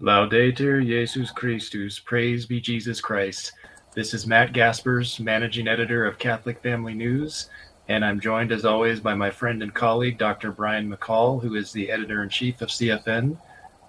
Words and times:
Laudetur 0.00 0.82
Jesus 0.82 1.30
Christus, 1.30 1.98
praise 1.98 2.46
be 2.46 2.58
Jesus 2.58 3.02
Christ. 3.02 3.52
This 3.94 4.14
is 4.14 4.26
Matt 4.26 4.54
Gaspers, 4.54 5.20
managing 5.20 5.68
editor 5.68 6.06
of 6.06 6.18
Catholic 6.18 6.62
Family 6.62 6.94
News, 6.94 7.50
and 7.86 8.02
I'm 8.02 8.18
joined 8.18 8.50
as 8.50 8.64
always 8.64 8.98
by 8.98 9.12
my 9.12 9.30
friend 9.30 9.62
and 9.62 9.74
colleague, 9.74 10.16
Dr. 10.16 10.52
Brian 10.52 10.90
McCall, 10.90 11.42
who 11.42 11.54
is 11.54 11.70
the 11.70 11.90
editor 11.90 12.22
in 12.22 12.30
chief 12.30 12.62
of 12.62 12.70
CFN. 12.70 13.36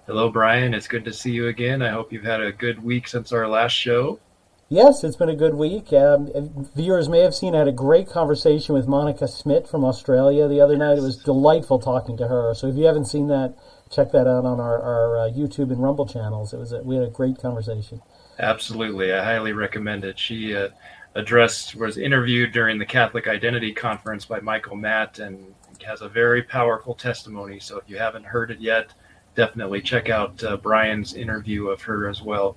Hello, 0.06 0.28
Brian. 0.28 0.74
It's 0.74 0.86
good 0.86 1.06
to 1.06 1.14
see 1.14 1.30
you 1.30 1.48
again. 1.48 1.80
I 1.80 1.88
hope 1.88 2.12
you've 2.12 2.24
had 2.24 2.42
a 2.42 2.52
good 2.52 2.84
week 2.84 3.08
since 3.08 3.32
our 3.32 3.48
last 3.48 3.72
show. 3.72 4.20
Yes, 4.68 5.04
it's 5.04 5.16
been 5.16 5.30
a 5.30 5.34
good 5.34 5.54
week. 5.54 5.94
Um, 5.94 6.30
viewers 6.76 7.08
may 7.08 7.20
have 7.20 7.34
seen 7.34 7.54
I 7.54 7.60
had 7.60 7.68
a 7.68 7.72
great 7.72 8.10
conversation 8.10 8.74
with 8.74 8.86
Monica 8.86 9.28
Smith 9.28 9.70
from 9.70 9.82
Australia 9.82 10.46
the 10.46 10.60
other 10.60 10.76
night. 10.76 10.98
It 10.98 11.02
was 11.02 11.16
delightful 11.16 11.78
talking 11.78 12.18
to 12.18 12.28
her. 12.28 12.52
So 12.54 12.66
if 12.66 12.76
you 12.76 12.84
haven't 12.84 13.06
seen 13.06 13.28
that, 13.28 13.54
check 13.92 14.10
that 14.12 14.26
out 14.26 14.44
on 14.44 14.58
our, 14.58 14.80
our 14.80 15.18
uh, 15.18 15.30
YouTube 15.30 15.70
and 15.70 15.82
Rumble 15.82 16.06
channels. 16.06 16.52
It 16.52 16.58
was 16.58 16.72
a, 16.72 16.82
we 16.82 16.96
had 16.96 17.04
a 17.04 17.10
great 17.10 17.38
conversation. 17.38 18.00
Absolutely, 18.38 19.12
I 19.12 19.22
highly 19.22 19.52
recommend 19.52 20.04
it. 20.04 20.18
She 20.18 20.56
uh, 20.56 20.70
addressed 21.14 21.74
was 21.74 21.98
interviewed 21.98 22.52
during 22.52 22.78
the 22.78 22.86
Catholic 22.86 23.28
Identity 23.28 23.72
Conference 23.72 24.24
by 24.24 24.40
Michael 24.40 24.76
Matt 24.76 25.18
and 25.18 25.54
has 25.84 26.00
a 26.00 26.08
very 26.08 26.42
powerful 26.42 26.94
testimony. 26.94 27.60
So 27.60 27.76
if 27.78 27.84
you 27.88 27.98
haven't 27.98 28.24
heard 28.24 28.50
it 28.50 28.60
yet, 28.60 28.94
definitely 29.34 29.82
check 29.82 30.08
out 30.08 30.42
uh, 30.42 30.56
Brian's 30.56 31.14
interview 31.14 31.68
of 31.68 31.82
her 31.82 32.08
as 32.08 32.22
well. 32.22 32.56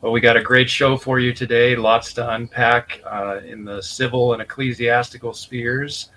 Well, 0.00 0.12
we 0.12 0.20
got 0.20 0.36
a 0.36 0.42
great 0.42 0.68
show 0.68 0.96
for 0.96 1.18
you 1.18 1.32
today. 1.32 1.74
Lots 1.74 2.12
to 2.14 2.30
unpack 2.34 3.00
uh, 3.04 3.40
in 3.44 3.64
the 3.64 3.82
civil 3.82 4.34
and 4.34 4.42
ecclesiastical 4.42 5.32
spheres. 5.32 6.10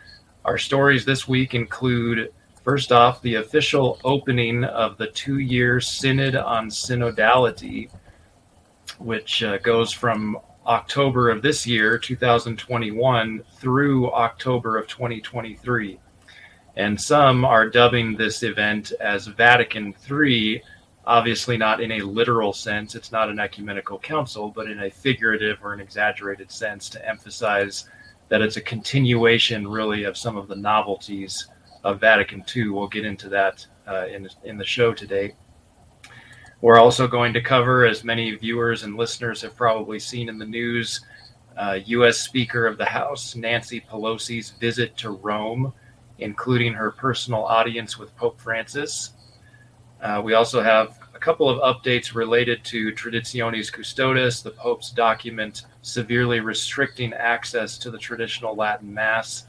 Our 0.46 0.58
stories 0.58 1.06
this 1.06 1.28
week 1.28 1.56
include 1.56 2.32
First 2.64 2.92
off, 2.92 3.22
the 3.22 3.36
official 3.36 4.00
opening 4.04 4.66
of 4.66 4.98
the 4.98 5.08
two 5.08 5.40
year 5.40 5.80
Synod 5.80 6.36
on 6.36 6.70
Synodality, 6.70 7.90
which 8.98 9.44
uh, 9.44 9.58
goes 9.60 9.94
from 9.94 10.38
October 10.68 11.30
of 11.30 11.42
this 11.42 11.66
year, 11.66 11.98
2021, 11.98 13.44
through 13.58 14.12
October 14.12 14.78
of 14.78 14.88
2023. 14.88 16.00
And 16.76 17.00
some 17.00 17.46
are 17.46 17.70
dubbing 17.70 18.16
this 18.16 18.44
event 18.44 18.92
as 19.00 19.28
Vatican 19.28 19.96
III, 20.10 20.62
obviously 21.06 21.58
not 21.58 21.82
in 21.82 21.94
a 21.94 22.02
literal 22.02 22.52
sense. 22.52 22.94
It's 22.94 23.12
not 23.12 23.30
an 23.30 23.40
ecumenical 23.40 24.00
council, 24.00 24.50
but 24.50 24.70
in 24.70 24.82
a 24.82 24.92
figurative 24.92 25.60
or 25.64 25.74
an 25.74 25.80
exaggerated 25.80 26.52
sense 26.52 26.90
to 26.90 27.08
emphasize 27.08 27.90
that 28.28 28.42
it's 28.42 28.58
a 28.58 28.62
continuation, 28.62 29.66
really, 29.68 30.04
of 30.04 30.18
some 30.18 30.36
of 30.36 30.50
the 30.50 30.56
novelties 30.56 31.48
of 31.84 32.00
Vatican 32.00 32.44
II. 32.56 32.70
We'll 32.70 32.88
get 32.88 33.06
into 33.06 33.30
that 33.30 33.66
uh, 33.88 34.08
in, 34.08 34.28
in 34.44 34.58
the 34.58 34.66
show 34.66 34.94
today. 34.94 35.36
We're 36.62 36.80
also 36.80 37.08
going 37.08 37.34
to 37.34 37.42
cover, 37.42 37.86
as 37.86 38.04
many 38.04 38.36
viewers 38.36 38.84
and 38.84 38.98
listeners 38.98 39.42
have 39.44 39.56
probably 39.56 39.98
seen 39.98 40.28
in 40.28 40.38
the 40.38 40.46
news, 40.46 41.02
uh, 41.58 41.80
U.S. 41.86 42.18
Speaker 42.18 42.68
of 42.68 42.78
the 42.78 42.86
House 42.86 43.36
Nancy 43.36 43.82
Pelosi's 43.82 44.52
visit 44.52 44.98
to 44.98 45.12
Rome, 45.12 45.74
including 46.18 46.74
her 46.74 46.92
personal 46.92 47.46
audience 47.46 47.98
with 47.98 48.16
Pope 48.18 48.40
Francis. 48.42 49.12
Uh, 50.02 50.22
we 50.24 50.34
also 50.34 50.62
have 50.62 51.00
a 51.14 51.20
couple 51.20 51.50
of 51.50 51.60
updates 51.76 52.14
related 52.14 52.64
to 52.66 52.94
Traditionis 52.94 53.72
Custodes, 53.72 54.42
the 54.42 54.52
Pope's 54.52 54.92
document 54.92 55.64
severely 55.82 56.40
restricting 56.40 57.14
access 57.14 57.78
to 57.78 57.92
the 57.92 57.98
traditional 57.98 58.56
Latin 58.56 58.94
Mass 58.94 59.46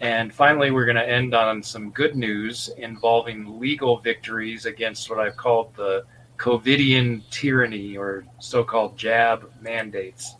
and 0.00 0.32
finally, 0.32 0.70
we're 0.70 0.84
going 0.84 0.96
to 0.96 1.08
end 1.08 1.34
on 1.34 1.62
some 1.62 1.90
good 1.90 2.16
news 2.16 2.70
involving 2.76 3.58
legal 3.58 3.98
victories 3.98 4.66
against 4.66 5.08
what 5.08 5.18
I've 5.18 5.36
called 5.36 5.74
the 5.74 6.04
COVIDian 6.36 7.22
tyranny 7.30 7.96
or 7.96 8.24
so 8.38 8.62
called 8.62 8.98
jab 8.98 9.50
mandates. 9.60 10.36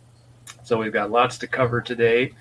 So 0.63 0.77
we've 0.77 0.93
got 0.93 1.09
lots 1.09 1.39
to 1.39 1.47
cover 1.47 1.81
today. 1.81 2.33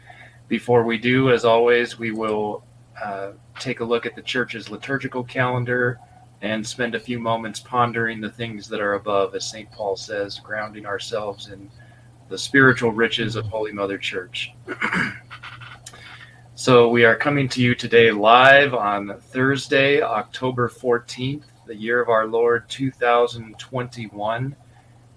Before 0.49 0.85
we 0.85 0.99
do, 0.99 1.31
as 1.31 1.45
always, 1.45 1.99
we 1.99 2.11
will 2.11 2.65
uh, 3.03 3.33
take 3.59 3.81
a 3.81 3.85
look 3.85 4.05
at 4.05 4.15
the 4.15 4.23
church's 4.23 4.71
liturgical 4.71 5.25
calendar 5.25 5.99
and 6.43 6.67
spend 6.67 6.95
a 6.95 7.01
few 7.01 7.19
moments 7.19 7.61
pondering 7.61 8.21
the 8.21 8.31
things 8.31 8.69
that 8.69 8.81
are 8.81 8.95
above, 8.95 9.35
as 9.35 9.49
St. 9.49 9.71
Paul 9.73 9.97
says, 9.97 10.39
grounding 10.39 10.85
ourselves 10.85 11.49
in 11.49 11.71
the 12.29 12.37
spiritual 12.37 12.93
riches 12.93 13.37
of 13.37 13.47
Holy 13.47 13.73
Mother 13.73 13.97
Church. 13.97 14.53
So 16.59 16.89
we 16.89 17.05
are 17.05 17.15
coming 17.15 17.51
to 17.51 17.61
you 17.61 17.75
today 17.75 18.11
live 18.11 18.73
on 18.73 19.21
Thursday, 19.21 20.01
October 20.01 20.71
14th, 20.71 21.43
the 21.67 21.77
year 21.77 22.01
of 22.01 22.09
our 22.09 22.27
Lord 22.27 22.67
2021. 22.71 24.57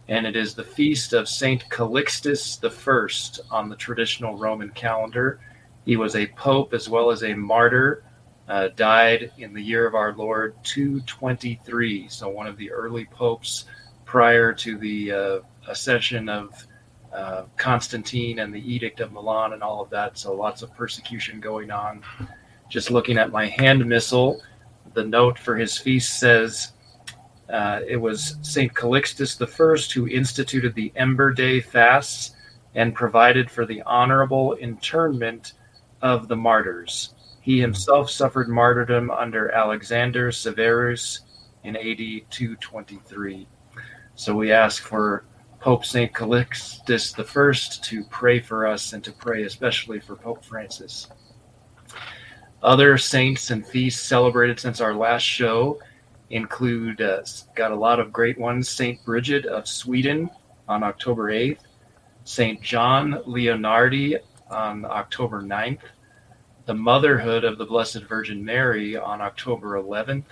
And 0.09 0.27
it 0.27 0.35
is 0.35 0.53
the 0.53 0.65
feast 0.65 1.13
of 1.13 1.29
Saint 1.29 1.63
Calixtus 1.69 2.59
I 2.61 3.55
on 3.55 3.69
the 3.69 3.77
traditional 3.77 4.37
Roman 4.37 4.71
calendar. 4.71 5.39
He 5.85 5.95
was 5.95 6.17
a 6.17 6.27
pope 6.27 6.73
as 6.73 6.89
well 6.89 7.09
as 7.09 7.23
a 7.23 7.33
martyr, 7.33 8.03
uh, 8.49 8.67
died 8.75 9.31
in 9.37 9.53
the 9.53 9.63
year 9.63 9.87
of 9.87 9.95
our 9.95 10.13
Lord 10.13 10.55
223. 10.63 12.09
So 12.09 12.27
one 12.27 12.47
of 12.47 12.57
the 12.57 12.69
early 12.69 13.05
popes 13.05 13.63
prior 14.03 14.51
to 14.55 14.77
the 14.77 15.11
uh, 15.13 15.39
accession 15.69 16.27
of 16.27 16.67
uh, 17.13 17.43
Constantine 17.57 18.39
and 18.39 18.53
the 18.53 18.73
Edict 18.73 18.99
of 18.99 19.11
Milan 19.11 19.53
and 19.53 19.63
all 19.63 19.81
of 19.81 19.89
that. 19.89 20.17
So 20.17 20.33
lots 20.33 20.61
of 20.61 20.73
persecution 20.75 21.39
going 21.39 21.71
on. 21.71 22.03
Just 22.69 22.91
looking 22.91 23.17
at 23.17 23.31
my 23.31 23.47
hand 23.47 23.85
missal, 23.85 24.41
the 24.93 25.03
note 25.03 25.39
for 25.39 25.55
his 25.55 25.77
feast 25.77 26.19
says 26.19 26.73
uh, 27.49 27.81
it 27.87 27.97
was 27.97 28.37
St. 28.41 28.73
Calixtus 28.73 29.41
I 29.41 29.93
who 29.93 30.07
instituted 30.07 30.75
the 30.75 30.91
Ember 30.95 31.33
Day 31.33 31.61
fasts 31.61 32.35
and 32.75 32.93
provided 32.93 33.49
for 33.49 33.65
the 33.65 33.81
honorable 33.83 34.53
internment 34.53 35.53
of 36.01 36.27
the 36.27 36.35
martyrs. 36.35 37.15
He 37.41 37.59
himself 37.59 38.11
suffered 38.11 38.49
martyrdom 38.49 39.09
under 39.09 39.49
Alexander 39.51 40.31
Severus 40.31 41.21
in 41.63 41.75
AD 41.75 42.29
223. 42.29 43.47
So 44.15 44.35
we 44.35 44.51
ask 44.51 44.83
for 44.83 45.25
Pope 45.59 45.83
St. 45.83 46.13
Calixtus 46.13 47.13
I 47.19 47.83
to 47.83 48.03
pray 48.05 48.39
for 48.39 48.65
us 48.65 48.93
and 48.93 49.03
to 49.03 49.11
pray 49.11 49.43
especially 49.43 49.99
for 49.99 50.15
Pope 50.15 50.43
Francis. 50.45 51.07
Other 52.63 52.97
saints 52.97 53.51
and 53.51 53.65
feasts 53.65 54.01
celebrated 54.01 54.59
since 54.59 54.79
our 54.79 54.93
last 54.93 55.23
show 55.23 55.79
include, 56.29 57.01
uh, 57.01 57.21
got 57.55 57.71
a 57.71 57.75
lot 57.75 57.99
of 57.99 58.13
great 58.13 58.37
ones, 58.37 58.69
St. 58.69 59.03
Bridget 59.03 59.45
of 59.45 59.67
Sweden 59.67 60.29
on 60.67 60.83
October 60.83 61.31
8th, 61.31 61.59
St. 62.23 62.61
John 62.61 63.13
Leonardi 63.25 64.17
on 64.49 64.85
October 64.85 65.41
9th, 65.41 65.81
the 66.67 66.73
Motherhood 66.73 67.43
of 67.43 67.57
the 67.57 67.65
Blessed 67.65 68.03
Virgin 68.03 68.45
Mary 68.45 68.95
on 68.95 69.21
October 69.21 69.81
11th, 69.81 70.25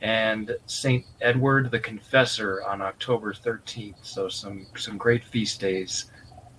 and 0.00 0.56
Saint 0.66 1.04
Edward 1.20 1.70
the 1.70 1.78
Confessor 1.78 2.62
on 2.62 2.80
October 2.80 3.32
13th. 3.32 3.96
So 4.02 4.28
some 4.28 4.66
some 4.76 4.96
great 4.96 5.24
feast 5.24 5.60
days. 5.60 6.10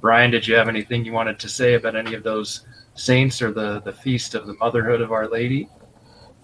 Brian, 0.02 0.32
did 0.32 0.48
you 0.48 0.56
have 0.56 0.70
anything 0.70 1.06
you 1.06 1.14
wanted 1.14 1.40
to 1.40 1.50
say 1.50 1.74
about 1.74 1.96
any 1.96 2.14
of 2.14 2.24
those 2.24 2.66
saints 2.96 3.42
or 3.42 3.52
the 3.52 3.82
the 3.82 3.94
feast 3.94 4.36
of 4.36 4.48
the 4.48 4.56
Motherhood 4.56 5.02
of 5.02 5.12
Our 5.12 5.28
Lady? 5.28 5.70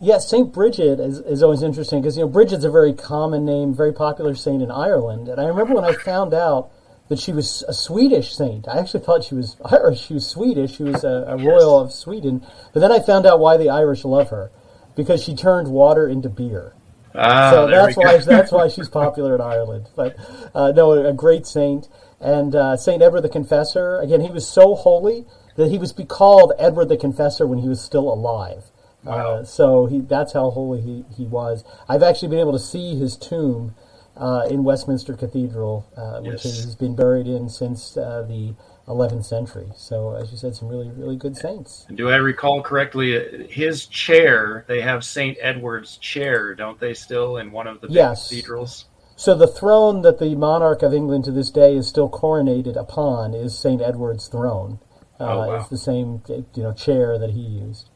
Yes, 0.02 0.30
Saint 0.30 0.52
Bridget 0.52 1.00
is, 1.00 1.20
is 1.20 1.42
always 1.42 1.64
interesting 1.64 2.02
because 2.02 2.18
you 2.18 2.24
know 2.24 2.30
Bridget's 2.30 2.66
a 2.66 2.72
very 2.72 2.94
common 2.94 3.46
name, 3.46 3.74
very 3.74 3.94
popular 3.94 4.36
saint 4.36 4.62
in 4.62 4.70
Ireland. 4.70 5.30
And 5.30 5.40
I 5.40 5.46
remember 5.46 5.74
when 5.74 5.86
I 5.86 5.94
found 5.94 6.34
out 6.34 6.70
that 7.08 7.20
she 7.20 7.32
was 7.32 7.64
a 7.68 7.74
Swedish 7.74 8.36
saint. 8.36 8.68
I 8.68 8.80
actually 8.80 9.04
thought 9.04 9.24
she 9.24 9.36
was 9.36 9.58
Irish. 9.66 10.06
She 10.06 10.14
was 10.14 10.28
Swedish. 10.28 10.76
She 10.76 10.84
was 10.84 11.04
a, 11.04 11.26
a 11.28 11.38
royal 11.38 11.80
of 11.80 11.92
Sweden. 11.92 12.46
But 12.74 12.80
then 12.80 12.92
I 12.92 13.00
found 13.00 13.26
out 13.26 13.40
why 13.40 13.58
the 13.58 13.70
Irish 13.70 14.04
love 14.04 14.30
her 14.32 14.52
because 14.96 15.24
she 15.24 15.36
turned 15.36 15.68
water 15.68 16.08
into 16.08 16.30
beer. 16.30 16.74
Ah, 17.18 17.52
so 17.52 17.68
that's 17.68 17.96
why 17.96 18.18
that's 18.18 18.52
why 18.52 18.68
she's 18.68 18.90
popular 18.90 19.36
in 19.36 19.42
Ireland. 19.42 19.88
But 19.96 20.16
uh, 20.54 20.72
no, 20.72 20.92
a 20.92 21.14
great 21.14 21.46
saint 21.46 21.88
and 22.20 22.56
uh, 22.56 22.78
Saint 22.78 23.02
Edward 23.02 23.22
the 23.22 23.30
Confessor. 23.30 24.00
Again, 24.00 24.22
he 24.22 24.30
was 24.30 24.48
so 24.48 24.76
holy 24.76 25.26
that 25.58 25.70
he 25.70 25.78
was 25.78 25.94
called 26.08 26.54
Edward 26.58 26.90
the 26.90 26.98
Confessor 26.98 27.46
when 27.48 27.60
he 27.60 27.70
was 27.70 27.82
still 27.82 28.12
alive. 28.12 28.64
Uh, 29.06 29.10
wow. 29.10 29.36
Uh, 29.36 29.44
so 29.44 29.86
he, 29.86 30.02
that's 30.02 30.34
how 30.34 30.50
holy 30.50 30.82
he, 30.82 31.06
he 31.16 31.26
was. 31.26 31.64
I've 31.88 32.04
actually 32.04 32.30
been 32.30 32.40
able 32.40 32.54
to 32.54 32.60
see 32.60 32.98
his 32.98 33.16
tomb 33.16 33.76
uh, 34.18 34.48
in 34.50 34.64
Westminster 34.64 35.14
Cathedral, 35.14 35.86
uh, 35.96 36.22
which 36.22 36.46
yes. 36.46 36.64
has 36.64 36.76
been 36.76 36.96
buried 36.96 37.28
in 37.28 37.50
since 37.50 37.92
the 37.94 38.56
11th 38.88 39.26
century. 39.26 39.68
So, 39.76 40.16
as 40.16 40.32
you 40.32 40.38
said, 40.38 40.56
some 40.56 40.68
really, 40.68 40.90
really 40.92 41.16
good 41.16 41.36
saints. 41.36 41.86
And 41.88 41.98
Do 41.98 42.10
I 42.10 42.18
recall 42.18 42.62
correctly? 42.62 43.48
His 43.50 43.88
chair, 43.88 44.64
they 44.68 44.82
have 44.82 45.04
St. 45.04 45.38
Edward's 45.42 45.98
chair, 45.98 46.54
don't 46.54 46.80
they, 46.80 46.94
still 46.94 47.38
in 47.38 47.52
one 47.52 47.68
of 47.68 47.82
the 47.82 47.88
yes. 47.90 48.30
cathedrals? 48.30 48.86
So, 49.16 49.34
the 49.34 49.48
throne 49.48 50.02
that 50.04 50.20
the 50.20 50.36
monarch 50.36 50.84
of 50.84 50.94
England 50.94 51.26
to 51.26 51.32
this 51.32 51.50
day 51.50 51.76
is 51.76 51.88
still 51.88 52.10
coronated 52.10 52.76
upon 52.76 53.34
is 53.34 53.58
St. 53.58 53.82
Edward's 53.82 54.28
throne. 54.28 54.80
Uh, 55.20 55.24
oh, 55.24 55.48
wow. 55.48 55.56
It's 55.56 55.70
the 55.70 55.78
same 55.78 56.22
you 56.28 56.64
know, 56.64 56.74
chair 56.74 57.18
that 57.18 57.32
he 57.32 57.40
used. 57.40 57.90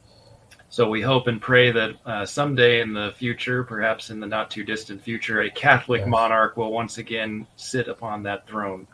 So 0.72 0.88
we 0.88 1.02
hope 1.02 1.28
and 1.28 1.42
pray 1.42 1.72
that 1.72 1.96
uh, 2.06 2.26
someday 2.26 2.80
in 2.80 2.94
the 2.94 3.12
future, 3.18 3.64
perhaps 3.64 4.12
in 4.12 4.20
the 4.20 4.28
not 4.28 4.52
too 4.52 4.64
distant 4.64 5.02
future, 5.02 5.42
a 5.42 5.50
Catholic 5.50 6.02
yes. 6.02 6.10
monarch 6.10 6.58
will 6.58 6.72
once 6.72 7.00
again 7.00 7.48
sit 7.56 7.88
upon 7.88 8.24
that 8.24 8.48
throne. 8.48 8.88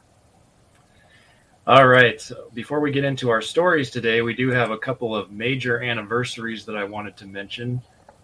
All 1.67 1.87
right. 1.87 2.21
So 2.21 2.51
before 2.53 2.79
we 2.79 2.91
get 2.91 3.05
into 3.05 3.31
our 3.31 3.41
stories 3.41 3.89
today, 3.89 4.21
we 4.21 4.35
do 4.35 4.51
have 4.51 4.69
a 4.69 4.77
couple 4.77 5.15
of 5.15 5.31
major 5.31 5.81
anniversaries 5.81 6.63
that 6.65 6.77
I 6.77 6.83
wanted 6.83 7.17
to 7.17 7.25
mention. 7.25 7.81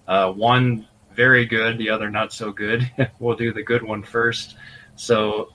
Uh, 0.08 0.32
one 0.32 0.88
very 1.16 1.48
good, 1.48 1.80
the 1.80 1.90
other 1.90 2.12
not 2.12 2.32
so 2.32 2.52
good. 2.52 2.88
we'll 3.20 3.36
do 3.36 3.52
the 3.52 3.64
good 3.64 3.82
one 3.82 4.04
first. 4.04 4.58
So, 4.96 5.50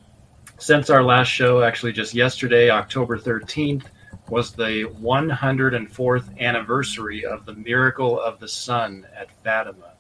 since 0.59 0.91
our 0.91 1.05
last 1.05 1.29
show, 1.29 1.63
actually 1.63 1.93
just 1.93 2.13
yesterday, 2.13 2.71
October 2.71 3.19
13th, 3.19 3.85
was 4.31 4.51
the 4.51 4.91
104th 5.01 6.41
anniversary 6.41 7.25
of 7.25 7.47
the 7.47 7.55
miracle 7.55 8.21
of 8.21 8.41
the 8.41 8.49
sun 8.49 9.07
at 9.17 9.29
Fatima. 9.45 9.93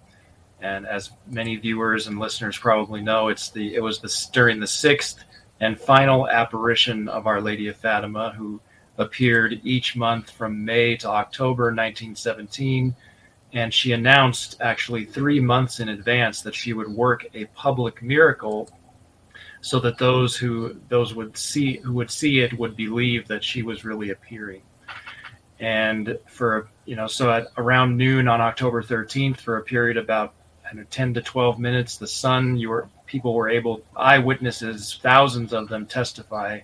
And 0.61 0.89
as 0.89 1.13
many 1.29 1.55
viewers 1.55 2.09
and 2.09 2.19
listeners 2.19 2.59
probably 2.59 3.01
know, 3.01 3.29
it's 3.29 3.51
the 3.51 3.77
it 3.77 3.81
was 3.81 4.01
the 4.01 4.13
during 4.33 4.59
the 4.59 4.67
sixth 4.67 5.23
and 5.61 5.79
final 5.79 6.29
apparition 6.29 7.09
of 7.09 7.27
Our 7.27 7.41
Lady 7.41 7.69
of 7.69 7.77
Fatima, 7.77 8.33
who 8.37 8.61
appeared 8.99 9.61
each 9.65 9.97
month 9.97 10.31
from 10.31 10.65
May 10.65 10.97
to 10.97 11.09
October 11.09 11.65
1917. 11.65 12.95
And 13.53 13.73
she 13.73 13.93
announced 13.93 14.57
actually 14.61 15.05
three 15.05 15.41
months 15.41 15.81
in 15.81 15.89
advance 15.89 16.43
that 16.43 16.55
she 16.55 16.73
would 16.73 16.89
work 16.89 17.27
a 17.35 17.47
public 17.47 18.03
miracle 18.03 18.71
so 19.61 19.81
that 19.81 19.99
those 19.99 20.37
who 20.37 20.79
those 20.89 21.15
would 21.15 21.37
see 21.37 21.79
who 21.79 21.95
would 21.95 22.11
see 22.11 22.41
it 22.41 22.53
would 22.59 22.77
believe 22.77 23.27
that 23.29 23.43
she 23.43 23.63
was 23.63 23.85
really 23.85 24.11
appearing. 24.11 24.63
And 25.59 26.19
for 26.27 26.69
you 26.85 26.97
know, 26.97 27.07
so 27.07 27.33
at 27.33 27.49
around 27.57 27.97
noon 27.97 28.29
on 28.29 28.41
October 28.41 28.83
13th, 28.83 29.39
for 29.39 29.57
a 29.57 29.63
period 29.63 29.97
about 29.97 30.35
know, 30.75 30.85
10 30.91 31.15
to 31.15 31.23
12 31.23 31.59
minutes, 31.59 31.97
the 31.97 32.07
sun, 32.07 32.57
you 32.57 32.71
were 32.71 32.89
people 33.07 33.35
were 33.35 33.49
able 33.49 33.83
eyewitnesses, 33.97 34.99
thousands 35.03 35.53
of 35.53 35.69
them 35.69 35.87
testify. 35.87 36.61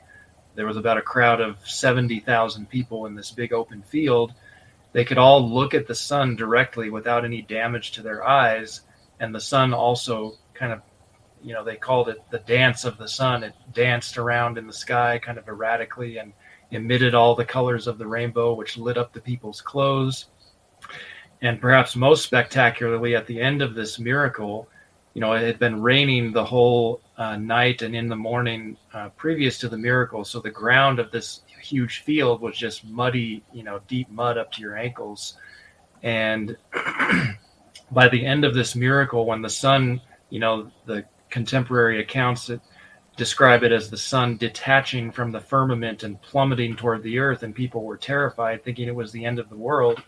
There 0.55 0.67
was 0.67 0.77
about 0.77 0.99
a 0.99 1.03
crowd 1.03 1.41
of 1.41 1.57
70,000 1.67 2.69
people 2.69 3.07
in 3.07 3.15
this 3.15 3.31
big 3.31 3.53
open 3.53 3.83
field. 3.83 4.35
They 4.93 5.05
could 5.05 5.19
all 5.19 5.49
look 5.49 5.73
at 5.73 5.87
the 5.87 5.95
sun 5.95 6.37
directly 6.37 6.91
without 6.91 7.25
any 7.25 7.43
damage 7.43 7.93
to 7.93 8.03
their 8.03 8.27
eyes, 8.27 8.83
and 9.21 9.35
the 9.35 9.41
sun 9.41 9.73
also 9.73 10.35
kind 10.55 10.73
of 10.73 10.83
you 11.43 11.53
know 11.53 11.65
they 11.65 11.77
called 11.77 12.09
it 12.09 12.23
the 12.31 12.39
dance 12.41 12.85
of 12.85 12.99
the 12.99 13.09
sun 13.09 13.43
it 13.43 13.55
danced 13.73 14.17
around 14.17 14.59
in 14.59 14.67
the 14.67 14.73
sky 14.73 15.19
kind 15.19 15.39
of 15.39 15.49
erratically 15.49 16.19
and 16.19 16.33
emitted 16.71 17.15
all 17.15 17.35
the 17.35 17.45
colors 17.45 17.87
of 17.87 17.99
the 17.99 18.07
rainbow 18.07 18.55
which 18.55 18.79
lit 18.79 18.97
up 18.97 19.13
the 19.13 19.21
people's 19.21 19.61
clothes 19.61 20.27
and 21.41 21.61
perhaps 21.61 21.97
most 21.97 22.25
spectacularly 22.25 23.17
at 23.17 23.27
the 23.27 23.41
end 23.41 23.61
of 23.61 23.75
this 23.75 23.99
miracle 23.99 24.69
you 25.15 25.21
know 25.21 25.33
it 25.33 25.43
had 25.43 25.59
been 25.59 25.81
raining 25.81 26.33
the 26.33 26.45
whole 26.45 27.01
uh, 27.19 27.37
night 27.37 27.83
and 27.83 27.95
in 27.95 28.09
the 28.09 28.17
morning 28.17 28.77
uh, 28.95 29.09
previous 29.11 29.59
to 29.59 29.69
the 29.69 29.77
miracle 29.77 30.25
so 30.25 30.41
the 30.41 30.51
ground 30.51 30.99
of 30.99 31.11
this 31.11 31.43
huge 31.61 31.99
field 32.01 32.41
was 32.41 32.57
just 32.57 32.85
muddy 32.85 33.43
you 33.53 33.63
know 33.63 33.81
deep 33.89 34.11
mud 34.11 34.37
up 34.39 34.51
to 34.51 34.61
your 34.61 34.77
ankles 34.77 35.35
and 36.03 36.57
by 37.93 38.09
the 38.09 38.25
end 38.25 38.45
of 38.45 38.55
this 38.55 38.75
miracle 38.75 39.27
when 39.27 39.43
the 39.43 39.51
sun 39.51 40.01
you 40.31 40.41
know 40.41 40.71
the 40.87 41.05
contemporary 41.31 42.01
accounts 42.01 42.47
that 42.47 42.61
describe 43.17 43.63
it 43.63 43.73
as 43.73 43.91
the 43.91 43.97
sun 43.97 44.37
detaching 44.37 45.11
from 45.11 45.31
the 45.31 45.41
firmament 45.41 46.03
and 46.03 46.21
plummeting 46.23 46.77
toward 46.77 47.03
the 47.03 47.19
earth, 47.19 47.43
and 47.43 47.55
people 47.55 47.85
were 47.85 47.97
terrified, 47.97 48.63
thinking 48.65 48.89
it 48.89 48.95
was 48.95 49.13
the 49.13 49.25
end 49.25 49.39
of 49.39 49.49
the 49.49 49.57
world. 49.57 50.03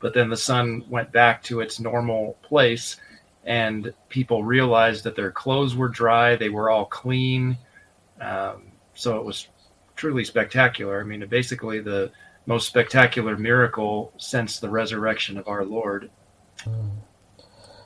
But 0.00 0.14
then 0.14 0.28
the 0.28 0.36
sun 0.36 0.84
went 0.88 1.10
back 1.12 1.42
to 1.44 1.60
its 1.60 1.80
normal 1.80 2.38
place, 2.42 2.96
and 3.44 3.92
people 4.08 4.44
realized 4.44 5.04
that 5.04 5.16
their 5.16 5.30
clothes 5.30 5.74
were 5.74 5.88
dry, 5.88 6.36
they 6.36 6.48
were 6.48 6.70
all 6.70 6.84
clean. 6.84 7.56
Um, 8.20 8.72
so 8.94 9.16
it 9.18 9.24
was 9.24 9.48
truly 9.96 10.24
spectacular. 10.24 11.00
I 11.00 11.04
mean, 11.04 11.24
basically 11.26 11.80
the 11.80 12.10
most 12.46 12.66
spectacular 12.66 13.36
miracle 13.36 14.12
since 14.16 14.58
the 14.58 14.70
resurrection 14.70 15.36
of 15.36 15.48
our 15.48 15.64
Lord. 15.64 16.10
Mm. 16.64 16.90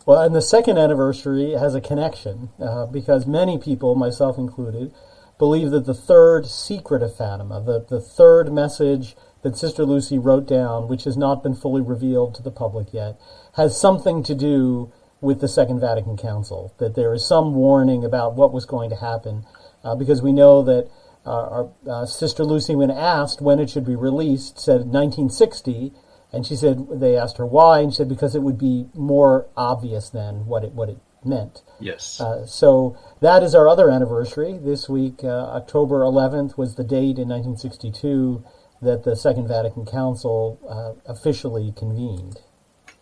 Well, 0.06 0.22
and 0.22 0.34
the 0.34 0.43
second 0.43 0.78
anniversary 0.78 1.52
has 1.52 1.75
a 1.75 1.81
connection 1.81 2.50
uh, 2.60 2.87
because 2.87 3.26
many 3.26 3.58
people, 3.58 3.94
myself 3.94 4.37
included, 4.37 4.93
believe 5.38 5.70
that 5.70 5.87
the 5.87 5.94
third 5.94 6.46
secret 6.46 7.02
of 7.02 7.16
Fatima, 7.16 7.60
the, 7.60 7.84
the 7.88 8.00
third 8.00 8.52
message 8.52 9.16
that 9.43 9.56
Sister 9.56 9.84
Lucy 9.84 10.19
wrote 10.19 10.46
down, 10.46 10.88
which 10.88 11.05
has 11.05 11.16
not 11.16 11.43
been 11.43 11.55
fully 11.55 11.82
revealed 11.82 12.34
to 12.34 12.43
the 12.43 12.50
public 12.50 12.93
yet, 12.93 13.20
has 13.55 13.78
something 13.78 14.22
to 14.22 14.34
do 14.34 14.93
with 15.22 15.40
the 15.40 15.48
Second 15.48 15.80
Vatican 15.80 16.19
Council. 16.19 16.74
That 16.78 16.94
there 16.94 17.14
is 17.14 17.26
some 17.26 17.54
warning 17.54 18.04
about 18.04 18.34
what 18.34 18.52
was 18.52 18.66
going 18.66 18.90
to 18.90 18.96
happen, 18.96 19.46
uh, 19.82 19.94
because 19.94 20.20
we 20.20 20.32
know 20.32 20.62
that 20.62 20.90
uh, 21.24 21.30
our 21.30 21.70
uh, 21.88 22.04
Sister 22.04 22.44
Lucy, 22.44 22.74
when 22.74 22.90
asked 22.90 23.40
when 23.40 23.58
it 23.58 23.70
should 23.70 23.86
be 23.86 23.96
released, 23.96 24.60
said 24.60 24.80
1960 24.86 25.92
and 26.32 26.46
she 26.46 26.56
said 26.56 26.86
they 26.90 27.16
asked 27.16 27.36
her 27.36 27.46
why, 27.46 27.80
and 27.80 27.92
she 27.92 27.98
said 27.98 28.08
because 28.08 28.34
it 28.34 28.42
would 28.42 28.58
be 28.58 28.86
more 28.94 29.46
obvious 29.56 30.08
than 30.08 30.46
what 30.46 30.64
it 30.64 30.72
what 30.72 30.88
it 30.88 30.98
meant. 31.24 31.62
Yes. 31.78 32.20
Uh, 32.20 32.46
so 32.46 32.96
that 33.20 33.42
is 33.42 33.54
our 33.54 33.69
other 33.69 33.90
anniversary 33.90 34.58
this 34.58 34.88
week. 34.88 35.22
Uh, 35.22 35.28
October 35.28 36.00
11th 36.00 36.56
was 36.56 36.74
the 36.74 36.84
date 36.84 37.19
in 37.19 37.28
1962 37.28 38.44
that 38.80 39.04
the 39.04 39.14
Second 39.14 39.46
Vatican 39.46 39.86
Council 39.86 40.58
uh, 40.69 41.10
officially 41.10 41.72
convened. 41.76 42.40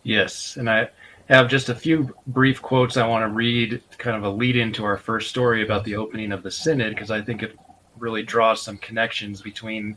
Yes, 0.02 0.56
and 0.56 0.68
I 0.68 0.90
have 1.34 1.48
just 1.48 1.68
a 1.68 1.74
few 1.74 2.14
brief 2.26 2.60
quotes 2.60 2.96
I 2.96 3.06
want 3.06 3.22
to 3.22 3.28
read, 3.28 3.82
kind 3.98 4.16
of 4.16 4.24
a 4.24 4.30
lead 4.30 4.56
into 4.56 4.84
our 4.84 4.96
first 4.96 5.30
story 5.30 5.62
about 5.62 5.84
the 5.84 5.96
opening 5.96 6.32
of 6.32 6.42
the 6.42 6.50
synod, 6.50 6.94
because 6.94 7.10
I 7.10 7.22
think 7.22 7.42
it 7.42 7.56
really 7.98 8.22
draws 8.22 8.62
some 8.62 8.78
connections 8.78 9.40
between 9.40 9.96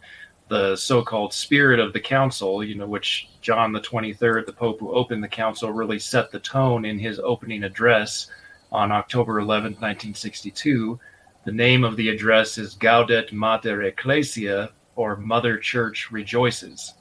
the 0.49 0.75
so-called 0.75 1.33
spirit 1.33 1.79
of 1.79 1.93
the 1.93 1.99
council, 1.99 2.63
you 2.63 2.75
know, 2.75 2.85
which 2.85 3.29
John 3.41 3.71
the 3.71 3.81
23rd, 3.81 4.45
the 4.45 4.53
Pope 4.53 4.79
who 4.79 4.91
opened 4.91 5.23
the 5.23 5.27
council, 5.27 5.71
really 5.71 5.97
set 5.97 6.31
the 6.31 6.39
tone 6.39 6.85
in 6.85 6.99
his 6.99 7.19
opening 7.19 7.63
address 7.63 8.27
on 8.71 8.91
October 8.91 9.41
11th, 9.41 9.81
1962. 9.81 10.99
The 11.45 11.51
name 11.51 11.83
of 11.83 11.95
the 11.95 12.09
address 12.09 12.57
is 12.57 12.75
Gaudet 12.75 13.33
Mater 13.33 13.83
Ecclesia, 13.83 14.71
or 14.95 15.15
Mother 15.15 15.57
Church 15.57 16.11
Rejoices. 16.11 16.93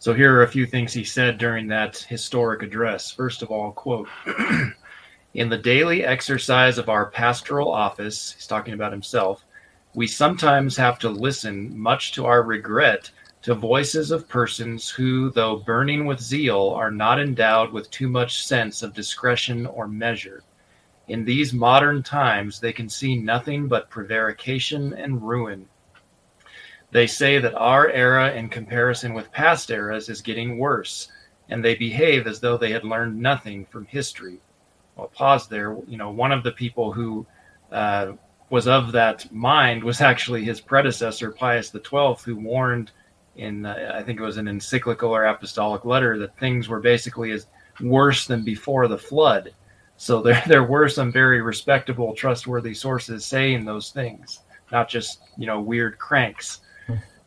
So 0.00 0.14
here 0.14 0.34
are 0.34 0.44
a 0.44 0.48
few 0.48 0.64
things 0.64 0.94
he 0.94 1.04
said 1.04 1.36
during 1.36 1.66
that 1.66 1.98
historic 1.98 2.62
address. 2.62 3.10
First 3.10 3.42
of 3.42 3.50
all, 3.50 3.72
quote, 3.72 4.08
in 5.34 5.50
the 5.50 5.58
daily 5.58 6.06
exercise 6.06 6.78
of 6.78 6.88
our 6.88 7.10
pastoral 7.10 7.70
office, 7.70 8.32
he's 8.32 8.46
talking 8.46 8.72
about 8.72 8.92
himself, 8.92 9.44
we 9.92 10.06
sometimes 10.06 10.74
have 10.78 10.98
to 11.00 11.10
listen, 11.10 11.78
much 11.78 12.12
to 12.12 12.24
our 12.24 12.42
regret, 12.42 13.10
to 13.42 13.54
voices 13.54 14.10
of 14.10 14.26
persons 14.26 14.88
who, 14.88 15.28
though 15.32 15.56
burning 15.56 16.06
with 16.06 16.18
zeal, 16.18 16.70
are 16.70 16.90
not 16.90 17.20
endowed 17.20 17.70
with 17.70 17.90
too 17.90 18.08
much 18.08 18.46
sense 18.46 18.82
of 18.82 18.94
discretion 18.94 19.66
or 19.66 19.86
measure. 19.86 20.42
In 21.08 21.26
these 21.26 21.52
modern 21.52 22.02
times, 22.02 22.58
they 22.58 22.72
can 22.72 22.88
see 22.88 23.16
nothing 23.16 23.68
but 23.68 23.90
prevarication 23.90 24.94
and 24.94 25.20
ruin. 25.20 25.68
They 26.92 27.06
say 27.06 27.38
that 27.38 27.54
our 27.54 27.88
era, 27.90 28.32
in 28.32 28.48
comparison 28.48 29.14
with 29.14 29.30
past 29.32 29.70
eras, 29.70 30.08
is 30.08 30.22
getting 30.22 30.58
worse, 30.58 31.08
and 31.48 31.64
they 31.64 31.74
behave 31.74 32.26
as 32.26 32.40
though 32.40 32.56
they 32.56 32.72
had 32.72 32.84
learned 32.84 33.20
nothing 33.20 33.64
from 33.66 33.86
history. 33.86 34.38
I'll 34.98 35.08
pause 35.08 35.46
there. 35.48 35.76
You 35.86 35.96
know, 35.96 36.10
one 36.10 36.32
of 36.32 36.42
the 36.42 36.52
people 36.52 36.92
who 36.92 37.26
uh, 37.70 38.12
was 38.50 38.66
of 38.66 38.92
that 38.92 39.32
mind 39.32 39.82
was 39.82 40.00
actually 40.10 40.44
his 40.44 40.60
predecessor 40.60 41.30
Pius 41.30 41.70
XII, 41.70 42.16
who 42.24 42.36
warned 42.36 42.90
in 43.36 43.64
uh, 43.64 43.92
I 43.94 44.02
think 44.02 44.18
it 44.18 44.24
was 44.24 44.36
an 44.36 44.48
encyclical 44.48 45.10
or 45.10 45.24
apostolic 45.24 45.84
letter 45.84 46.18
that 46.18 46.36
things 46.38 46.68
were 46.68 46.80
basically 46.80 47.30
as 47.30 47.46
worse 47.80 48.26
than 48.26 48.44
before 48.44 48.88
the 48.88 48.98
flood. 48.98 49.54
So 49.96 50.20
there 50.22 50.42
there 50.46 50.64
were 50.64 50.88
some 50.88 51.12
very 51.12 51.40
respectable, 51.40 52.14
trustworthy 52.14 52.74
sources 52.74 53.24
saying 53.24 53.64
those 53.64 53.90
things, 53.90 54.40
not 54.72 54.88
just 54.88 55.22
you 55.38 55.46
know 55.46 55.60
weird 55.60 55.98
cranks. 55.98 56.60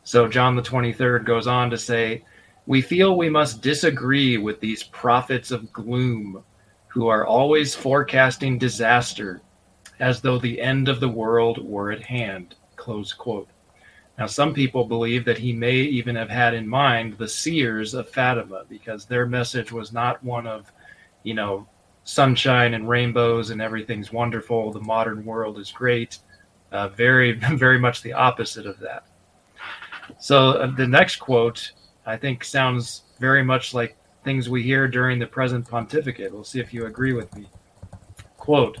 So 0.04 0.28
John 0.28 0.54
the 0.54 0.62
Twenty 0.62 0.92
Third 0.92 1.26
goes 1.26 1.46
on 1.46 1.70
to 1.70 1.78
say, 1.78 2.24
"We 2.66 2.80
feel 2.80 3.16
we 3.16 3.28
must 3.28 3.62
disagree 3.62 4.38
with 4.38 4.60
these 4.60 4.82
prophets 4.82 5.50
of 5.50 5.72
gloom." 5.72 6.44
Who 6.88 7.08
are 7.08 7.26
always 7.26 7.74
forecasting 7.74 8.56
disaster 8.56 9.42
as 10.00 10.20
though 10.20 10.38
the 10.38 10.60
end 10.60 10.88
of 10.88 11.00
the 11.00 11.08
world 11.08 11.58
were 11.58 11.90
at 11.90 12.02
hand. 12.02 12.54
Close 12.76 13.12
quote. 13.12 13.48
Now, 14.18 14.26
some 14.26 14.54
people 14.54 14.84
believe 14.84 15.24
that 15.24 15.38
he 15.38 15.52
may 15.52 15.74
even 15.74 16.14
have 16.14 16.30
had 16.30 16.54
in 16.54 16.68
mind 16.68 17.18
the 17.18 17.28
seers 17.28 17.94
of 17.94 18.08
Fatima 18.08 18.64
because 18.68 19.06
their 19.06 19.26
message 19.26 19.72
was 19.72 19.92
not 19.92 20.22
one 20.22 20.46
of, 20.46 20.70
you 21.24 21.34
know, 21.34 21.66
sunshine 22.04 22.74
and 22.74 22.88
rainbows 22.88 23.50
and 23.50 23.60
everything's 23.60 24.12
wonderful, 24.12 24.72
the 24.72 24.80
modern 24.80 25.24
world 25.24 25.58
is 25.58 25.72
great. 25.72 26.18
Uh, 26.70 26.88
very, 26.88 27.32
very 27.54 27.78
much 27.78 28.02
the 28.02 28.12
opposite 28.12 28.66
of 28.66 28.78
that. 28.78 29.06
So 30.24 30.52
uh, 30.52 30.74
the 30.74 30.86
next 30.86 31.16
quote, 31.16 31.72
I 32.06 32.16
think, 32.16 32.44
sounds 32.44 33.02
very 33.20 33.44
much 33.44 33.74
like 33.74 33.94
things 34.22 34.48
we 34.48 34.62
hear 34.62 34.88
during 34.88 35.18
the 35.18 35.26
present 35.26 35.68
pontificate. 35.68 36.32
We'll 36.32 36.44
see 36.44 36.60
if 36.60 36.72
you 36.72 36.86
agree 36.86 37.12
with 37.12 37.36
me. 37.36 37.46
Quote 38.38 38.78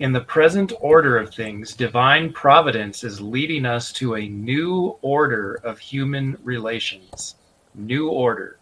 In 0.00 0.12
the 0.12 0.20
present 0.20 0.74
order 0.78 1.16
of 1.16 1.34
things, 1.34 1.72
divine 1.72 2.30
providence 2.30 3.04
is 3.04 3.22
leading 3.22 3.64
us 3.64 3.90
to 3.92 4.16
a 4.16 4.28
new 4.28 4.98
order 5.00 5.54
of 5.64 5.78
human 5.78 6.36
relations. 6.42 7.36
New 7.74 8.10
order, 8.10 8.58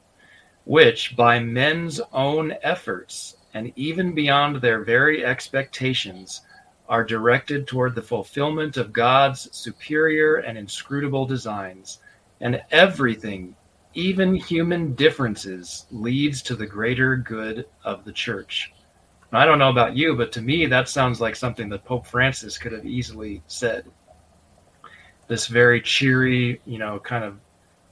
which 0.66 1.16
by 1.16 1.40
men's 1.40 2.00
own 2.12 2.54
efforts 2.62 3.38
and 3.54 3.72
even 3.74 4.14
beyond 4.14 4.60
their 4.60 4.84
very 4.84 5.24
expectations 5.24 6.42
are 6.88 7.02
directed 7.02 7.66
toward 7.66 7.96
the 7.96 8.02
fulfillment 8.02 8.76
of 8.76 8.92
God's 8.92 9.48
superior 9.50 10.36
and 10.36 10.56
inscrutable 10.56 11.26
designs, 11.26 11.98
and 12.40 12.62
everything, 12.70 13.54
even 13.94 14.34
human 14.34 14.94
differences, 14.94 15.86
leads 15.90 16.42
to 16.42 16.56
the 16.56 16.66
greater 16.66 17.16
good 17.16 17.66
of 17.84 18.04
the 18.04 18.12
church. 18.12 18.72
I 19.34 19.46
don't 19.46 19.58
know 19.58 19.70
about 19.70 19.96
you, 19.96 20.14
but 20.14 20.30
to 20.32 20.40
me, 20.40 20.66
that 20.66 20.88
sounds 20.88 21.20
like 21.20 21.34
something 21.34 21.68
that 21.70 21.84
Pope 21.84 22.06
Francis 22.06 22.56
could 22.56 22.72
have 22.72 22.86
easily 22.86 23.42
said. 23.48 23.84
This 25.26 25.48
very 25.48 25.80
cheery, 25.80 26.60
you 26.64 26.78
know, 26.78 27.00
kind 27.00 27.24
of 27.24 27.38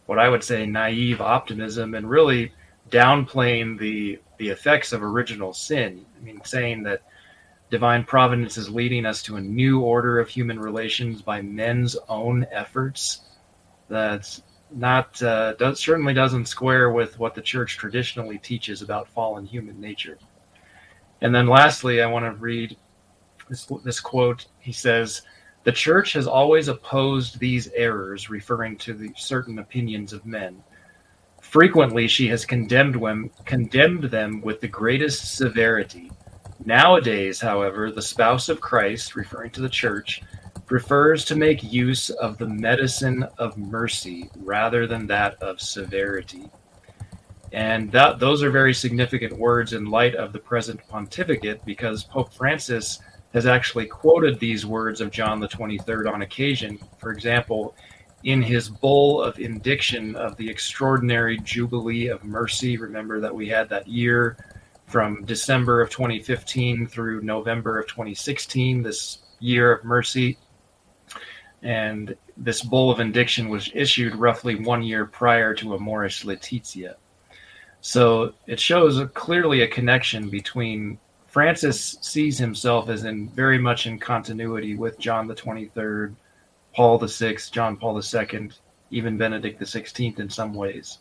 what 0.06 0.18
I 0.20 0.28
would 0.28 0.44
say 0.44 0.66
naive 0.66 1.20
optimism, 1.20 1.94
and 1.94 2.08
really 2.08 2.52
downplaying 2.90 3.78
the 3.78 4.20
the 4.38 4.48
effects 4.48 4.92
of 4.92 5.02
original 5.02 5.52
sin. 5.52 6.04
I 6.16 6.24
mean, 6.24 6.40
saying 6.44 6.84
that 6.84 7.02
divine 7.70 8.04
providence 8.04 8.56
is 8.56 8.68
leading 8.68 9.06
us 9.06 9.22
to 9.22 9.36
a 9.36 9.40
new 9.40 9.80
order 9.80 10.20
of 10.20 10.28
human 10.28 10.60
relations 10.60 11.22
by 11.22 11.42
men's 11.42 11.96
own 12.08 12.46
efforts. 12.52 13.22
That's 13.88 14.42
not 14.70 15.22
uh, 15.22 15.54
does, 15.54 15.80
certainly 15.80 16.14
doesn't 16.14 16.46
square 16.46 16.90
with 16.90 17.18
what 17.18 17.34
the 17.34 17.42
church 17.42 17.76
traditionally 17.76 18.38
teaches 18.38 18.82
about 18.82 19.08
fallen 19.08 19.44
human 19.44 19.80
nature. 19.80 20.18
And 21.20 21.34
then 21.34 21.46
lastly, 21.46 22.02
I 22.02 22.06
want 22.06 22.24
to 22.24 22.32
read 22.32 22.76
this, 23.48 23.70
this 23.84 24.00
quote. 24.00 24.46
He 24.60 24.72
says, 24.72 25.22
"The 25.64 25.72
church 25.72 26.14
has 26.14 26.26
always 26.26 26.68
opposed 26.68 27.38
these 27.38 27.68
errors, 27.74 28.30
referring 28.30 28.76
to 28.78 28.94
the 28.94 29.12
certain 29.16 29.58
opinions 29.58 30.12
of 30.12 30.26
men." 30.26 30.62
Frequently, 31.40 32.08
she 32.08 32.28
has 32.28 32.46
condemned 32.46 32.94
them, 32.94 33.30
condemned 33.44 34.04
them 34.04 34.40
with 34.40 34.60
the 34.60 34.68
greatest 34.68 35.36
severity, 35.36 36.10
Nowadays, 36.64 37.40
however, 37.40 37.90
the 37.90 38.02
spouse 38.02 38.48
of 38.48 38.60
Christ, 38.60 39.16
referring 39.16 39.50
to 39.52 39.60
the 39.60 39.68
church, 39.68 40.22
prefers 40.72 41.22
to 41.26 41.36
make 41.36 41.62
use 41.62 42.08
of 42.08 42.38
the 42.38 42.48
medicine 42.48 43.22
of 43.36 43.58
mercy 43.58 44.30
rather 44.38 44.86
than 44.86 45.06
that 45.06 45.34
of 45.42 45.60
severity. 45.60 46.48
And 47.52 47.92
that 47.92 48.18
those 48.18 48.42
are 48.42 48.50
very 48.50 48.72
significant 48.72 49.34
words 49.34 49.74
in 49.74 49.84
light 49.84 50.14
of 50.14 50.32
the 50.32 50.38
present 50.38 50.80
pontificate 50.88 51.62
because 51.66 52.04
Pope 52.04 52.32
Francis 52.32 53.00
has 53.34 53.44
actually 53.44 53.84
quoted 53.84 54.40
these 54.40 54.64
words 54.64 55.02
of 55.02 55.10
John 55.10 55.40
the 55.40 55.48
23rd 55.48 56.10
on 56.10 56.22
occasion. 56.22 56.78
For 56.96 57.12
example, 57.12 57.76
in 58.24 58.40
his 58.40 58.70
bull 58.70 59.20
of 59.20 59.38
indiction 59.38 60.16
of 60.16 60.38
the 60.38 60.48
extraordinary 60.48 61.36
Jubilee 61.36 62.06
of 62.06 62.24
Mercy, 62.24 62.78
remember 62.78 63.20
that 63.20 63.34
we 63.34 63.46
had 63.46 63.68
that 63.68 63.86
year 63.86 64.38
from 64.86 65.22
December 65.26 65.82
of 65.82 65.90
2015 65.90 66.86
through 66.86 67.20
November 67.20 67.78
of 67.78 67.86
2016, 67.88 68.82
this 68.82 69.18
year 69.38 69.70
of 69.70 69.84
mercy. 69.84 70.38
And 71.62 72.16
this 72.36 72.62
bull 72.62 72.90
of 72.90 73.00
indiction 73.00 73.48
was 73.48 73.70
issued 73.74 74.16
roughly 74.16 74.56
one 74.56 74.82
year 74.82 75.06
prior 75.06 75.54
to 75.54 75.74
Amoris 75.74 76.24
Laetitia. 76.24 76.96
So 77.80 78.34
it 78.46 78.60
shows 78.60 78.98
a, 78.98 79.06
clearly 79.06 79.62
a 79.62 79.68
connection 79.68 80.28
between 80.28 80.98
Francis 81.26 81.98
sees 82.00 82.38
himself 82.38 82.88
as 82.88 83.04
in 83.04 83.28
very 83.30 83.58
much 83.58 83.86
in 83.86 83.98
continuity 83.98 84.76
with 84.76 84.98
John 84.98 85.26
the 85.26 85.34
23rd, 85.34 86.14
Paul 86.74 86.98
the 86.98 87.08
Sixth, 87.08 87.50
John 87.52 87.76
Paul 87.76 87.94
the 87.94 88.02
Second, 88.02 88.58
even 88.90 89.16
Benedict 89.16 89.58
the 89.58 89.66
Sixteenth 89.66 90.20
in 90.20 90.28
some 90.28 90.54
ways. 90.54 90.98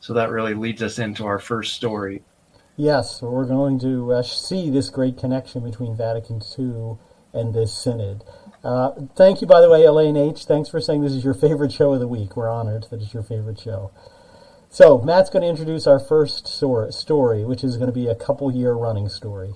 So 0.00 0.12
that 0.14 0.30
really 0.30 0.54
leads 0.54 0.82
us 0.82 0.98
into 0.98 1.24
our 1.24 1.38
first 1.38 1.74
story. 1.74 2.22
Yes, 2.76 3.22
we're 3.22 3.46
going 3.46 3.78
to 3.80 4.12
uh, 4.12 4.22
see 4.22 4.70
this 4.70 4.90
great 4.90 5.18
connection 5.18 5.62
between 5.62 5.96
Vatican 5.96 6.40
II 6.58 6.96
and 7.32 7.54
this 7.54 7.72
synod. 7.72 8.24
Uh, 8.64 8.92
thank 9.16 9.40
you, 9.40 9.46
by 9.46 9.60
the 9.60 9.68
way, 9.68 9.84
Elaine 9.84 10.16
H. 10.16 10.44
Thanks 10.44 10.68
for 10.68 10.80
saying 10.80 11.02
this 11.02 11.12
is 11.12 11.24
your 11.24 11.34
favorite 11.34 11.72
show 11.72 11.92
of 11.92 12.00
the 12.00 12.06
week. 12.06 12.36
We're 12.36 12.48
honored 12.48 12.86
that 12.90 13.02
it's 13.02 13.12
your 13.12 13.22
favorite 13.22 13.58
show. 13.58 13.90
So, 14.70 14.98
Matt's 14.98 15.30
going 15.30 15.42
to 15.42 15.48
introduce 15.48 15.86
our 15.86 15.98
first 15.98 16.46
story, 16.46 17.44
which 17.44 17.64
is 17.64 17.76
going 17.76 17.88
to 17.88 17.92
be 17.92 18.06
a 18.06 18.14
couple 18.14 18.50
year 18.54 18.72
running 18.72 19.08
story. 19.08 19.52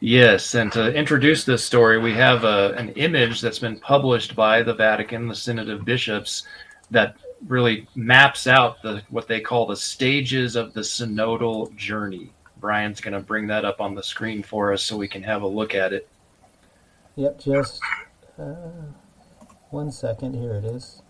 Yes, 0.00 0.56
and 0.56 0.72
to 0.72 0.92
introduce 0.92 1.44
this 1.44 1.62
story, 1.62 1.98
we 1.98 2.12
have 2.14 2.42
a, 2.42 2.72
an 2.72 2.88
image 2.90 3.40
that's 3.40 3.60
been 3.60 3.78
published 3.78 4.34
by 4.34 4.62
the 4.62 4.74
Vatican, 4.74 5.28
the 5.28 5.34
Synod 5.34 5.68
of 5.68 5.84
Bishops, 5.84 6.44
that 6.90 7.16
really 7.46 7.86
maps 7.94 8.46
out 8.46 8.82
the 8.82 9.02
what 9.10 9.28
they 9.28 9.40
call 9.40 9.66
the 9.66 9.76
stages 9.76 10.56
of 10.56 10.72
the 10.72 10.80
synodal 10.80 11.74
journey. 11.76 12.32
Brian's 12.58 13.00
going 13.00 13.14
to 13.14 13.20
bring 13.20 13.46
that 13.48 13.64
up 13.64 13.80
on 13.80 13.94
the 13.94 14.02
screen 14.02 14.42
for 14.42 14.72
us 14.72 14.82
so 14.82 14.96
we 14.96 15.08
can 15.08 15.22
have 15.22 15.42
a 15.42 15.46
look 15.46 15.74
at 15.74 15.92
it. 15.92 16.08
Yep, 17.16 17.40
just 17.40 17.80
uh, 18.38 18.54
one 19.70 19.90
second. 19.90 20.34
Here 20.34 20.54
it 20.54 20.64
is. 20.64 21.02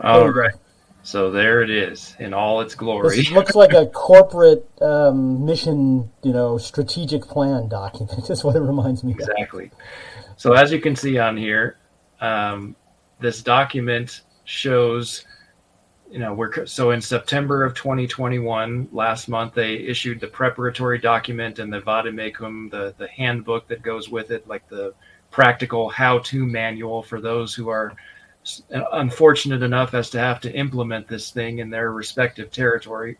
All 0.00 0.28
right. 0.28 0.54
So 1.02 1.30
there 1.30 1.60
it 1.62 1.68
is 1.68 2.16
in 2.18 2.32
all 2.32 2.62
its 2.62 2.74
glory. 2.74 3.16
This 3.16 3.30
looks 3.30 3.54
like 3.54 3.74
a 3.74 3.86
corporate 3.94 4.66
um, 4.80 5.44
mission, 5.44 6.10
you 6.22 6.32
know, 6.32 6.56
strategic 6.56 7.22
plan 7.22 7.68
document. 7.68 8.30
Is 8.30 8.42
what 8.42 8.56
it 8.56 8.60
reminds 8.60 9.04
me. 9.04 9.12
Exactly. 9.12 9.66
Of. 9.66 9.72
So 10.36 10.54
as 10.54 10.72
you 10.72 10.80
can 10.80 10.96
see 10.96 11.18
on 11.18 11.36
here, 11.36 11.76
um, 12.20 12.74
this 13.20 13.42
document 13.42 14.22
shows, 14.44 15.26
you 16.10 16.18
know, 16.18 16.34
we're 16.34 16.66
so 16.66 16.90
in 16.90 17.00
September 17.00 17.64
of 17.64 17.74
2021, 17.74 18.88
last 18.92 19.28
month 19.28 19.54
they 19.54 19.74
issued 19.74 20.20
the 20.20 20.26
preparatory 20.26 20.98
document 20.98 21.58
and 21.58 21.72
the 21.72 21.80
vademecum, 21.80 22.70
the 22.70 22.94
the 22.98 23.08
handbook 23.08 23.66
that 23.68 23.82
goes 23.82 24.08
with 24.08 24.30
it, 24.30 24.46
like 24.46 24.68
the 24.68 24.94
practical 25.30 25.88
how-to 25.88 26.46
manual 26.46 27.02
for 27.02 27.20
those 27.20 27.54
who 27.54 27.68
are 27.68 27.94
unfortunate 28.92 29.62
enough 29.62 29.94
as 29.94 30.10
to 30.10 30.18
have 30.18 30.40
to 30.40 30.52
implement 30.52 31.08
this 31.08 31.30
thing 31.30 31.58
in 31.58 31.70
their 31.70 31.90
respective 31.92 32.52
territory. 32.52 33.18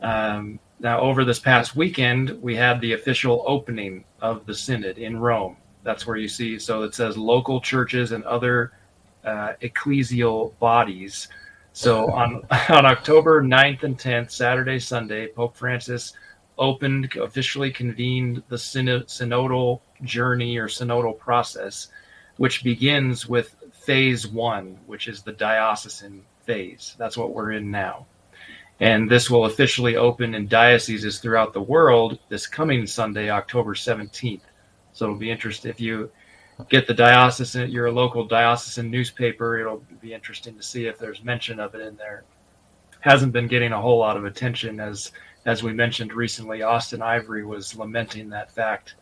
Um, 0.00 0.58
now, 0.80 1.00
over 1.00 1.24
this 1.24 1.38
past 1.38 1.76
weekend, 1.76 2.30
we 2.42 2.56
had 2.56 2.80
the 2.80 2.94
official 2.94 3.44
opening 3.46 4.04
of 4.20 4.44
the 4.46 4.54
synod 4.54 4.98
in 4.98 5.16
Rome. 5.16 5.56
That's 5.84 6.06
where 6.06 6.16
you 6.16 6.28
see. 6.28 6.58
So 6.58 6.82
it 6.82 6.94
says 6.94 7.16
local 7.16 7.60
churches 7.60 8.10
and 8.10 8.24
other 8.24 8.72
uh, 9.24 9.52
ecclesial 9.62 10.56
bodies. 10.58 11.28
So 11.72 12.10
on 12.12 12.42
on 12.68 12.86
October 12.86 13.42
9th 13.42 13.82
and 13.82 13.98
10th, 13.98 14.30
Saturday, 14.30 14.78
Sunday, 14.78 15.28
Pope 15.28 15.56
Francis 15.56 16.12
opened, 16.58 17.14
officially 17.16 17.70
convened 17.70 18.42
the 18.48 18.58
synod, 18.58 19.08
synodal 19.08 19.80
journey 20.02 20.56
or 20.58 20.68
synodal 20.68 21.18
process, 21.18 21.88
which 22.36 22.62
begins 22.62 23.28
with 23.28 23.56
phase 23.72 24.26
one, 24.26 24.78
which 24.86 25.08
is 25.08 25.22
the 25.22 25.32
diocesan 25.32 26.22
phase. 26.44 26.94
That's 26.98 27.16
what 27.16 27.34
we're 27.34 27.52
in 27.52 27.70
now. 27.70 28.06
And 28.80 29.10
this 29.10 29.30
will 29.30 29.44
officially 29.44 29.96
open 29.96 30.34
in 30.34 30.48
dioceses 30.48 31.20
throughout 31.20 31.52
the 31.52 31.62
world 31.62 32.18
this 32.28 32.46
coming 32.46 32.86
Sunday, 32.86 33.30
October 33.30 33.74
17th. 33.74 34.40
So 34.92 35.06
it'll 35.06 35.16
be 35.16 35.30
interesting 35.30 35.70
if 35.70 35.80
you 35.80 36.10
get 36.68 36.86
the 36.86 36.94
diocesan, 36.94 37.70
your 37.70 37.90
local 37.90 38.24
diocesan 38.24 38.90
newspaper. 38.90 39.58
It'll 39.58 39.82
be 40.00 40.14
interesting 40.14 40.56
to 40.56 40.62
see 40.62 40.86
if 40.86 40.98
there's 40.98 41.22
mention 41.22 41.60
of 41.60 41.74
it 41.74 41.80
in 41.80 41.96
there. 41.96 42.24
Hasn't 43.00 43.32
been 43.32 43.48
getting 43.48 43.72
a 43.72 43.80
whole 43.80 43.98
lot 43.98 44.16
of 44.16 44.24
attention 44.24 44.80
as 44.80 45.12
as 45.44 45.62
we 45.62 45.72
mentioned 45.72 46.12
recently. 46.12 46.62
Austen 46.62 47.02
Ivereigh 47.02 47.46
was 47.46 47.76
lamenting 47.76 48.28
that 48.30 48.52
fact. 48.52 48.94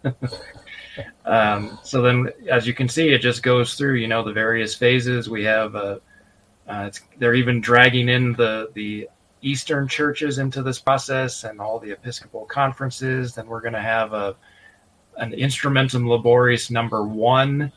um, 1.25 1.79
so 1.83 2.01
then, 2.01 2.31
as 2.51 2.67
you 2.67 2.75
can 2.75 2.89
see, 2.89 3.11
it 3.11 3.19
just 3.19 3.43
goes 3.43 3.75
through. 3.75 3.95
You 3.95 4.09
know 4.09 4.23
the 4.23 4.33
various 4.33 4.75
phases. 4.75 5.29
We 5.29 5.45
have. 5.45 5.75
Uh, 5.77 5.99
uh, 6.67 6.91
they're 7.19 7.35
even 7.35 7.61
dragging 7.61 8.09
in 8.09 8.33
the 8.35 8.71
the 8.75 9.09
Eastern 9.43 9.89
churches 9.89 10.39
into 10.39 10.63
this 10.63 10.79
process 10.79 11.45
and 11.45 11.61
all 11.61 11.79
the 11.79 11.91
Episcopal 11.91 12.45
conferences. 12.47 13.35
Then 13.35 13.47
we're 13.47 13.61
going 13.61 13.75
to 13.75 13.81
have 13.81 14.13
a 14.13 14.37
an 15.21 15.33
instrumentum 15.33 16.05
laboris 16.07 16.71
number 16.71 17.05
one, 17.05 17.71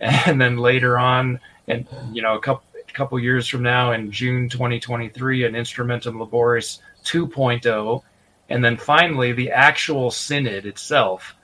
and 0.00 0.40
then 0.40 0.56
later 0.56 0.98
on, 0.98 1.38
and 1.68 1.86
you 2.12 2.22
know, 2.22 2.36
a 2.36 2.40
couple 2.40 2.64
a 2.76 2.92
couple 2.92 3.18
years 3.20 3.46
from 3.46 3.62
now, 3.62 3.92
in 3.92 4.10
June 4.10 4.48
2023, 4.48 5.44
an 5.44 5.52
instrumentum 5.52 6.18
laboris 6.18 6.80
2.0, 7.04 8.02
and 8.48 8.64
then 8.64 8.76
finally, 8.76 9.32
the 9.32 9.50
actual 9.50 10.10
synod 10.10 10.66
itself 10.66 11.36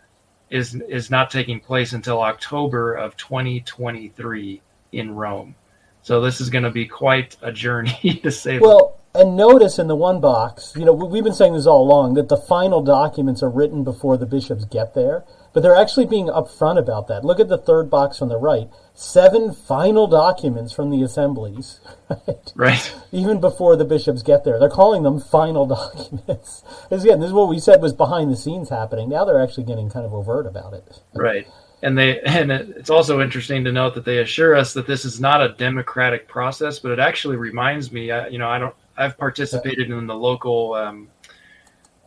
is 0.51 0.75
is 0.89 1.11
not 1.11 1.31
taking 1.31 1.61
place 1.61 1.93
until 1.93 2.21
October 2.23 2.95
of 2.95 3.17
2023 3.17 4.63
in 4.93 5.15
Rome. 5.15 5.55
So 6.03 6.21
this 6.21 6.41
is 6.41 6.51
going 6.51 6.65
to 6.65 6.71
be 6.71 6.87
quite 6.87 7.37
a 7.43 7.53
journey 7.53 8.21
to 8.23 8.31
say. 8.31 8.59
Well, 8.59 8.99
and 9.19 9.37
notice 9.37 9.79
in 9.79 9.87
the 9.87 9.97
one 9.97 10.21
box, 10.21 10.73
you 10.77 10.85
know, 10.85 10.93
we've 10.93 11.25
been 11.25 11.35
saying 11.35 11.55
this 11.55 11.67
all 11.67 11.83
along 11.83 12.15
that 12.15 12.29
the 12.29 12.37
final 12.37 12.83
documents 12.83 13.43
are 13.43 13.51
written 13.51 13.85
before 13.85 14.17
the 14.17 14.27
bishops 14.27 14.65
get 14.65 14.95
there, 14.95 15.25
but 15.53 15.63
they're 15.63 15.77
actually 15.77 16.07
being 16.07 16.27
upfront 16.27 16.79
about 16.79 17.09
that. 17.09 17.25
Look 17.25 17.41
at 17.41 17.49
the 17.49 17.59
third 17.59 17.89
box 17.91 18.21
on 18.21 18.29
the 18.29 18.37
right. 18.37 18.69
Seven 18.95 19.53
final 19.53 20.07
documents 20.07 20.73
from 20.73 20.91
the 20.91 21.03
assemblies, 21.03 21.81
right? 22.11 22.53
Right. 22.55 22.95
Even 23.13 23.41
before 23.41 23.77
the 23.77 23.85
bishops 23.85 24.23
get 24.23 24.45
there. 24.45 24.59
They're 24.59 24.69
calling 24.69 25.03
them 25.03 25.21
final 25.21 25.67
documents. 25.67 26.63
again, 26.91 27.21
this 27.21 27.29
is 27.29 27.33
what 27.33 27.49
we 27.49 27.59
said 27.59 27.81
was 27.83 27.93
behind 27.93 28.31
the 28.31 28.37
scenes 28.37 28.69
happening. 28.69 29.09
Now 29.09 29.25
they're 29.25 29.43
actually 29.43 29.65
getting 29.65 29.91
kind 29.91 30.07
of 30.07 30.15
overt 30.15 30.47
about 30.47 30.75
it. 30.75 31.01
Right 31.15 31.47
and 31.83 31.97
they 31.97 32.21
and 32.21 32.51
it's 32.51 32.91
also 32.91 33.21
interesting 33.21 33.65
to 33.65 33.73
note 33.73 33.95
that 33.95 34.05
they 34.05 34.19
assure 34.19 34.57
us 34.57 34.73
that 34.75 34.87
this 34.87 35.05
is 35.05 35.21
not 35.21 35.43
a 35.43 35.51
democratic 35.51 36.27
process, 36.27 36.79
but 36.79 36.91
it 36.91 36.99
actually 36.99 37.37
reminds 37.37 37.93
me. 37.93 38.07
You 38.07 38.39
know, 38.39 38.49
I 38.49 38.59
don't. 38.59 38.75
I've 38.97 39.19
participated 39.19 39.91
in 39.91 40.07
the 40.07 40.15
local 40.15 40.75
um, 40.75 41.09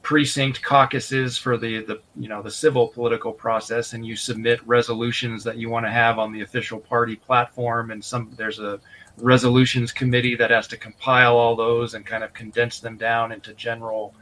precinct 0.01 0.61
caucuses 0.63 1.37
for 1.37 1.57
the 1.57 1.83
the 1.83 2.01
you 2.15 2.27
know 2.27 2.41
the 2.41 2.51
civil 2.51 2.87
political 2.87 3.31
process, 3.31 3.93
and 3.93 4.05
you 4.05 4.15
submit 4.15 4.65
resolutions 4.65 5.43
that 5.43 5.57
you 5.57 5.69
want 5.69 5.85
to 5.85 5.91
have 5.91 6.17
on 6.19 6.31
the 6.31 6.41
official 6.41 6.79
party 6.79 7.15
platform, 7.15 7.91
and 7.91 8.03
some 8.03 8.33
there's 8.37 8.59
a 8.59 8.79
resolutions 9.17 9.91
committee 9.91 10.35
that 10.35 10.51
has 10.51 10.67
to 10.67 10.77
compile 10.77 11.35
all 11.35 11.55
those 11.55 11.93
and 11.93 12.05
kind 12.05 12.23
of 12.23 12.33
condense 12.33 12.79
them 12.79 12.97
down 12.97 13.31
into 13.31 13.53
general, 13.53 14.15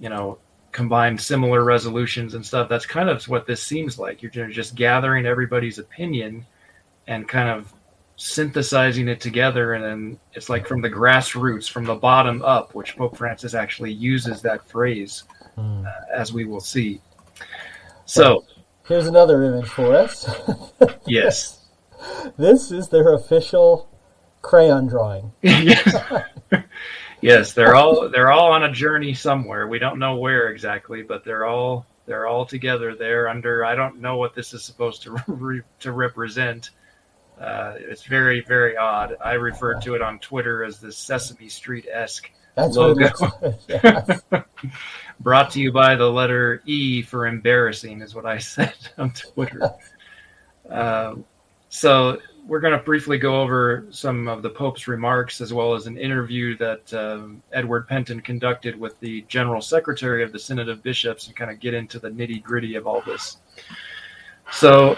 you 0.00 0.08
know, 0.08 0.38
combine 0.72 1.18
similar 1.18 1.64
resolutions 1.64 2.34
and 2.34 2.44
stuff. 2.44 2.68
That's 2.68 2.86
kind 2.86 3.08
of 3.08 3.22
what 3.28 3.46
this 3.46 3.62
seems 3.62 3.98
like. 3.98 4.22
You're 4.22 4.48
just 4.48 4.74
gathering 4.74 5.26
everybody's 5.26 5.78
opinion 5.78 6.46
and 7.06 7.28
kind 7.28 7.48
of 7.48 7.72
synthesizing 8.18 9.08
it 9.08 9.20
together. 9.20 9.72
And 9.72 9.84
then 9.84 10.20
it's 10.34 10.50
like 10.50 10.66
from 10.66 10.82
the 10.82 10.90
grassroots, 10.90 11.70
from 11.70 11.84
the 11.84 11.94
bottom 11.94 12.42
up, 12.42 12.74
which 12.74 12.96
Pope 12.96 13.16
Francis 13.16 13.54
actually 13.54 13.92
uses 13.92 14.42
that 14.42 14.68
phrase, 14.68 15.24
mm. 15.56 15.86
uh, 15.86 15.90
as 16.14 16.32
we 16.32 16.44
will 16.44 16.60
see. 16.60 17.00
So 18.04 18.44
here's 18.86 19.06
another 19.06 19.42
image 19.44 19.68
for 19.68 19.94
us. 19.96 20.28
yes. 21.06 21.64
This 22.36 22.70
is 22.70 22.88
their 22.88 23.14
official 23.14 23.88
crayon 24.42 24.86
drawing. 24.86 25.32
yes 25.42 25.94
yes, 27.20 27.52
they're 27.52 27.74
all 27.74 28.08
they're 28.08 28.30
all 28.30 28.52
on 28.52 28.64
a 28.64 28.72
journey 28.72 29.14
somewhere. 29.14 29.66
We 29.66 29.78
don't 29.78 29.98
know 29.98 30.16
where 30.16 30.48
exactly, 30.48 31.02
but 31.02 31.24
they're 31.24 31.44
all 31.44 31.86
they're 32.06 32.26
all 32.26 32.46
together 32.46 32.94
there 32.94 33.28
under. 33.28 33.64
I 33.64 33.74
don't 33.74 34.00
know 34.00 34.16
what 34.16 34.34
this 34.34 34.54
is 34.54 34.64
supposed 34.64 35.02
to 35.02 35.16
re, 35.26 35.62
to 35.80 35.92
represent. 35.92 36.70
Uh, 37.40 37.74
it's 37.76 38.04
very 38.04 38.40
very 38.40 38.76
odd. 38.76 39.16
I 39.24 39.34
refer 39.34 39.80
to 39.80 39.94
it 39.94 40.02
on 40.02 40.18
Twitter 40.18 40.64
as 40.64 40.78
the 40.78 40.92
Sesame 40.92 41.48
Street 41.48 41.86
esque 41.92 42.30
logo. 42.56 43.08
Brought 45.20 45.50
to 45.52 45.60
you 45.60 45.72
by 45.72 45.96
the 45.96 46.10
letter 46.10 46.62
E 46.66 47.02
for 47.02 47.26
embarrassing 47.26 48.02
is 48.02 48.14
what 48.14 48.26
I 48.26 48.38
said 48.38 48.74
on 48.98 49.10
Twitter. 49.12 49.70
Uh, 50.68 51.16
so 51.68 52.18
we're 52.46 52.60
going 52.60 52.76
to 52.76 52.82
briefly 52.82 53.18
go 53.18 53.42
over 53.42 53.86
some 53.90 54.26
of 54.26 54.42
the 54.42 54.48
Pope's 54.48 54.88
remarks 54.88 55.40
as 55.40 55.52
well 55.52 55.74
as 55.74 55.86
an 55.86 55.98
interview 55.98 56.56
that 56.56 56.92
uh, 56.94 57.28
Edward 57.52 57.86
Pentin 57.88 58.24
conducted 58.24 58.78
with 58.78 58.98
the 59.00 59.22
General 59.28 59.60
Secretary 59.60 60.22
of 60.22 60.32
the 60.32 60.38
Synod 60.38 60.68
of 60.68 60.82
Bishops 60.82 61.26
and 61.26 61.36
kind 61.36 61.50
of 61.50 61.60
get 61.60 61.74
into 61.74 61.98
the 61.98 62.08
nitty 62.08 62.42
gritty 62.42 62.74
of 62.76 62.86
all 62.86 63.02
this. 63.02 63.36
So, 64.50 64.96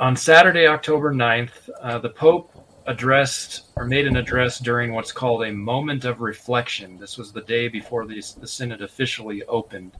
on 0.00 0.16
Saturday, 0.16 0.66
October 0.66 1.12
9th, 1.14 1.70
uh, 1.80 1.98
the 1.98 2.08
Pope 2.10 2.50
addressed 2.86 3.70
or 3.76 3.84
made 3.84 4.06
an 4.06 4.16
address 4.16 4.58
during 4.58 4.92
what's 4.92 5.12
called 5.12 5.44
a 5.44 5.52
moment 5.52 6.04
of 6.04 6.20
reflection. 6.20 6.98
This 6.98 7.16
was 7.16 7.30
the 7.30 7.42
day 7.42 7.68
before 7.68 8.06
the, 8.06 8.20
the 8.40 8.46
Synod 8.48 8.82
officially 8.82 9.44
opened. 9.44 9.92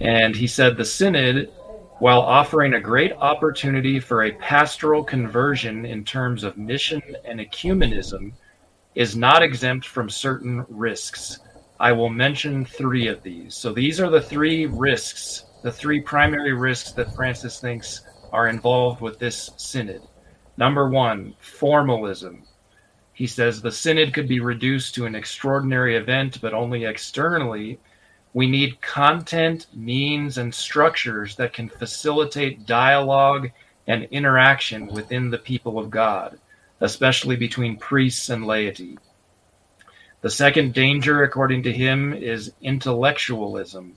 And 0.00 0.34
he 0.34 0.48
said 0.48 0.76
the 0.76 0.84
Synod 0.84 1.52
while 1.98 2.20
offering 2.20 2.74
a 2.74 2.80
great 2.80 3.12
opportunity 3.12 4.00
for 4.00 4.24
a 4.24 4.32
pastoral 4.32 5.04
conversion 5.04 5.86
in 5.86 6.04
terms 6.04 6.42
of 6.42 6.56
mission 6.56 7.00
and 7.24 7.40
ecumenism, 7.40 8.32
is 8.94 9.16
not 9.16 9.42
exempt 9.42 9.86
from 9.86 10.10
certain 10.10 10.64
risks. 10.68 11.38
I 11.80 11.92
will 11.92 12.10
mention 12.10 12.64
three 12.64 13.08
of 13.08 13.22
these. 13.22 13.54
So 13.54 13.72
these 13.72 14.00
are 14.00 14.10
the 14.10 14.20
three 14.20 14.66
risks, 14.66 15.44
the 15.62 15.72
three 15.72 16.00
primary 16.00 16.52
risks 16.52 16.92
that 16.92 17.14
Francis 17.14 17.60
thinks 17.60 18.02
are 18.34 18.48
involved 18.48 19.00
with 19.00 19.18
this 19.18 19.50
synod. 19.56 20.02
Number 20.56 20.90
one, 20.90 21.34
formalism. 21.38 22.42
He 23.12 23.26
says 23.26 23.62
the 23.62 23.72
synod 23.72 24.12
could 24.12 24.28
be 24.28 24.40
reduced 24.40 24.96
to 24.96 25.06
an 25.06 25.14
extraordinary 25.14 25.96
event, 25.96 26.40
but 26.40 26.52
only 26.52 26.84
externally 26.84 27.78
we 28.34 28.48
need 28.48 28.80
content, 28.80 29.68
means, 29.72 30.38
and 30.38 30.52
structures 30.52 31.36
that 31.36 31.52
can 31.52 31.68
facilitate 31.68 32.66
dialogue 32.66 33.50
and 33.86 34.08
interaction 34.10 34.88
within 34.88 35.30
the 35.30 35.38
people 35.38 35.78
of 35.78 35.88
God, 35.88 36.38
especially 36.80 37.36
between 37.36 37.76
priests 37.76 38.30
and 38.30 38.44
laity. 38.44 38.98
The 40.22 40.30
second 40.30 40.74
danger, 40.74 41.22
according 41.22 41.62
to 41.64 41.72
him, 41.72 42.12
is 42.12 42.52
intellectualism. 42.60 43.96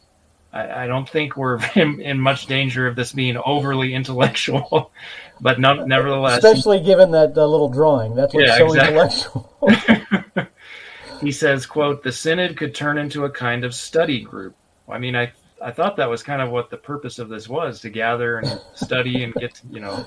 I, 0.54 0.84
I 0.84 0.88
don't 0.88 1.08
think 1.08 1.36
we're 1.36 1.60
in, 1.76 2.00
in, 2.02 2.20
much 2.20 2.48
danger 2.48 2.88
of 2.88 2.96
this 2.96 3.14
being 3.14 3.38
overly 3.38 3.94
intellectual, 3.94 4.92
but 5.42 5.60
no, 5.60 5.86
nevertheless. 5.86 6.44
Especially 6.44 6.80
given 6.82 7.12
that 7.12 7.38
uh, 7.38 7.46
little 7.46 7.70
drawing. 7.70 8.16
That's 8.16 8.34
what's 8.34 8.48
yeah, 8.48 8.58
so 8.58 8.66
exactly. 8.68 8.94
intellectual. 8.94 10.48
he 11.22 11.32
says, 11.32 11.66
quote, 11.66 12.04
the 12.04 12.12
synod 12.12 12.58
could 12.58 12.74
turn 12.74 12.98
into 12.98 13.26
a 13.26 13.30
kind 13.30 13.64
of 13.64 13.74
study 13.74 14.22
group. 14.22 14.56
I 14.90 14.98
mean, 14.98 15.16
I 15.16 15.32
I 15.62 15.72
thought 15.72 15.98
that 15.98 16.10
was 16.10 16.24
kind 16.24 16.42
of 16.42 16.50
what 16.50 16.70
the 16.70 16.78
purpose 16.78 17.20
of 17.20 17.30
this 17.30 17.50
was 17.50 17.82
to 17.82 17.90
gather 17.90 18.38
and 18.38 18.62
study 18.76 19.24
and 19.24 19.34
get, 19.34 19.60
you 19.70 19.80
know. 19.80 20.06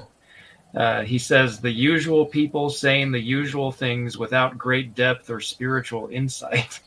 Uh, 0.74 1.02
he 1.02 1.18
says 1.18 1.60
the 1.60 1.70
usual 1.70 2.24
people 2.24 2.70
saying 2.70 3.10
the 3.10 3.20
usual 3.20 3.72
things 3.72 4.16
without 4.16 4.56
great 4.56 4.94
depth 4.94 5.28
or 5.28 5.40
spiritual 5.40 6.08
insight. 6.12 6.78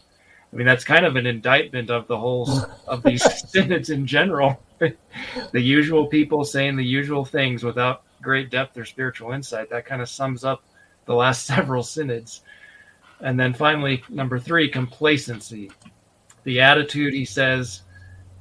I 0.54 0.56
mean, 0.56 0.68
that's 0.68 0.84
kind 0.84 1.04
of 1.04 1.16
an 1.16 1.26
indictment 1.26 1.90
of 1.90 2.06
the 2.08 2.18
whole 2.18 2.48
of 2.88 3.02
these 3.02 3.24
synods 3.50 3.90
in 3.90 4.06
general. 4.06 4.62
the 4.80 5.62
usual 5.62 6.06
people 6.06 6.44
saying 6.44 6.76
the 6.76 6.86
usual 6.86 7.26
things 7.26 7.64
without 7.64 8.04
great 8.22 8.52
depth 8.52 8.78
or 8.78 8.86
spiritual 8.86 9.32
insight. 9.32 9.72
That 9.72 9.86
kind 9.86 10.02
of 10.02 10.10
sums 10.10 10.44
up 10.44 10.64
the 11.06 11.16
last 11.16 11.46
several 11.48 11.82
synods. 11.82 12.42
And 13.20 13.40
then 13.40 13.54
finally, 13.54 14.04
number 14.10 14.38
three, 14.38 14.70
complacency. 14.70 15.72
The 16.44 16.62
attitude, 16.62 17.14
he 17.14 17.26
says, 17.26 17.82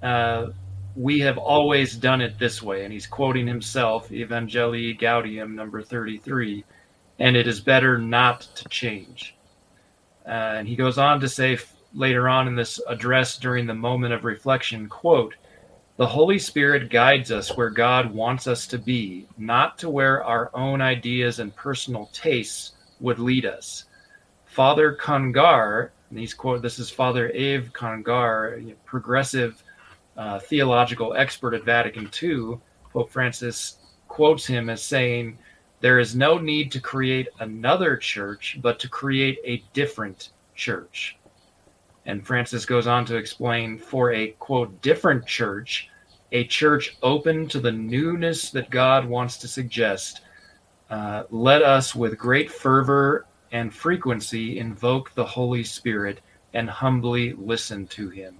uh, 0.03 0.49
we 0.95 1.19
have 1.21 1.39
always 1.39 1.97
done 1.97 2.21
it 2.21 2.39
this 2.39 2.63
way. 2.63 2.85
And 2.85 2.93
he's 2.93 3.07
quoting 3.07 3.47
himself, 3.47 4.11
Evangelii 4.11 5.01
Gaudium, 5.01 5.55
number 5.55 5.83
33, 5.83 6.63
and 7.21 7.37
it 7.37 7.47
is 7.47 7.61
better 7.61 7.97
not 7.97 8.43
to 8.57 8.69
change. 8.69 9.35
Uh, 10.27 10.57
and 10.59 10.69
he 10.69 10.77
goes 10.77 10.99
on 10.99 11.21
to 11.21 11.29
say 11.29 11.57
later 11.95 12.29
on 12.29 12.49
in 12.49 12.57
this 12.57 12.81
address 12.89 13.37
during 13.39 13.67
the 13.67 13.75
moment 13.75 14.15
of 14.15 14.25
reflection, 14.25 14.89
quote, 14.89 15.35
the 15.97 16.07
Holy 16.07 16.39
Spirit 16.39 16.91
guides 16.91 17.31
us 17.31 17.57
where 17.57 17.69
God 17.71 18.13
wants 18.13 18.47
us 18.47 18.67
to 18.69 18.79
be, 18.79 19.27
not 19.37 19.77
to 19.79 19.91
where 19.91 20.25
our 20.25 20.51
own 20.55 20.81
ideas 20.81 21.39
and 21.39 21.55
personal 21.55 22.09
tastes 22.13 22.73
would 23.01 23.19
lead 23.19 23.45
us. 23.45 23.85
Father 24.47 24.95
Congar, 24.95 25.91
and 26.11 26.19
he's 26.19 26.35
quote, 26.35 26.63
this 26.63 26.79
is 26.79 26.91
Father 26.91 27.31
Yves 27.31 27.71
Congar, 27.73 28.75
progressive 28.85 29.63
uh, 30.17 30.39
theological 30.39 31.15
expert 31.15 31.55
at 31.55 31.65
Vatican 31.65 32.11
II. 32.23 32.59
Pope 32.93 33.11
Francis 33.11 33.77
quotes 34.09 34.47
him 34.47 34.71
as 34.71 34.83
saying, 34.83 35.39
There 35.81 35.99
is 35.99 36.15
no 36.15 36.39
need 36.39 36.73
to 36.73 36.81
create 36.81 37.29
another 37.41 37.97
church, 37.97 38.59
but 38.61 38.79
to 38.81 38.89
create 38.89 39.39
a 39.45 39.63
different 39.73 40.31
church. 40.55 41.17
And 42.07 42.27
Francis 42.27 42.67
goes 42.67 42.87
on 42.87 43.05
to 43.07 43.17
explain 43.17 43.79
for 43.79 44.13
a 44.13 44.29
quote, 44.33 44.81
different 44.83 45.27
church, 45.27 45.89
a 46.33 46.45
church 46.45 46.97
open 47.03 47.47
to 47.49 47.61
the 47.61 47.73
newness 47.73 48.51
that 48.51 48.71
God 48.71 49.05
wants 49.05 49.37
to 49.39 49.49
suggest. 49.49 50.23
Uh, 50.91 51.25
let 51.31 51.63
us 51.63 51.95
with 51.95 52.19
great 52.19 52.51
fervor 52.51 53.27
and 53.53 53.73
frequency 53.73 54.59
invoke 54.59 55.15
the 55.15 55.25
Holy 55.25 55.63
Spirit 55.63 56.21
and 56.55 56.69
humbly 56.69 57.35
listen 57.35 57.87
to 57.89 58.09
Him. 58.09 58.39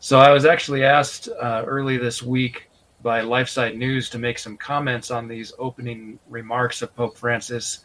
So 0.00 0.18
I 0.18 0.32
was 0.32 0.46
actually 0.46 0.84
asked 0.84 1.28
uh, 1.28 1.62
early 1.66 1.98
this 1.98 2.22
week 2.22 2.70
by 3.02 3.20
LifeSite 3.22 3.76
News 3.76 4.10
to 4.10 4.18
make 4.18 4.38
some 4.38 4.56
comments 4.56 5.10
on 5.10 5.28
these 5.28 5.52
opening 5.58 6.18
remarks 6.28 6.82
of 6.82 6.94
Pope 6.94 7.16
Francis, 7.16 7.80